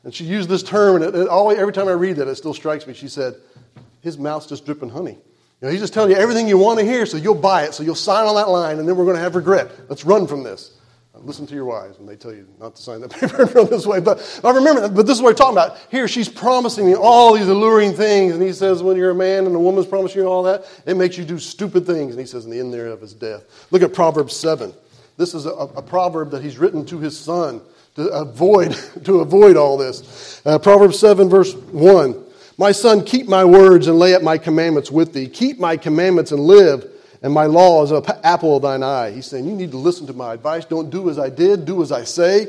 and 0.05 0.15
she 0.15 0.25
used 0.25 0.51
this 0.51 0.63
term, 0.63 0.97
and 0.97 1.05
it, 1.05 1.15
it 1.15 1.29
always, 1.29 1.59
every 1.59 1.73
time 1.73 1.89
I 1.89 1.93
read 1.93 2.17
that, 2.17 2.29
it 2.29 2.35
still 2.37 2.53
strikes 2.55 2.87
me. 2.87 2.93
She 2.93 3.09
said, 3.09 3.35
His 4.03 4.19
mouth's 4.19 4.47
just 4.47 4.67
dripping 4.67 4.91
honey. 4.91 5.13
You 5.13 5.69
know, 5.69 5.71
he's 5.71 5.81
just 5.81 5.95
telling 5.95 6.11
you 6.11 6.17
everything 6.17 6.47
you 6.47 6.59
want 6.59 6.79
to 6.79 6.85
hear, 6.85 7.07
so 7.07 7.17
you'll 7.17 7.35
buy 7.35 7.65
it, 7.65 7.73
so 7.73 7.83
you'll 7.83 7.95
sign 7.95 8.27
on 8.27 8.35
that 8.35 8.51
line, 8.51 8.79
and 8.79 8.87
then 8.87 8.97
we're 8.97 9.05
going 9.05 9.17
to 9.17 9.23
have 9.23 9.35
regret. 9.35 9.71
Let's 9.89 10.05
run 10.05 10.27
from 10.27 10.43
this. 10.43 10.77
Listen 11.23 11.47
to 11.47 11.55
your 11.55 11.65
wives 11.65 11.97
when 11.99 12.07
they 12.09 12.17
tell 12.17 12.35
you 12.35 12.49
not 12.59 12.75
to 12.75 12.83
sign 12.83 13.01
that 13.01 13.11
paper 13.21 13.45
this 13.65 13.87
way. 13.87 14.01
But 14.01 14.41
I 14.43 14.51
remember, 14.51 14.89
but 14.89 15.07
this 15.07 15.17
is 15.17 15.23
what 15.23 15.31
we're 15.31 15.35
talking 15.35 15.57
about. 15.57 15.79
Here, 15.91 16.09
she's 16.09 16.29
promising 16.29 16.87
me 16.87 16.95
all 16.95 17.35
these 17.35 17.47
alluring 17.47 17.95
things, 17.95 18.35
and 18.35 18.43
he 18.43 18.53
says, 18.53 18.83
when 18.83 18.97
you're 18.97 19.11
a 19.11 19.15
man 19.15 19.47
and 19.47 19.55
a 19.55 19.59
woman's 19.59 19.87
promising 19.87 20.23
you 20.23 20.27
all 20.27 20.43
that, 20.43 20.67
it 20.87 20.97
makes 20.97 21.17
you 21.17 21.25
do 21.25 21.39
stupid 21.39 21.87
things. 21.87 22.11
And 22.11 22.21
he 22.21 22.27
says, 22.27 22.45
in 22.45 22.51
the 22.51 22.59
end 22.59 22.75
thereof 22.75 23.03
is 23.03 23.15
death. 23.15 23.45
Look 23.71 23.83
at 23.83 23.95
Proverbs 23.95 24.37
7. 24.37 24.75
This 25.17 25.35
is 25.35 25.47
a, 25.47 25.51
a 25.51 25.83
proverb 25.83 26.33
that 26.33 26.43
he's 26.43 26.59
written 26.59 26.85
to 26.87 26.99
his 26.99 27.19
son 27.19 27.61
to 27.95 28.09
avoid, 28.09 28.73
to 29.05 29.21
avoid 29.21 29.57
all 29.57 29.77
this. 29.77 30.43
Uh, 30.45 30.59
Proverbs 30.59 30.99
7, 30.99 31.29
verse 31.29 31.55
1. 31.55 32.25
My 32.59 32.73
son, 32.73 33.05
keep 33.05 33.29
my 33.29 33.45
words 33.45 33.87
and 33.87 33.99
lay 33.99 34.15
up 34.15 34.23
my 34.23 34.39
commandments 34.39 34.91
with 34.91 35.13
thee. 35.13 35.29
Keep 35.29 35.59
my 35.59 35.77
commandments 35.77 36.33
and 36.33 36.41
live, 36.41 36.91
and 37.25 37.33
my 37.33 37.47
law 37.47 37.83
is 37.83 37.91
an 37.91 38.05
apple 38.23 38.57
of 38.57 38.63
thine 38.63 38.83
eye. 38.83 39.11
He's 39.11 39.25
saying, 39.25 39.47
You 39.47 39.55
need 39.55 39.71
to 39.71 39.79
listen 39.79 40.07
to 40.09 40.13
my 40.13 40.35
advice. 40.35 40.67
Don't 40.67 40.91
do 40.91 41.09
as 41.09 41.19
I 41.19 41.31
did, 41.31 41.65
do 41.65 41.81
as 41.83 41.91
I 41.91 42.05
say. 42.05 42.49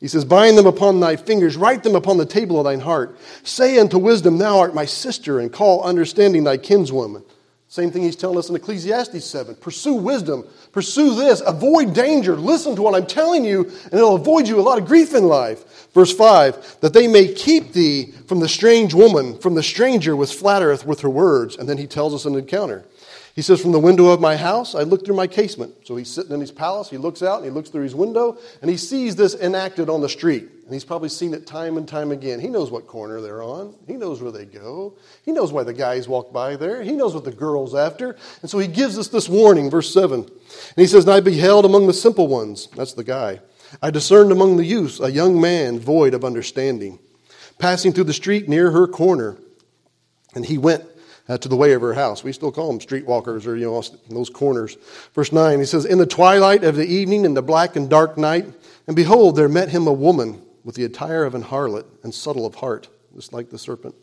He 0.00 0.06
says, 0.06 0.26
Bind 0.26 0.58
them 0.58 0.66
upon 0.66 1.00
thy 1.00 1.16
fingers, 1.16 1.56
write 1.56 1.82
them 1.82 1.94
upon 1.94 2.18
the 2.18 2.26
table 2.26 2.58
of 2.58 2.64
thine 2.64 2.80
heart. 2.80 3.18
Say 3.42 3.78
unto 3.78 3.96
wisdom, 3.96 4.36
Thou 4.36 4.58
art 4.58 4.74
my 4.74 4.84
sister, 4.84 5.40
and 5.40 5.50
call 5.50 5.82
understanding 5.82 6.44
thy 6.44 6.58
kinswoman. 6.58 7.24
Same 7.68 7.90
thing 7.90 8.02
he's 8.02 8.14
telling 8.14 8.36
us 8.36 8.50
in 8.50 8.54
Ecclesiastes 8.54 9.24
7. 9.24 9.54
Pursue 9.54 9.94
wisdom. 9.94 10.44
Pursue 10.72 11.14
this. 11.14 11.40
Avoid 11.46 11.94
danger. 11.94 12.36
Listen 12.36 12.76
to 12.76 12.82
what 12.82 12.94
I'm 12.94 13.06
telling 13.06 13.46
you, 13.46 13.62
and 13.64 13.94
it'll 13.94 14.16
avoid 14.16 14.46
you 14.46 14.60
a 14.60 14.62
lot 14.62 14.76
of 14.76 14.86
grief 14.86 15.14
in 15.14 15.24
life. 15.24 15.90
Verse 15.94 16.14
5 16.14 16.80
that 16.82 16.92
they 16.92 17.08
may 17.08 17.32
keep 17.32 17.72
thee 17.72 18.12
from 18.26 18.40
the 18.40 18.48
strange 18.48 18.92
woman, 18.92 19.38
from 19.38 19.54
the 19.54 19.62
stranger 19.62 20.14
which 20.14 20.34
flattereth 20.34 20.84
with 20.84 21.00
her 21.00 21.08
words. 21.08 21.56
And 21.56 21.66
then 21.66 21.78
he 21.78 21.86
tells 21.86 22.12
us 22.12 22.26
an 22.26 22.34
encounter. 22.34 22.84
He 23.34 23.40
says, 23.40 23.62
From 23.62 23.72
the 23.72 23.78
window 23.78 24.08
of 24.08 24.20
my 24.20 24.36
house, 24.36 24.74
I 24.74 24.82
looked 24.82 25.06
through 25.06 25.16
my 25.16 25.26
casement. 25.26 25.74
So 25.86 25.96
he's 25.96 26.10
sitting 26.10 26.32
in 26.32 26.40
his 26.40 26.52
palace. 26.52 26.90
He 26.90 26.98
looks 26.98 27.22
out 27.22 27.36
and 27.36 27.44
he 27.44 27.50
looks 27.50 27.70
through 27.70 27.84
his 27.84 27.94
window 27.94 28.36
and 28.60 28.70
he 28.70 28.76
sees 28.76 29.16
this 29.16 29.34
enacted 29.34 29.88
on 29.88 30.02
the 30.02 30.08
street. 30.08 30.48
And 30.64 30.72
he's 30.72 30.84
probably 30.84 31.08
seen 31.08 31.32
it 31.32 31.46
time 31.46 31.78
and 31.78 31.88
time 31.88 32.12
again. 32.12 32.40
He 32.40 32.48
knows 32.48 32.70
what 32.70 32.86
corner 32.86 33.20
they're 33.20 33.42
on, 33.42 33.74
he 33.86 33.94
knows 33.94 34.20
where 34.20 34.32
they 34.32 34.44
go, 34.44 34.96
he 35.24 35.32
knows 35.32 35.52
why 35.52 35.62
the 35.62 35.72
guys 35.72 36.08
walk 36.08 36.32
by 36.32 36.56
there, 36.56 36.82
he 36.82 36.92
knows 36.92 37.14
what 37.14 37.24
the 37.24 37.32
girl's 37.32 37.74
after. 37.74 38.16
And 38.42 38.50
so 38.50 38.58
he 38.58 38.68
gives 38.68 38.98
us 38.98 39.08
this 39.08 39.28
warning, 39.28 39.70
verse 39.70 39.92
7. 39.92 40.20
And 40.20 40.30
he 40.76 40.86
says, 40.86 41.04
And 41.04 41.14
I 41.14 41.20
beheld 41.20 41.64
among 41.64 41.86
the 41.86 41.94
simple 41.94 42.28
ones, 42.28 42.68
that's 42.76 42.92
the 42.92 43.04
guy, 43.04 43.40
I 43.80 43.90
discerned 43.90 44.32
among 44.32 44.58
the 44.58 44.64
youths 44.64 45.00
a 45.00 45.10
young 45.10 45.40
man 45.40 45.78
void 45.78 46.12
of 46.12 46.24
understanding, 46.24 46.98
passing 47.58 47.92
through 47.92 48.04
the 48.04 48.12
street 48.12 48.48
near 48.48 48.70
her 48.72 48.86
corner. 48.86 49.38
And 50.34 50.46
he 50.46 50.58
went 50.58 50.84
uh, 51.28 51.38
to 51.38 51.48
the 51.48 51.56
way 51.56 51.72
of 51.72 51.82
her 51.82 51.94
house. 51.94 52.24
We 52.24 52.32
still 52.32 52.52
call 52.52 52.68
them 52.68 52.80
streetwalkers 52.80 53.46
or, 53.46 53.56
you 53.56 53.66
know, 53.66 53.82
those 54.08 54.30
corners. 54.30 54.76
Verse 55.14 55.32
9, 55.32 55.58
he 55.58 55.64
says, 55.64 55.84
In 55.84 55.98
the 55.98 56.06
twilight 56.06 56.64
of 56.64 56.76
the 56.76 56.86
evening, 56.86 57.24
in 57.24 57.34
the 57.34 57.42
black 57.42 57.76
and 57.76 57.88
dark 57.88 58.18
night, 58.18 58.46
and 58.86 58.96
behold, 58.96 59.36
there 59.36 59.48
met 59.48 59.68
him 59.68 59.86
a 59.86 59.92
woman 59.92 60.42
with 60.64 60.74
the 60.74 60.84
attire 60.84 61.24
of 61.24 61.34
an 61.34 61.44
harlot 61.44 61.86
and 62.02 62.14
subtle 62.14 62.46
of 62.46 62.56
heart, 62.56 62.88
just 63.14 63.32
like 63.32 63.50
the 63.50 63.58
serpent. 63.58 63.94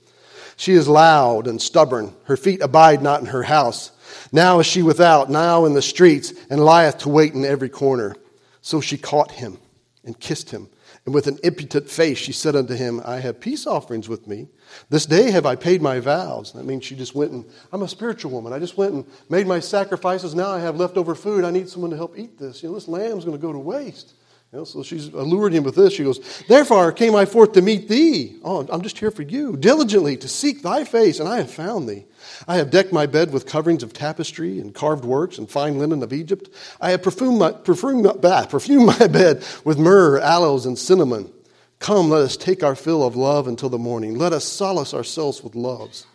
She 0.55 0.73
is 0.73 0.88
loud 0.88 1.47
and 1.47 1.62
stubborn. 1.62 2.13
Her 2.25 2.36
feet 2.36 2.62
abide 2.62 3.01
not 3.01 3.21
in 3.21 3.27
her 3.27 3.43
house. 3.43 3.91
Now 4.32 4.60
is 4.60 4.65
she 4.65 4.82
without, 4.84 5.29
now 5.29 5.65
in 5.65 5.73
the 5.73 5.82
streets, 5.82 6.34
and 6.49 6.63
lieth 6.63 6.99
to 6.99 7.10
wait 7.10 7.34
in 7.34 7.45
every 7.45 7.69
corner. 7.69 8.15
So 8.62 8.82
she 8.82 8.97
caught 8.97 9.32
him 9.32 9.58
and 10.03 10.19
kissed 10.19 10.49
him. 10.49 10.69
And 11.10 11.13
with 11.15 11.26
an 11.26 11.39
impudent 11.43 11.89
face 11.89 12.19
she 12.19 12.32
said 12.32 12.56
unto 12.56 12.76
him, 12.76 13.02
I 13.04 13.15
have 13.17 13.39
peace 13.39 13.65
offerings 13.65 14.08
with 14.08 14.28
me. 14.28 14.48
This 14.91 15.08
day 15.08 15.32
have 15.32 15.43
I 15.43 15.56
paid 15.56 15.82
my 15.82 16.00
vows. 16.00 16.54
That 16.54 16.65
means 16.65 16.86
she 16.86 16.95
just 16.95 17.15
went 17.15 17.32
and, 17.32 17.45
I'm 17.74 17.82
a 17.82 17.88
spiritual 17.88 18.30
woman. 18.30 18.54
I 18.54 18.60
just 18.60 18.78
went 18.78 18.93
and 18.93 19.06
made 19.28 19.48
my 19.48 19.60
sacrifices. 19.60 20.36
Now 20.36 20.52
I 20.52 20.60
have 20.60 20.76
leftover 20.76 21.15
food. 21.15 21.45
I 21.45 21.50
need 21.50 21.67
someone 21.67 21.89
to 21.89 21.98
help 21.98 22.15
eat 22.15 22.38
this. 22.38 22.62
You 22.62 22.69
know, 22.69 22.76
this 22.76 22.88
lamb's 22.88 23.26
going 23.26 23.36
to 23.36 23.41
go 23.41 23.52
to 23.52 23.58
waste. 23.58 24.13
You 24.51 24.57
know, 24.57 24.65
so 24.65 24.81
she's 24.81 25.09
allured 25.09 25.53
him 25.53 25.63
with 25.63 25.75
this. 25.75 25.93
She 25.93 26.03
goes, 26.03 26.19
Therefore 26.47 26.91
came 26.91 27.15
I 27.15 27.25
forth 27.25 27.51
to 27.51 27.62
meet 27.62 27.88
thee. 27.88 28.39
Oh, 28.43 28.65
I'm 28.71 28.81
just 28.81 28.97
here 28.97 29.12
for 29.12 29.21
you, 29.21 29.55
diligently 29.55 30.17
to 30.17 30.27
seek 30.27 30.63
thy 30.63 30.85
face, 30.85 31.19
and 31.19 31.29
I 31.29 31.38
have 31.38 31.51
found 31.51 31.88
thee. 31.88 32.05
I 32.47 32.55
have 32.55 32.71
decked 32.71 32.91
my 32.91 33.05
bed 33.05 33.31
with 33.31 33.45
coverings 33.45 33.83
of 33.83 33.93
tapestry 33.93 34.59
and 34.59 34.73
carved 34.73 35.05
works 35.05 35.38
and 35.38 35.47
fine 35.47 35.77
linen 35.77 36.01
of 36.01 36.13
Egypt. 36.13 36.49
I 36.81 36.89
have 36.91 37.03
perfumed 37.03 37.38
my, 37.38 37.51
perfumed, 37.51 38.07
perfumed 38.49 38.88
my 38.88 39.07
bed 39.12 39.45
with 39.65 39.77
myrrh, 39.77 40.19
aloes, 40.19 40.65
and 40.65 40.79
cinnamon. 40.79 41.31
Come, 41.77 42.09
let 42.09 42.23
us 42.23 42.35
take 42.35 42.63
our 42.63 42.75
fill 42.75 43.05
of 43.05 43.15
love 43.15 43.47
until 43.47 43.69
the 43.69 43.77
morning. 43.77 44.17
Let 44.17 44.33
us 44.33 44.45
solace 44.45 44.95
ourselves 44.95 45.43
with 45.43 45.53
loves. 45.53 46.07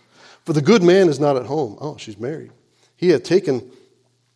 For 0.44 0.52
the 0.52 0.60
good 0.60 0.82
man 0.82 1.08
is 1.08 1.20
not 1.20 1.36
at 1.36 1.46
home. 1.46 1.78
Oh, 1.80 1.96
she's 1.98 2.18
married. 2.18 2.50
He 2.96 3.10
had 3.10 3.24
taken, 3.24 3.70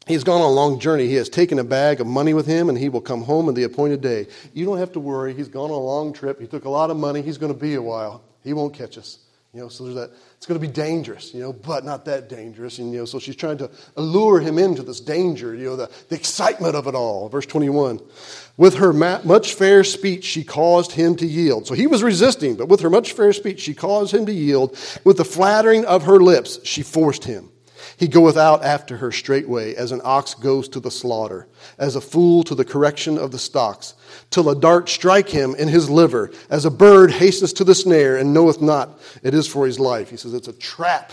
he 0.09 0.15
has 0.15 0.25
gone 0.25 0.41
on 0.41 0.51
a 0.51 0.53
long 0.53 0.81
journey. 0.81 1.07
He 1.07 1.15
has 1.15 1.29
taken 1.29 1.59
a 1.59 1.65
bag 1.65 2.01
of 2.01 2.07
money 2.07 2.35
with 2.35 2.47
him, 2.47 2.69
and 2.71 2.79
he 2.79 2.89
will 2.89 3.03
come 3.03 3.23
home 3.23 3.49
in 3.49 3.55
the 3.55 3.65
appointed 3.65 4.01
day. 4.01 4.27
You 4.55 4.65
don't 4.65 4.79
have 4.79 4.93
to 4.93 5.01
worry. 5.01 5.35
He's 5.35 5.49
gone 5.49 5.71
on 5.71 5.77
a 5.77 5.79
long 5.79 6.15
trip. 6.15 6.41
He 6.41 6.47
took 6.47 6.65
a 6.65 6.71
lot 6.71 6.91
of 6.91 6.97
money. 6.97 7.21
He's 7.21 7.39
going 7.39 7.53
to 7.53 7.59
be 7.59 7.75
a 7.75 7.83
while. 7.83 8.23
He 8.43 8.55
won't 8.55 8.75
catch 8.75 8.97
us. 8.97 9.19
You 9.53 9.61
know, 9.61 9.69
so 9.69 9.85
there's 9.85 9.97
that. 9.97 10.11
It's 10.37 10.47
going 10.47 10.61
to 10.61 10.67
be 10.67 10.73
dangerous, 10.73 11.35
you 11.35 11.41
know, 11.41 11.53
but 11.53 11.85
not 11.85 12.05
that 12.05 12.29
dangerous. 12.29 12.79
And 12.79 12.93
you 12.93 13.01
know, 13.01 13.05
so 13.05 13.19
she's 13.19 13.35
trying 13.35 13.59
to 13.59 13.71
allure 13.97 14.41
him 14.41 14.59
into 14.59 14.83
this 14.83 15.01
danger, 15.01 15.55
you 15.55 15.65
know, 15.65 15.77
the, 15.77 15.91
the 16.09 16.15
excitement 16.15 16.77
of 16.77 16.87
it 16.87 16.95
all. 16.95 17.29
Verse 17.29 17.47
21. 17.47 18.01
With 18.57 18.75
her 18.75 18.93
much 18.93 19.55
fair 19.55 19.85
speech, 19.85 20.25
she 20.25 20.45
caused 20.45 20.93
him 20.93 21.17
to 21.17 21.27
yield. 21.27 21.67
So 21.67 21.75
he 21.75 21.87
was 21.87 22.03
resisting, 22.03 22.57
but 22.57 22.69
with 22.69 22.81
her 22.81 22.91
much 22.91 23.13
fair 23.13 23.33
speech, 23.33 23.61
she 23.61 23.75
caused 23.75 24.15
him 24.15 24.27
to 24.27 24.33
yield. 24.33 24.79
With 25.05 25.17
the 25.17 25.25
flattering 25.25 25.85
of 25.87 26.05
her 26.05 26.21
lips, 26.21 26.61
she 26.65 26.83
forced 26.83 27.25
him. 27.25 27.51
He 27.99 28.07
goeth 28.07 28.37
out 28.37 28.65
after 28.65 28.97
her 28.99 29.11
straightway, 29.11 29.75
as 29.75 29.91
an 29.91 30.01
ox 30.05 30.35
goes 30.35 30.69
to 30.69 30.81
the 30.81 30.91
slaughter, 30.91 31.49
as 31.79 31.97
a 31.97 32.01
fool 32.01 32.45
to 32.45 32.55
the 32.55 32.65
correction 32.65 33.19
of 33.19 33.33
the 33.33 33.41
stocks, 33.41 33.95
till 34.31 34.49
a 34.49 34.59
dart 34.59 34.89
strike 34.89 35.29
him 35.29 35.57
in 35.57 35.67
his 35.67 35.91
liver, 35.91 36.31
as 36.49 36.65
a 36.65 36.71
bird 36.71 37.11
hastens 37.11 37.53
to 37.55 37.65
the 37.65 37.75
snare 37.75 38.17
and 38.17 38.33
knoweth 38.33 38.63
not 38.63 39.01
it 39.25 39.35
is 39.35 39.49
for 39.49 39.67
his 39.67 39.81
life. 39.81 40.11
He 40.11 40.17
says 40.17 40.33
it's 40.33 40.47
a 40.47 40.53
trap. 40.53 41.13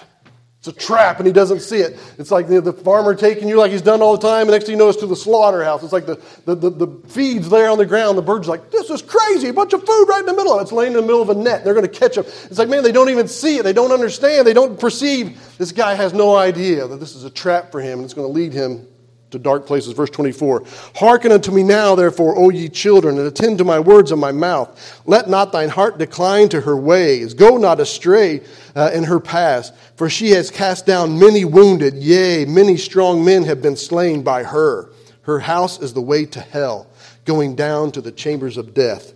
It's 0.66 0.76
a 0.76 0.80
trap, 0.80 1.20
and 1.20 1.28
he 1.28 1.34
doesn't 1.34 1.60
see 1.60 1.78
it. 1.78 2.00
It's 2.18 2.32
like 2.32 2.48
the, 2.48 2.60
the 2.60 2.74
farmer 2.74 3.14
taking 3.14 3.48
you 3.48 3.58
like 3.58 3.72
he's 3.72 3.84
done 3.84 4.02
all 4.02 4.18
the 4.18 4.28
time, 4.28 4.42
and 4.44 4.52
next 4.52 4.66
thing 4.66 4.74
you 4.74 4.80
know, 4.80 4.90
it's 4.90 4.98
to 4.98 5.06
the 5.06 5.16
slaughterhouse. 5.16 5.84
It's 5.84 5.94
like 5.94 6.08
the, 6.08 6.20
the, 6.46 6.56
the, 6.56 6.70
the 6.72 7.08
feed's 7.10 7.50
there 7.50 7.70
on 7.70 7.78
the 7.78 7.86
ground. 7.86 8.18
The 8.18 8.24
bird's 8.24 8.48
like, 8.48 8.72
this 8.72 8.90
is 8.90 9.04
crazy. 9.04 9.50
A 9.50 9.54
bunch 9.54 9.74
of 9.74 9.86
food 9.86 10.06
right 10.06 10.22
in 10.22 10.26
the 10.26 10.34
middle 10.34 10.54
of 10.54 10.60
it. 10.60 10.64
It's 10.64 10.72
laying 10.72 10.94
in 10.94 10.98
the 10.98 11.04
middle 11.04 11.22
of 11.22 11.30
a 11.30 11.36
net. 11.36 11.64
They're 11.64 11.76
going 11.76 11.88
to 11.88 12.00
catch 12.00 12.16
them. 12.16 12.26
It's 12.26 12.58
like, 12.58 12.68
man, 12.68 12.82
they 12.82 12.92
don't 12.92 13.10
even 13.10 13.28
see 13.28 13.58
it. 13.58 13.64
They 13.64 13.74
don't 13.74 13.92
understand. 13.92 14.48
They 14.48 14.54
don't 14.54 14.80
perceive. 14.80 15.40
This 15.60 15.72
guy 15.72 15.94
has 15.94 16.14
no 16.14 16.36
idea 16.36 16.88
that 16.88 17.00
this 17.00 17.14
is 17.16 17.26
a 17.26 17.30
trap 17.30 17.72
for 17.72 17.80
him, 17.80 18.00
and 18.00 18.06
it's 18.06 18.16
going 18.16 18.28
to 18.28 18.34
lead 18.34 18.52
him 18.52 18.88
to 19.32 19.40
dark 19.40 19.66
places. 19.66 19.94
Verse 19.94 20.10
24 20.10 20.64
Hearken 20.96 21.32
unto 21.32 21.52
me 21.52 21.64
now, 21.64 21.96
therefore, 21.96 22.38
O 22.38 22.50
ye 22.50 22.70
children, 22.70 23.18
and 23.18 23.28
attend 23.28 23.58
to 23.58 23.64
my 23.64 23.80
words 23.80 24.12
of 24.12 24.20
my 24.20 24.32
mouth. 24.32 25.02
Let 25.06 25.30
not 25.30 25.52
thine 25.52 25.70
heart 25.70 25.98
decline 25.98 26.50
to 26.50 26.62
her 26.62 26.78
ways. 26.78 27.34
Go 27.34 27.58
not 27.58 27.80
astray 27.80 28.42
uh, 28.76 28.92
in 28.94 29.04
her 29.04 29.20
paths, 29.20 29.72
for 29.96 30.10
she 30.10 30.32
has 30.32 30.52
cast 30.52 30.86
down 30.86 31.20
many 31.20 31.46
wounded. 31.46 31.96
Yea, 31.96 32.46
many 32.46 32.78
strong 32.78 33.26
men 33.26 33.44
have 33.44 33.62
been 33.62 33.76
slain 33.76 34.22
by 34.24 34.44
her. 34.44 34.92
Her 35.24 35.40
house 35.40 35.82
is 35.82 35.94
the 35.94 36.02
way 36.02 36.26
to 36.26 36.40
hell, 36.40 36.88
going 37.26 37.56
down 37.56 37.92
to 37.94 38.02
the 38.02 38.12
chambers 38.12 38.58
of 38.58 38.76
death 38.76 39.15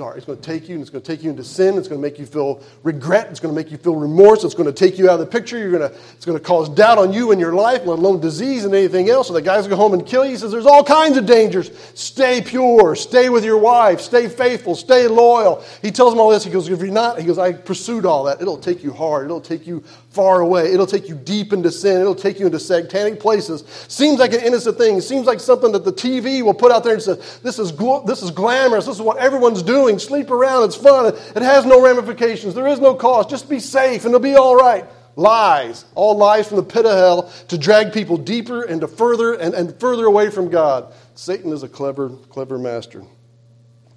dark. 0.00 0.16
It's 0.16 0.24
going 0.24 0.40
to 0.40 0.42
take 0.42 0.66
you 0.66 0.76
and 0.76 0.80
it's 0.80 0.88
going 0.88 1.02
to 1.02 1.06
take 1.06 1.22
you 1.22 1.28
into 1.28 1.44
sin. 1.44 1.76
It's 1.76 1.86
going 1.86 2.00
to 2.00 2.02
make 2.02 2.18
you 2.18 2.24
feel 2.24 2.62
regret. 2.84 3.26
It's 3.28 3.38
going 3.38 3.54
to 3.54 3.60
make 3.60 3.70
you 3.70 3.76
feel 3.76 3.96
remorse. 3.96 4.44
It's 4.44 4.54
going 4.54 4.66
to 4.66 4.72
take 4.72 4.98
you 4.98 5.10
out 5.10 5.20
of 5.20 5.20
the 5.20 5.26
picture. 5.26 5.58
You're 5.58 5.70
going 5.70 5.90
to, 5.90 5.94
it's 6.14 6.24
going 6.24 6.38
to 6.38 6.42
cause 6.42 6.70
doubt 6.70 6.96
on 6.96 7.12
you 7.12 7.32
and 7.32 7.40
your 7.40 7.52
life, 7.52 7.80
let 7.84 7.98
alone 7.98 8.18
disease 8.18 8.64
and 8.64 8.74
anything 8.74 9.10
else. 9.10 9.28
So 9.28 9.34
the 9.34 9.42
guy's 9.42 9.66
going 9.66 9.70
to 9.72 9.76
go 9.76 9.82
home 9.82 9.92
and 9.92 10.06
kill 10.06 10.24
you. 10.24 10.30
He 10.30 10.36
says, 10.38 10.52
There's 10.52 10.64
all 10.64 10.82
kinds 10.82 11.18
of 11.18 11.26
dangers. 11.26 11.70
Stay 11.94 12.40
pure. 12.40 12.96
Stay 12.96 13.28
with 13.28 13.44
your 13.44 13.58
wife. 13.58 14.00
Stay 14.00 14.26
faithful. 14.26 14.74
Stay 14.74 15.06
loyal. 15.06 15.62
He 15.82 15.90
tells 15.90 16.14
him 16.14 16.20
all 16.20 16.30
this. 16.30 16.44
He 16.44 16.50
goes, 16.50 16.66
If 16.66 16.80
you're 16.80 16.88
not, 16.88 17.18
he 17.20 17.26
goes, 17.26 17.38
I 17.38 17.52
pursued 17.52 18.06
all 18.06 18.24
that. 18.24 18.40
It'll 18.40 18.56
take 18.56 18.82
you 18.82 18.94
hard. 18.94 19.26
It'll 19.26 19.38
take 19.38 19.66
you 19.66 19.84
far 20.12 20.40
away. 20.40 20.72
It'll 20.72 20.86
take 20.86 21.10
you 21.10 21.14
deep 21.14 21.52
into 21.52 21.70
sin. 21.70 22.00
It'll 22.00 22.14
take 22.14 22.40
you 22.40 22.46
into 22.46 22.58
satanic 22.58 23.20
places. 23.20 23.64
Seems 23.88 24.18
like 24.18 24.32
an 24.32 24.40
innocent 24.40 24.78
thing. 24.78 24.98
Seems 25.02 25.26
like 25.26 25.40
something 25.40 25.72
that 25.72 25.84
the 25.84 25.92
TV 25.92 26.42
will 26.42 26.54
put 26.54 26.72
out 26.72 26.84
there 26.84 26.94
and 26.94 27.02
say, 27.02 27.16
This 27.42 27.58
is, 27.58 27.76
this 28.06 28.22
is 28.22 28.30
glamorous. 28.30 28.86
This 28.86 28.96
is 28.96 29.02
what 29.02 29.18
everyone's 29.18 29.62
doing. 29.62 29.89
Sleep 29.98 30.30
around. 30.30 30.64
It's 30.64 30.76
fun. 30.76 31.06
It 31.06 31.42
has 31.42 31.66
no 31.66 31.82
ramifications. 31.82 32.54
There 32.54 32.68
is 32.68 32.80
no 32.80 32.94
cost. 32.94 33.30
Just 33.30 33.48
be 33.48 33.60
safe 33.60 34.04
and 34.04 34.14
it'll 34.14 34.20
be 34.20 34.34
all 34.34 34.56
right. 34.56 34.84
Lies. 35.16 35.84
All 35.94 36.16
lies 36.16 36.46
from 36.46 36.56
the 36.56 36.62
pit 36.62 36.86
of 36.86 36.92
hell 36.92 37.32
to 37.48 37.58
drag 37.58 37.92
people 37.92 38.16
deeper 38.16 38.62
and 38.62 38.80
to 38.80 38.88
further 38.88 39.34
and, 39.34 39.54
and 39.54 39.78
further 39.80 40.06
away 40.06 40.30
from 40.30 40.48
God. 40.48 40.92
Satan 41.14 41.52
is 41.52 41.62
a 41.62 41.68
clever, 41.68 42.10
clever 42.28 42.58
master. 42.58 43.02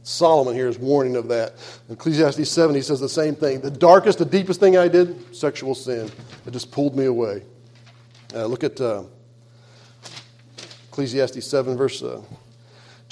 Solomon 0.04 0.54
here 0.54 0.68
is 0.68 0.78
warning 0.78 1.16
of 1.16 1.30
that. 1.30 1.54
Ecclesiastes 1.90 2.52
7, 2.52 2.76
he 2.76 2.82
says 2.82 3.00
the 3.00 3.08
same 3.08 3.36
thing. 3.36 3.62
The 3.62 3.72
darkest, 3.72 4.20
the 4.20 4.26
deepest 4.26 4.60
thing 4.60 4.78
I 4.78 4.90
did, 4.90 5.34
sexual 5.34 5.76
sin. 5.76 6.12
It 6.46 6.52
just 6.52 6.72
pulled 6.72 6.98
me 6.98 7.06
away. 7.06 7.44
Uh, 8.36 8.46
look 8.46 8.66
at 8.66 8.82
uh, 8.82 9.04
Ecclesiastes 10.90 11.48
7, 11.48 11.78
verse 11.78 12.04
uh, 12.04 12.22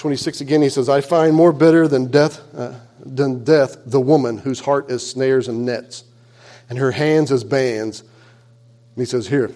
26 0.01 0.41
again. 0.41 0.63
He 0.63 0.69
says, 0.69 0.89
I 0.89 0.99
find 0.99 1.35
more 1.35 1.53
bitter 1.53 1.87
than 1.87 2.07
death, 2.07 2.41
uh, 2.55 2.73
than 3.05 3.43
death 3.43 3.77
the 3.85 4.01
woman 4.01 4.39
whose 4.39 4.59
heart 4.59 4.89
is 4.89 5.07
snares 5.07 5.47
and 5.47 5.63
nets, 5.63 6.05
and 6.71 6.79
her 6.79 6.89
hands 6.89 7.31
as 7.31 7.43
bands. 7.43 7.99
And 7.99 8.09
he 8.97 9.05
says, 9.05 9.27
Here, 9.27 9.51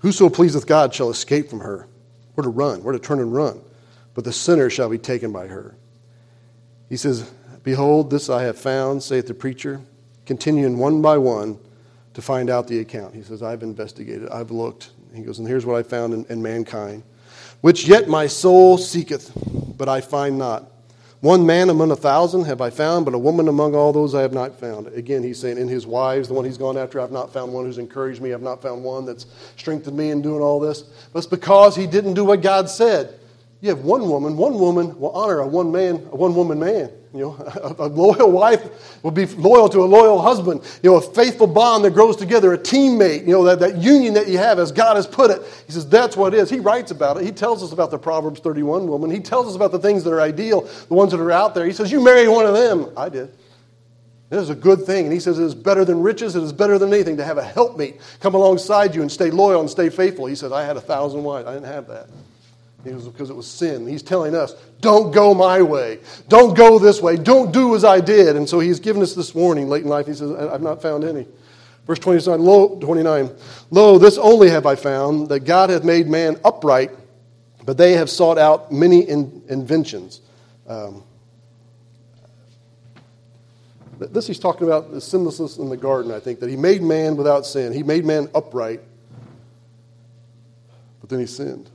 whoso 0.00 0.28
pleaseth 0.28 0.66
God 0.66 0.92
shall 0.92 1.08
escape 1.08 1.48
from 1.48 1.60
her. 1.60 1.86
Where 2.34 2.42
to 2.42 2.48
run, 2.48 2.82
where 2.82 2.92
to 2.92 2.98
turn 2.98 3.20
and 3.20 3.32
run. 3.32 3.60
But 4.14 4.24
the 4.24 4.32
sinner 4.32 4.70
shall 4.70 4.88
be 4.88 4.98
taken 4.98 5.30
by 5.30 5.46
her. 5.46 5.76
He 6.88 6.96
says, 6.96 7.30
Behold, 7.62 8.10
this 8.10 8.28
I 8.28 8.42
have 8.42 8.58
found, 8.58 9.04
saith 9.04 9.28
the 9.28 9.34
preacher, 9.34 9.80
continuing 10.26 10.78
one 10.78 11.00
by 11.00 11.16
one 11.16 11.60
to 12.14 12.22
find 12.22 12.50
out 12.50 12.66
the 12.66 12.80
account. 12.80 13.14
He 13.14 13.22
says, 13.22 13.40
I've 13.40 13.62
investigated, 13.62 14.30
I've 14.30 14.50
looked. 14.50 14.90
He 15.14 15.22
goes, 15.22 15.38
And 15.38 15.46
here's 15.46 15.64
what 15.64 15.76
I 15.76 15.84
found 15.84 16.12
in, 16.12 16.24
in 16.24 16.42
mankind, 16.42 17.04
which 17.60 17.86
yet 17.86 18.08
my 18.08 18.26
soul 18.26 18.78
seeketh, 18.78 19.32
but 19.76 19.88
I 19.88 20.00
find 20.00 20.38
not. 20.38 20.70
One 21.20 21.44
man 21.44 21.68
among 21.68 21.90
a 21.90 21.96
thousand 21.96 22.44
have 22.44 22.62
I 22.62 22.70
found, 22.70 23.04
but 23.04 23.12
a 23.12 23.18
woman 23.18 23.48
among 23.48 23.74
all 23.74 23.92
those 23.92 24.14
I 24.14 24.22
have 24.22 24.32
not 24.32 24.58
found. 24.58 24.86
Again, 24.88 25.22
he's 25.22 25.38
saying, 25.38 25.58
in 25.58 25.68
his 25.68 25.86
wives, 25.86 26.28
the 26.28 26.34
one 26.34 26.46
he's 26.46 26.56
gone 26.56 26.78
after, 26.78 26.98
I've 26.98 27.12
not 27.12 27.30
found 27.30 27.52
one 27.52 27.66
who's 27.66 27.76
encouraged 27.76 28.22
me. 28.22 28.32
I've 28.32 28.40
not 28.40 28.62
found 28.62 28.82
one 28.82 29.04
that's 29.04 29.26
strengthened 29.58 29.98
me 29.98 30.10
in 30.10 30.22
doing 30.22 30.40
all 30.40 30.58
this. 30.58 30.82
But 31.12 31.18
it's 31.18 31.26
because 31.26 31.76
he 31.76 31.86
didn't 31.86 32.14
do 32.14 32.24
what 32.24 32.40
God 32.40 32.70
said. 32.70 33.18
You 33.60 33.68
have 33.68 33.80
one 33.80 34.08
woman, 34.08 34.38
one 34.38 34.58
woman 34.58 34.98
will 34.98 35.10
honor 35.10 35.40
a 35.40 35.46
one 35.46 35.70
man, 35.70 35.96
a 36.10 36.16
one 36.16 36.34
woman 36.34 36.58
man. 36.58 36.90
You 37.12 37.20
know, 37.20 37.32
a, 37.78 37.86
a, 37.86 37.88
loyal 37.88 38.30
wife 38.30 39.02
will 39.02 39.10
be 39.10 39.26
loyal 39.26 39.68
to 39.70 39.82
a 39.82 39.84
loyal 39.84 40.20
husband. 40.20 40.62
You 40.82 40.90
know, 40.90 40.96
a 40.96 41.00
faithful 41.00 41.46
bond 41.46 41.84
that 41.84 41.92
grows 41.92 42.16
together, 42.16 42.52
a 42.52 42.58
teammate, 42.58 43.26
you 43.26 43.32
know, 43.32 43.44
that, 43.44 43.58
that 43.60 43.78
union 43.78 44.14
that 44.14 44.28
you 44.28 44.38
have 44.38 44.58
as 44.58 44.70
God 44.70 44.96
has 44.96 45.06
put 45.06 45.30
it. 45.30 45.42
He 45.66 45.72
says 45.72 45.88
that's 45.88 46.16
what 46.16 46.34
it 46.34 46.38
is. 46.38 46.50
He 46.50 46.60
writes 46.60 46.90
about 46.90 47.16
it. 47.16 47.24
He 47.24 47.32
tells 47.32 47.62
us 47.62 47.72
about 47.72 47.90
the 47.90 47.98
Proverbs 47.98 48.40
31 48.40 48.86
woman. 48.86 49.10
He 49.10 49.20
tells 49.20 49.48
us 49.48 49.56
about 49.56 49.72
the 49.72 49.78
things 49.78 50.04
that 50.04 50.12
are 50.12 50.20
ideal, 50.20 50.62
the 50.62 50.94
ones 50.94 51.10
that 51.10 51.20
are 51.20 51.32
out 51.32 51.54
there. 51.54 51.66
He 51.66 51.72
says, 51.72 51.90
You 51.90 52.02
marry 52.02 52.28
one 52.28 52.46
of 52.46 52.54
them. 52.54 52.92
I 52.96 53.08
did. 53.08 53.32
It 54.30 54.38
is 54.38 54.48
a 54.48 54.54
good 54.54 54.86
thing. 54.86 55.06
And 55.06 55.12
he 55.12 55.18
says 55.18 55.38
it 55.40 55.44
is 55.44 55.56
better 55.56 55.84
than 55.84 56.02
riches. 56.02 56.36
It 56.36 56.42
is 56.44 56.52
better 56.52 56.78
than 56.78 56.92
anything 56.92 57.16
to 57.16 57.24
have 57.24 57.36
a 57.36 57.42
helpmate 57.42 58.00
come 58.20 58.34
alongside 58.34 58.94
you 58.94 59.02
and 59.02 59.10
stay 59.10 59.30
loyal 59.30 59.60
and 59.60 59.68
stay 59.68 59.90
faithful. 59.90 60.26
He 60.26 60.36
says, 60.36 60.52
I 60.52 60.62
had 60.62 60.76
a 60.76 60.80
thousand 60.80 61.24
wives. 61.24 61.48
I 61.48 61.54
didn't 61.54 61.66
have 61.66 61.88
that. 61.88 62.08
It 62.84 62.94
was 62.94 63.06
because 63.06 63.28
it 63.28 63.36
was 63.36 63.46
sin. 63.46 63.86
He's 63.86 64.02
telling 64.02 64.34
us, 64.34 64.54
don't 64.80 65.12
go 65.12 65.34
my 65.34 65.60
way. 65.60 65.98
Don't 66.28 66.56
go 66.56 66.78
this 66.78 67.02
way. 67.02 67.16
Don't 67.16 67.52
do 67.52 67.74
as 67.74 67.84
I 67.84 68.00
did. 68.00 68.36
And 68.36 68.48
so 68.48 68.58
he's 68.58 68.80
given 68.80 69.02
us 69.02 69.14
this 69.14 69.34
warning 69.34 69.68
late 69.68 69.82
in 69.82 69.88
life. 69.88 70.06
He 70.06 70.14
says, 70.14 70.32
I've 70.32 70.62
not 70.62 70.80
found 70.80 71.04
any. 71.04 71.26
Verse 71.86 71.98
29, 71.98 72.40
lo, 72.40 72.78
29, 72.78 73.30
Lo, 73.70 73.98
this 73.98 74.16
only 74.16 74.48
have 74.50 74.64
I 74.64 74.76
found, 74.76 75.28
that 75.28 75.40
God 75.40 75.70
hath 75.70 75.82
made 75.82 76.06
man 76.06 76.38
upright, 76.44 76.92
but 77.64 77.76
they 77.76 77.94
have 77.94 78.08
sought 78.08 78.38
out 78.38 78.70
many 78.70 79.00
in, 79.00 79.42
inventions. 79.48 80.20
Um, 80.66 81.02
this 83.98 84.26
he's 84.26 84.38
talking 84.38 84.66
about 84.66 84.92
the 84.92 85.00
sinlessness 85.00 85.58
in 85.58 85.68
the 85.68 85.76
garden, 85.76 86.12
I 86.12 86.20
think, 86.20 86.40
that 86.40 86.48
he 86.48 86.56
made 86.56 86.80
man 86.80 87.16
without 87.16 87.44
sin. 87.44 87.72
He 87.72 87.82
made 87.82 88.04
man 88.04 88.30
upright, 88.34 88.80
but 91.00 91.10
then 91.10 91.18
he 91.18 91.26
sinned. 91.26 91.70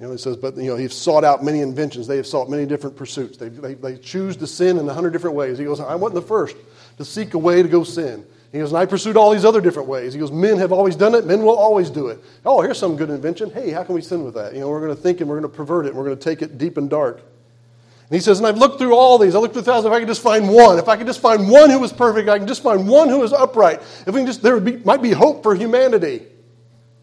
You 0.00 0.06
know, 0.06 0.12
it 0.12 0.18
says, 0.18 0.38
but 0.38 0.56
you 0.56 0.70
know, 0.70 0.76
he's 0.76 0.94
sought 0.94 1.24
out 1.24 1.44
many 1.44 1.60
inventions. 1.60 2.06
They 2.06 2.16
have 2.16 2.26
sought 2.26 2.48
many 2.48 2.64
different 2.64 2.96
pursuits. 2.96 3.36
They, 3.36 3.50
they, 3.50 3.74
they 3.74 3.98
choose 3.98 4.34
to 4.38 4.46
sin 4.46 4.78
in 4.78 4.88
a 4.88 4.94
hundred 4.94 5.10
different 5.10 5.36
ways. 5.36 5.58
He 5.58 5.64
goes, 5.64 5.78
I 5.78 5.94
wasn't 5.94 6.22
the 6.22 6.26
first 6.26 6.56
to 6.96 7.04
seek 7.04 7.34
a 7.34 7.38
way 7.38 7.62
to 7.62 7.68
go 7.68 7.84
sin. 7.84 8.24
He 8.50 8.58
goes, 8.58 8.72
and 8.72 8.78
I 8.78 8.86
pursued 8.86 9.18
all 9.18 9.30
these 9.30 9.44
other 9.44 9.60
different 9.60 9.88
ways. 9.88 10.14
He 10.14 10.18
goes, 10.18 10.32
men 10.32 10.56
have 10.56 10.72
always 10.72 10.96
done 10.96 11.14
it. 11.14 11.26
Men 11.26 11.42
will 11.42 11.56
always 11.56 11.90
do 11.90 12.08
it. 12.08 12.18
Oh, 12.46 12.62
here's 12.62 12.78
some 12.78 12.96
good 12.96 13.10
invention. 13.10 13.50
Hey, 13.50 13.70
how 13.70 13.84
can 13.84 13.94
we 13.94 14.00
sin 14.00 14.24
with 14.24 14.34
that? 14.34 14.54
You 14.54 14.60
know, 14.60 14.68
we're 14.68 14.80
going 14.80 14.96
to 14.96 15.00
think 15.00 15.20
and 15.20 15.28
we're 15.28 15.38
going 15.38 15.50
to 15.50 15.56
pervert 15.56 15.84
it. 15.84 15.90
And 15.90 15.98
we're 15.98 16.06
going 16.06 16.16
to 16.16 16.24
take 16.24 16.40
it 16.40 16.56
deep 16.56 16.78
and 16.78 16.88
dark. 16.88 17.18
And 17.18 18.16
he 18.16 18.20
says, 18.20 18.38
and 18.38 18.46
I've 18.46 18.58
looked 18.58 18.78
through 18.78 18.96
all 18.96 19.18
these. 19.18 19.34
I 19.34 19.38
looked 19.38 19.52
through 19.52 19.62
thousands. 19.62 19.86
If 19.86 19.92
I 19.92 20.00
could 20.00 20.08
just 20.08 20.22
find 20.22 20.48
one, 20.48 20.78
if 20.78 20.88
I 20.88 20.96
could 20.96 21.06
just 21.06 21.20
find 21.20 21.48
one 21.48 21.70
who 21.70 21.78
was 21.78 21.92
perfect, 21.92 22.28
I 22.28 22.38
can 22.38 22.48
just 22.48 22.62
find 22.62 22.88
one 22.88 23.08
who 23.08 23.20
was 23.20 23.32
upright. 23.32 23.82
If 23.82 24.06
we 24.06 24.14
can 24.14 24.26
just, 24.26 24.42
there 24.42 24.54
would 24.54 24.64
be, 24.64 24.78
might 24.78 25.02
be 25.02 25.12
hope 25.12 25.42
for 25.42 25.54
humanity. 25.54 26.22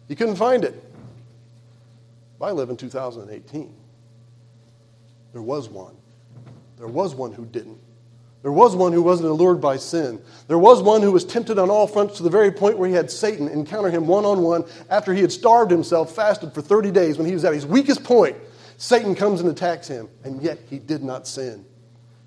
You 0.08 0.16
couldn't 0.16 0.36
find 0.36 0.64
it. 0.64 0.84
I 2.40 2.52
live 2.52 2.70
in 2.70 2.76
2018. 2.76 3.74
There 5.32 5.42
was 5.42 5.68
one. 5.68 5.96
There 6.76 6.86
was 6.86 7.14
one 7.14 7.32
who 7.32 7.44
didn't. 7.44 7.78
There 8.42 8.52
was 8.52 8.76
one 8.76 8.92
who 8.92 9.02
wasn't 9.02 9.28
allured 9.28 9.60
by 9.60 9.76
sin. 9.76 10.22
There 10.46 10.58
was 10.58 10.80
one 10.80 11.02
who 11.02 11.10
was 11.10 11.24
tempted 11.24 11.58
on 11.58 11.70
all 11.70 11.88
fronts 11.88 12.18
to 12.18 12.22
the 12.22 12.30
very 12.30 12.52
point 12.52 12.78
where 12.78 12.88
he 12.88 12.94
had 12.94 13.10
Satan 13.10 13.48
encounter 13.48 13.90
him 13.90 14.06
one 14.06 14.24
on 14.24 14.42
one 14.42 14.64
after 14.88 15.12
he 15.12 15.20
had 15.20 15.32
starved 15.32 15.72
himself, 15.72 16.14
fasted 16.14 16.54
for 16.54 16.62
30 16.62 16.92
days 16.92 17.18
when 17.18 17.26
he 17.26 17.34
was 17.34 17.44
at 17.44 17.52
his 17.52 17.66
weakest 17.66 18.04
point. 18.04 18.36
Satan 18.76 19.16
comes 19.16 19.40
and 19.40 19.50
attacks 19.50 19.88
him, 19.88 20.08
and 20.22 20.40
yet 20.40 20.60
he 20.70 20.78
did 20.78 21.02
not 21.02 21.26
sin. 21.26 21.64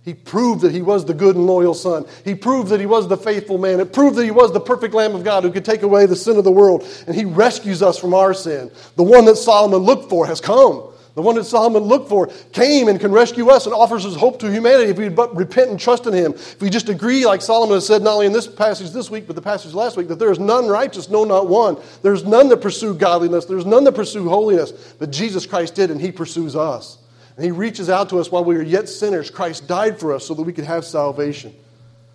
He 0.03 0.15
proved 0.15 0.61
that 0.61 0.71
he 0.71 0.81
was 0.81 1.05
the 1.05 1.13
good 1.13 1.35
and 1.35 1.45
loyal 1.45 1.75
son. 1.75 2.05
He 2.25 2.33
proved 2.33 2.69
that 2.69 2.79
he 2.79 2.87
was 2.87 3.07
the 3.07 3.17
faithful 3.17 3.59
man. 3.59 3.79
It 3.79 3.93
proved 3.93 4.15
that 4.17 4.25
he 4.25 4.31
was 4.31 4.51
the 4.51 4.59
perfect 4.59 4.95
Lamb 4.95 5.13
of 5.13 5.23
God 5.23 5.43
who 5.43 5.51
could 5.51 5.65
take 5.65 5.83
away 5.83 6.07
the 6.07 6.15
sin 6.15 6.37
of 6.37 6.43
the 6.43 6.51
world. 6.51 6.83
And 7.05 7.15
he 7.15 7.25
rescues 7.25 7.83
us 7.83 7.99
from 7.99 8.15
our 8.15 8.33
sin. 8.33 8.71
The 8.95 9.03
one 9.03 9.25
that 9.25 9.35
Solomon 9.35 9.79
looked 9.79 10.09
for 10.09 10.25
has 10.25 10.41
come. 10.41 10.91
The 11.13 11.21
one 11.21 11.35
that 11.35 11.43
Solomon 11.43 11.83
looked 11.83 12.07
for 12.07 12.27
came 12.53 12.87
and 12.87 12.99
can 12.99 13.11
rescue 13.11 13.49
us 13.49 13.65
and 13.65 13.75
offers 13.75 14.05
us 14.05 14.15
hope 14.15 14.39
to 14.39 14.51
humanity 14.51 14.89
if 14.89 14.97
we 14.97 15.09
but 15.09 15.35
repent 15.35 15.69
and 15.69 15.79
trust 15.79 16.07
in 16.07 16.13
him. 16.13 16.31
If 16.33 16.61
we 16.61 16.69
just 16.69 16.87
agree, 16.87 17.25
like 17.25 17.41
Solomon 17.41 17.75
has 17.75 17.85
said, 17.85 18.01
not 18.01 18.13
only 18.13 18.27
in 18.27 18.31
this 18.31 18.47
passage 18.47 18.91
this 18.91 19.11
week, 19.11 19.27
but 19.27 19.35
the 19.35 19.41
passage 19.41 19.73
last 19.73 19.97
week, 19.97 20.07
that 20.07 20.19
there 20.19 20.31
is 20.31 20.39
none 20.39 20.67
righteous, 20.67 21.09
no, 21.09 21.25
not 21.25 21.49
one. 21.49 21.77
There's 22.01 22.23
none 22.23 22.47
that 22.49 22.57
pursue 22.57 22.95
godliness. 22.95 23.45
There's 23.45 23.65
none 23.65 23.83
that 23.83 23.91
pursue 23.91 24.29
holiness. 24.29 24.71
But 24.71 25.11
Jesus 25.11 25.45
Christ 25.45 25.75
did, 25.75 25.91
and 25.91 25.99
he 25.99 26.13
pursues 26.13 26.55
us. 26.55 26.97
And 27.35 27.45
he 27.45 27.51
reaches 27.51 27.89
out 27.89 28.09
to 28.09 28.19
us 28.19 28.31
while 28.31 28.43
we 28.43 28.55
are 28.57 28.61
yet 28.61 28.89
sinners. 28.89 29.29
Christ 29.29 29.67
died 29.67 29.99
for 29.99 30.13
us 30.13 30.25
so 30.25 30.33
that 30.33 30.43
we 30.43 30.53
could 30.53 30.65
have 30.65 30.85
salvation. 30.85 31.55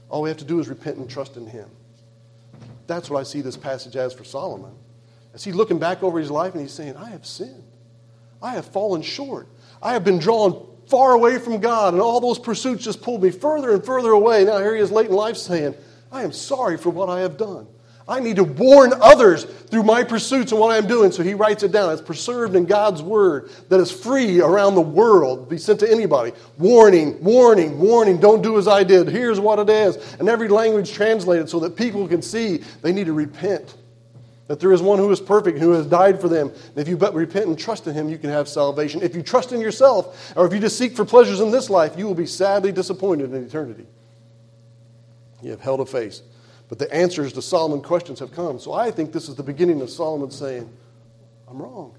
All 0.09 0.23
we 0.23 0.29
have 0.29 0.39
to 0.39 0.45
do 0.45 0.61
is 0.61 0.69
repent 0.69 0.99
and 0.99 1.09
trust 1.09 1.37
in 1.37 1.47
him. 1.47 1.69
That's 2.87 3.11
what 3.11 3.19
I 3.19 3.23
see 3.25 3.41
this 3.41 3.57
passage 3.57 3.97
as 3.97 4.13
for 4.13 4.25
Solomon. 4.25 4.73
As 5.35 5.43
he's 5.43 5.55
looking 5.55 5.79
back 5.79 6.03
over 6.03 6.19
his 6.19 6.31
life 6.31 6.53
and 6.53 6.63
he's 6.63 6.73
saying, 6.73 6.97
I 6.97 7.11
have 7.11 7.27
sinned. 7.27 7.65
I 8.43 8.53
have 8.53 8.67
fallen 8.67 9.03
short. 9.03 9.49
I 9.83 9.93
have 9.93 10.05
been 10.05 10.19
drawn 10.19 10.67
far 10.87 11.13
away 11.13 11.39
from 11.39 11.59
God, 11.61 11.95
and 11.95 12.03
all 12.03 12.21
those 12.21 12.39
pursuits 12.39 12.85
just 12.85 13.03
pulled 13.03 13.23
me 13.23 13.31
further 13.31 13.73
and 13.73 13.85
further 13.85 14.11
away. 14.11 14.45
Now 14.45 14.59
here 14.59 14.75
he 14.75 14.81
is 14.81 14.93
late 14.93 15.09
in 15.09 15.17
life 15.17 15.37
saying, 15.37 15.75
I 16.13 16.23
am 16.23 16.33
sorry 16.33 16.77
for 16.77 16.91
what 16.91 17.09
I 17.09 17.21
have 17.21 17.37
done. 17.37 17.67
I 18.09 18.21
need 18.21 18.37
to 18.37 18.45
warn 18.45 18.93
others 19.01 19.45
through 19.45 19.83
my 19.83 20.05
pursuits 20.05 20.53
and 20.53 20.61
what 20.61 20.71
I'm 20.71 20.87
doing. 20.87 21.11
So 21.11 21.25
he 21.25 21.35
writes 21.35 21.65
it 21.65 21.73
down. 21.73 21.93
It's 21.93 22.01
preserved 22.01 22.55
in 22.55 22.65
God's 22.65 23.03
word 23.03 23.51
that 23.69 23.81
is 23.81 23.91
free 23.91 24.41
around 24.41 24.77
the 24.77 24.81
world, 24.81 25.49
be 25.49 25.59
sent 25.59 25.81
to 25.81 25.91
anybody. 25.91 26.33
Warning, 26.57 27.21
warning, 27.23 27.81
warning, 27.81 28.21
don't 28.21 28.43
do 28.43 28.59
as 28.59 28.69
I 28.69 28.85
did. 28.85 29.09
Here's 29.09 29.41
what 29.41 29.59
it 29.59 29.69
is. 29.69 29.97
And 30.21 30.29
every 30.29 30.47
language 30.47 30.93
translated 30.93 31.51
so 31.51 31.59
that 31.61 31.75
people 31.75 32.07
can 32.07 32.23
see 32.23 32.59
they 32.81 32.93
need 32.93 33.07
to 33.07 33.13
repent. 33.13 33.75
that 34.49 34.61
there 34.61 34.73
is 34.73 34.81
one 34.81 34.99
who 34.99 35.11
is 35.11 35.21
perfect, 35.21 35.59
who 35.59 35.73
has 35.73 35.87
died 35.87 36.21
for 36.21 36.29
them. 36.29 36.49
And 36.49 36.79
if 36.79 36.89
you 36.89 36.97
but 36.97 37.15
repent 37.15 37.47
and 37.47 37.59
trust 37.59 37.87
in 37.87 37.95
him, 37.95 38.09
you 38.09 38.19
can 38.19 38.31
have 38.31 38.49
salvation. 38.49 39.03
If 39.03 39.15
you 39.17 39.23
trust 39.23 39.53
in 39.53 39.61
yourself, 39.61 40.33
or 40.37 40.47
if 40.47 40.53
you 40.53 40.61
just 40.61 40.79
seek 40.79 40.95
for 40.95 41.05
pleasures 41.05 41.41
in 41.41 41.51
this 41.51 41.69
life, 41.69 41.99
you 41.99 42.07
will 42.07 42.15
be 42.15 42.27
sadly 42.27 42.73
disappointed 42.73 43.33
in 43.35 43.45
eternity. 43.45 43.87
You 45.43 45.51
have 45.51 45.61
held 45.61 45.81
a 45.81 45.87
face. 45.87 46.23
But 46.69 46.79
the 46.79 46.93
answers 46.93 47.33
to 47.35 47.43
Solomon's 47.43 47.85
questions 47.85 48.19
have 48.19 48.33
come. 48.33 48.59
So 48.59 48.73
I 48.73 48.91
think 48.91 49.13
this 49.13 49.29
is 49.29 49.37
the 49.37 49.43
beginning 49.43 49.81
of 49.83 49.91
Solomon 49.91 50.31
saying, 50.31 50.69
I'm 51.49 51.63
wrong. 51.63 51.95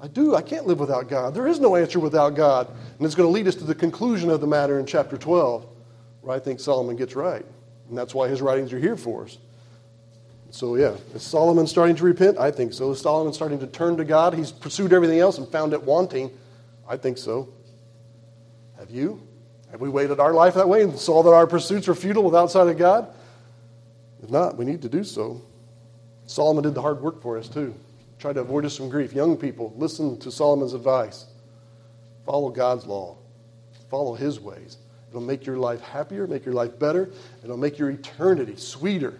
I 0.00 0.08
do. 0.08 0.34
I 0.34 0.42
can't 0.42 0.66
live 0.66 0.80
without 0.80 1.08
God. 1.08 1.34
There 1.34 1.46
is 1.46 1.60
no 1.60 1.76
answer 1.76 1.98
without 2.00 2.30
God. 2.34 2.68
And 2.68 3.06
it's 3.06 3.14
going 3.14 3.28
to 3.28 3.32
lead 3.32 3.48
us 3.48 3.54
to 3.56 3.64
the 3.64 3.74
conclusion 3.74 4.30
of 4.30 4.40
the 4.40 4.46
matter 4.46 4.78
in 4.78 4.86
chapter 4.86 5.16
12, 5.16 5.66
where 6.22 6.36
I 6.36 6.40
think 6.40 6.60
Solomon 6.60 6.96
gets 6.96 7.16
right. 7.16 7.44
And 7.88 7.98
that's 7.98 8.14
why 8.14 8.28
his 8.28 8.40
writings 8.40 8.72
are 8.72 8.78
here 8.78 8.96
for 8.96 9.24
us. 9.24 9.38
So, 10.50 10.76
yeah, 10.76 10.96
is 11.14 11.22
Solomon 11.22 11.66
starting 11.66 11.96
to 11.96 12.04
repent? 12.04 12.38
I 12.38 12.50
think 12.50 12.72
so. 12.72 12.90
Is 12.92 13.00
Solomon 13.00 13.32
starting 13.32 13.58
to 13.58 13.66
turn 13.66 13.96
to 13.98 14.04
God? 14.04 14.34
He's 14.34 14.50
pursued 14.50 14.92
everything 14.92 15.18
else 15.18 15.38
and 15.38 15.46
found 15.48 15.72
it 15.72 15.82
wanting. 15.82 16.30
I 16.88 16.96
think 16.96 17.18
so. 17.18 17.50
Have 18.78 18.90
you? 18.90 19.20
Have 19.70 19.80
we 19.80 19.90
waited 19.90 20.20
our 20.20 20.32
life 20.32 20.54
that 20.54 20.68
way 20.68 20.82
and 20.82 20.98
saw 20.98 21.22
that 21.22 21.30
our 21.30 21.46
pursuits 21.46 21.86
were 21.86 21.94
futile 21.94 22.22
without 22.22 22.44
outside 22.44 22.68
of 22.68 22.78
God? 22.78 23.12
If 24.28 24.32
not, 24.32 24.58
we 24.58 24.66
need 24.66 24.82
to 24.82 24.90
do 24.90 25.04
so. 25.04 25.40
Solomon 26.26 26.62
did 26.62 26.74
the 26.74 26.82
hard 26.82 27.00
work 27.00 27.22
for 27.22 27.38
us, 27.38 27.48
too. 27.48 27.74
Try 28.18 28.34
to 28.34 28.40
avoid 28.40 28.66
us 28.66 28.76
from 28.76 28.90
grief. 28.90 29.14
Young 29.14 29.38
people, 29.38 29.72
listen 29.78 30.18
to 30.18 30.30
Solomon's 30.30 30.74
advice. 30.74 31.24
Follow 32.26 32.50
God's 32.50 32.84
law, 32.84 33.16
follow 33.88 34.14
his 34.14 34.38
ways. 34.38 34.76
It'll 35.08 35.22
make 35.22 35.46
your 35.46 35.56
life 35.56 35.80
happier, 35.80 36.26
make 36.26 36.44
your 36.44 36.52
life 36.52 36.78
better, 36.78 37.08
it'll 37.42 37.56
make 37.56 37.78
your 37.78 37.88
eternity 37.88 38.56
sweeter. 38.56 39.18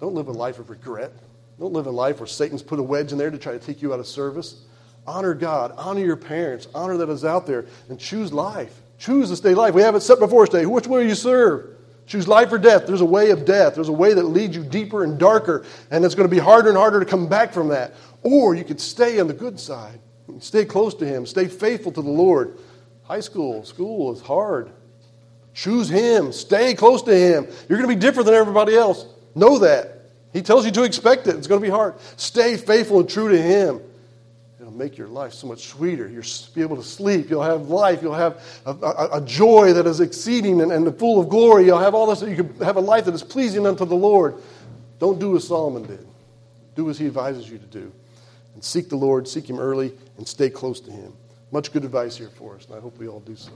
Don't 0.00 0.16
live 0.16 0.26
a 0.26 0.32
life 0.32 0.58
of 0.58 0.68
regret. 0.68 1.12
Don't 1.60 1.72
live 1.72 1.86
a 1.86 1.92
life 1.92 2.18
where 2.18 2.26
Satan's 2.26 2.60
put 2.60 2.80
a 2.80 2.82
wedge 2.82 3.12
in 3.12 3.18
there 3.18 3.30
to 3.30 3.38
try 3.38 3.52
to 3.52 3.60
take 3.60 3.82
you 3.82 3.94
out 3.94 4.00
of 4.00 4.06
service. 4.08 4.64
Honor 5.06 5.34
God, 5.34 5.72
honor 5.76 6.04
your 6.04 6.16
parents, 6.16 6.66
honor 6.74 6.96
that 6.96 7.08
is 7.08 7.24
out 7.24 7.46
there, 7.46 7.66
and 7.88 8.00
choose 8.00 8.32
life. 8.32 8.80
Choose 8.98 9.28
to 9.28 9.36
stay 9.36 9.54
life. 9.54 9.74
We 9.74 9.82
have 9.82 9.94
it 9.94 10.00
set 10.00 10.18
before 10.18 10.42
us 10.42 10.48
today. 10.48 10.66
Which 10.66 10.88
will 10.88 11.04
you 11.04 11.14
serve? 11.14 11.70
Choose 12.06 12.28
life 12.28 12.52
or 12.52 12.58
death. 12.58 12.86
There's 12.86 13.00
a 13.00 13.06
way 13.06 13.30
of 13.30 13.44
death. 13.44 13.74
There's 13.74 13.88
a 13.88 13.92
way 13.92 14.12
that 14.14 14.24
leads 14.24 14.54
you 14.54 14.62
deeper 14.62 15.04
and 15.04 15.18
darker, 15.18 15.64
and 15.90 16.04
it's 16.04 16.14
going 16.14 16.28
to 16.28 16.34
be 16.34 16.40
harder 16.40 16.68
and 16.68 16.76
harder 16.76 17.00
to 17.00 17.06
come 17.06 17.28
back 17.28 17.52
from 17.52 17.68
that. 17.68 17.94
Or 18.22 18.54
you 18.54 18.64
could 18.64 18.80
stay 18.80 19.20
on 19.20 19.26
the 19.26 19.34
good 19.34 19.58
side, 19.58 20.00
stay 20.40 20.64
close 20.64 20.94
to 20.94 21.06
Him, 21.06 21.26
stay 21.26 21.46
faithful 21.46 21.92
to 21.92 22.02
the 22.02 22.10
Lord. 22.10 22.58
High 23.04 23.20
school, 23.20 23.64
school 23.64 24.12
is 24.12 24.20
hard. 24.20 24.70
Choose 25.54 25.88
Him, 25.88 26.32
stay 26.32 26.74
close 26.74 27.02
to 27.02 27.14
Him. 27.14 27.46
You're 27.68 27.78
going 27.78 27.88
to 27.88 27.94
be 27.94 28.00
different 28.00 28.26
than 28.26 28.34
everybody 28.34 28.74
else. 28.74 29.06
Know 29.34 29.58
that. 29.58 30.02
He 30.32 30.42
tells 30.42 30.66
you 30.66 30.72
to 30.72 30.82
expect 30.82 31.26
it. 31.26 31.36
It's 31.36 31.46
going 31.46 31.60
to 31.60 31.66
be 31.66 31.70
hard. 31.70 31.94
Stay 32.16 32.56
faithful 32.56 33.00
and 33.00 33.08
true 33.08 33.30
to 33.30 33.40
Him. 33.40 33.80
Make 34.74 34.98
your 34.98 35.08
life 35.08 35.32
so 35.32 35.46
much 35.46 35.66
sweeter. 35.66 36.08
You'll 36.08 36.24
be 36.54 36.62
able 36.62 36.76
to 36.76 36.82
sleep. 36.82 37.30
You'll 37.30 37.42
have 37.42 37.68
life. 37.68 38.02
You'll 38.02 38.14
have 38.14 38.42
a, 38.66 38.72
a, 38.72 39.08
a 39.18 39.20
joy 39.20 39.72
that 39.72 39.86
is 39.86 40.00
exceeding 40.00 40.60
and, 40.60 40.72
and 40.72 40.98
full 40.98 41.20
of 41.20 41.28
glory. 41.28 41.66
You'll 41.66 41.78
have 41.78 41.94
all 41.94 42.06
this. 42.06 42.22
You 42.22 42.36
can 42.36 42.54
have 42.56 42.76
a 42.76 42.80
life 42.80 43.04
that 43.04 43.14
is 43.14 43.22
pleasing 43.22 43.66
unto 43.66 43.84
the 43.84 43.94
Lord. 43.94 44.34
Don't 44.98 45.18
do 45.18 45.36
as 45.36 45.46
Solomon 45.46 45.84
did. 45.84 46.06
Do 46.74 46.90
as 46.90 46.98
he 46.98 47.06
advises 47.06 47.48
you 47.48 47.58
to 47.58 47.66
do. 47.66 47.92
And 48.54 48.62
seek 48.62 48.88
the 48.88 48.96
Lord, 48.96 49.28
seek 49.28 49.48
Him 49.48 49.58
early, 49.58 49.92
and 50.16 50.26
stay 50.26 50.50
close 50.50 50.80
to 50.80 50.90
Him. 50.90 51.12
Much 51.50 51.72
good 51.72 51.84
advice 51.84 52.16
here 52.16 52.30
for 52.30 52.56
us, 52.56 52.66
and 52.66 52.74
I 52.74 52.80
hope 52.80 52.98
we 52.98 53.08
all 53.08 53.20
do 53.20 53.36
so. 53.36 53.52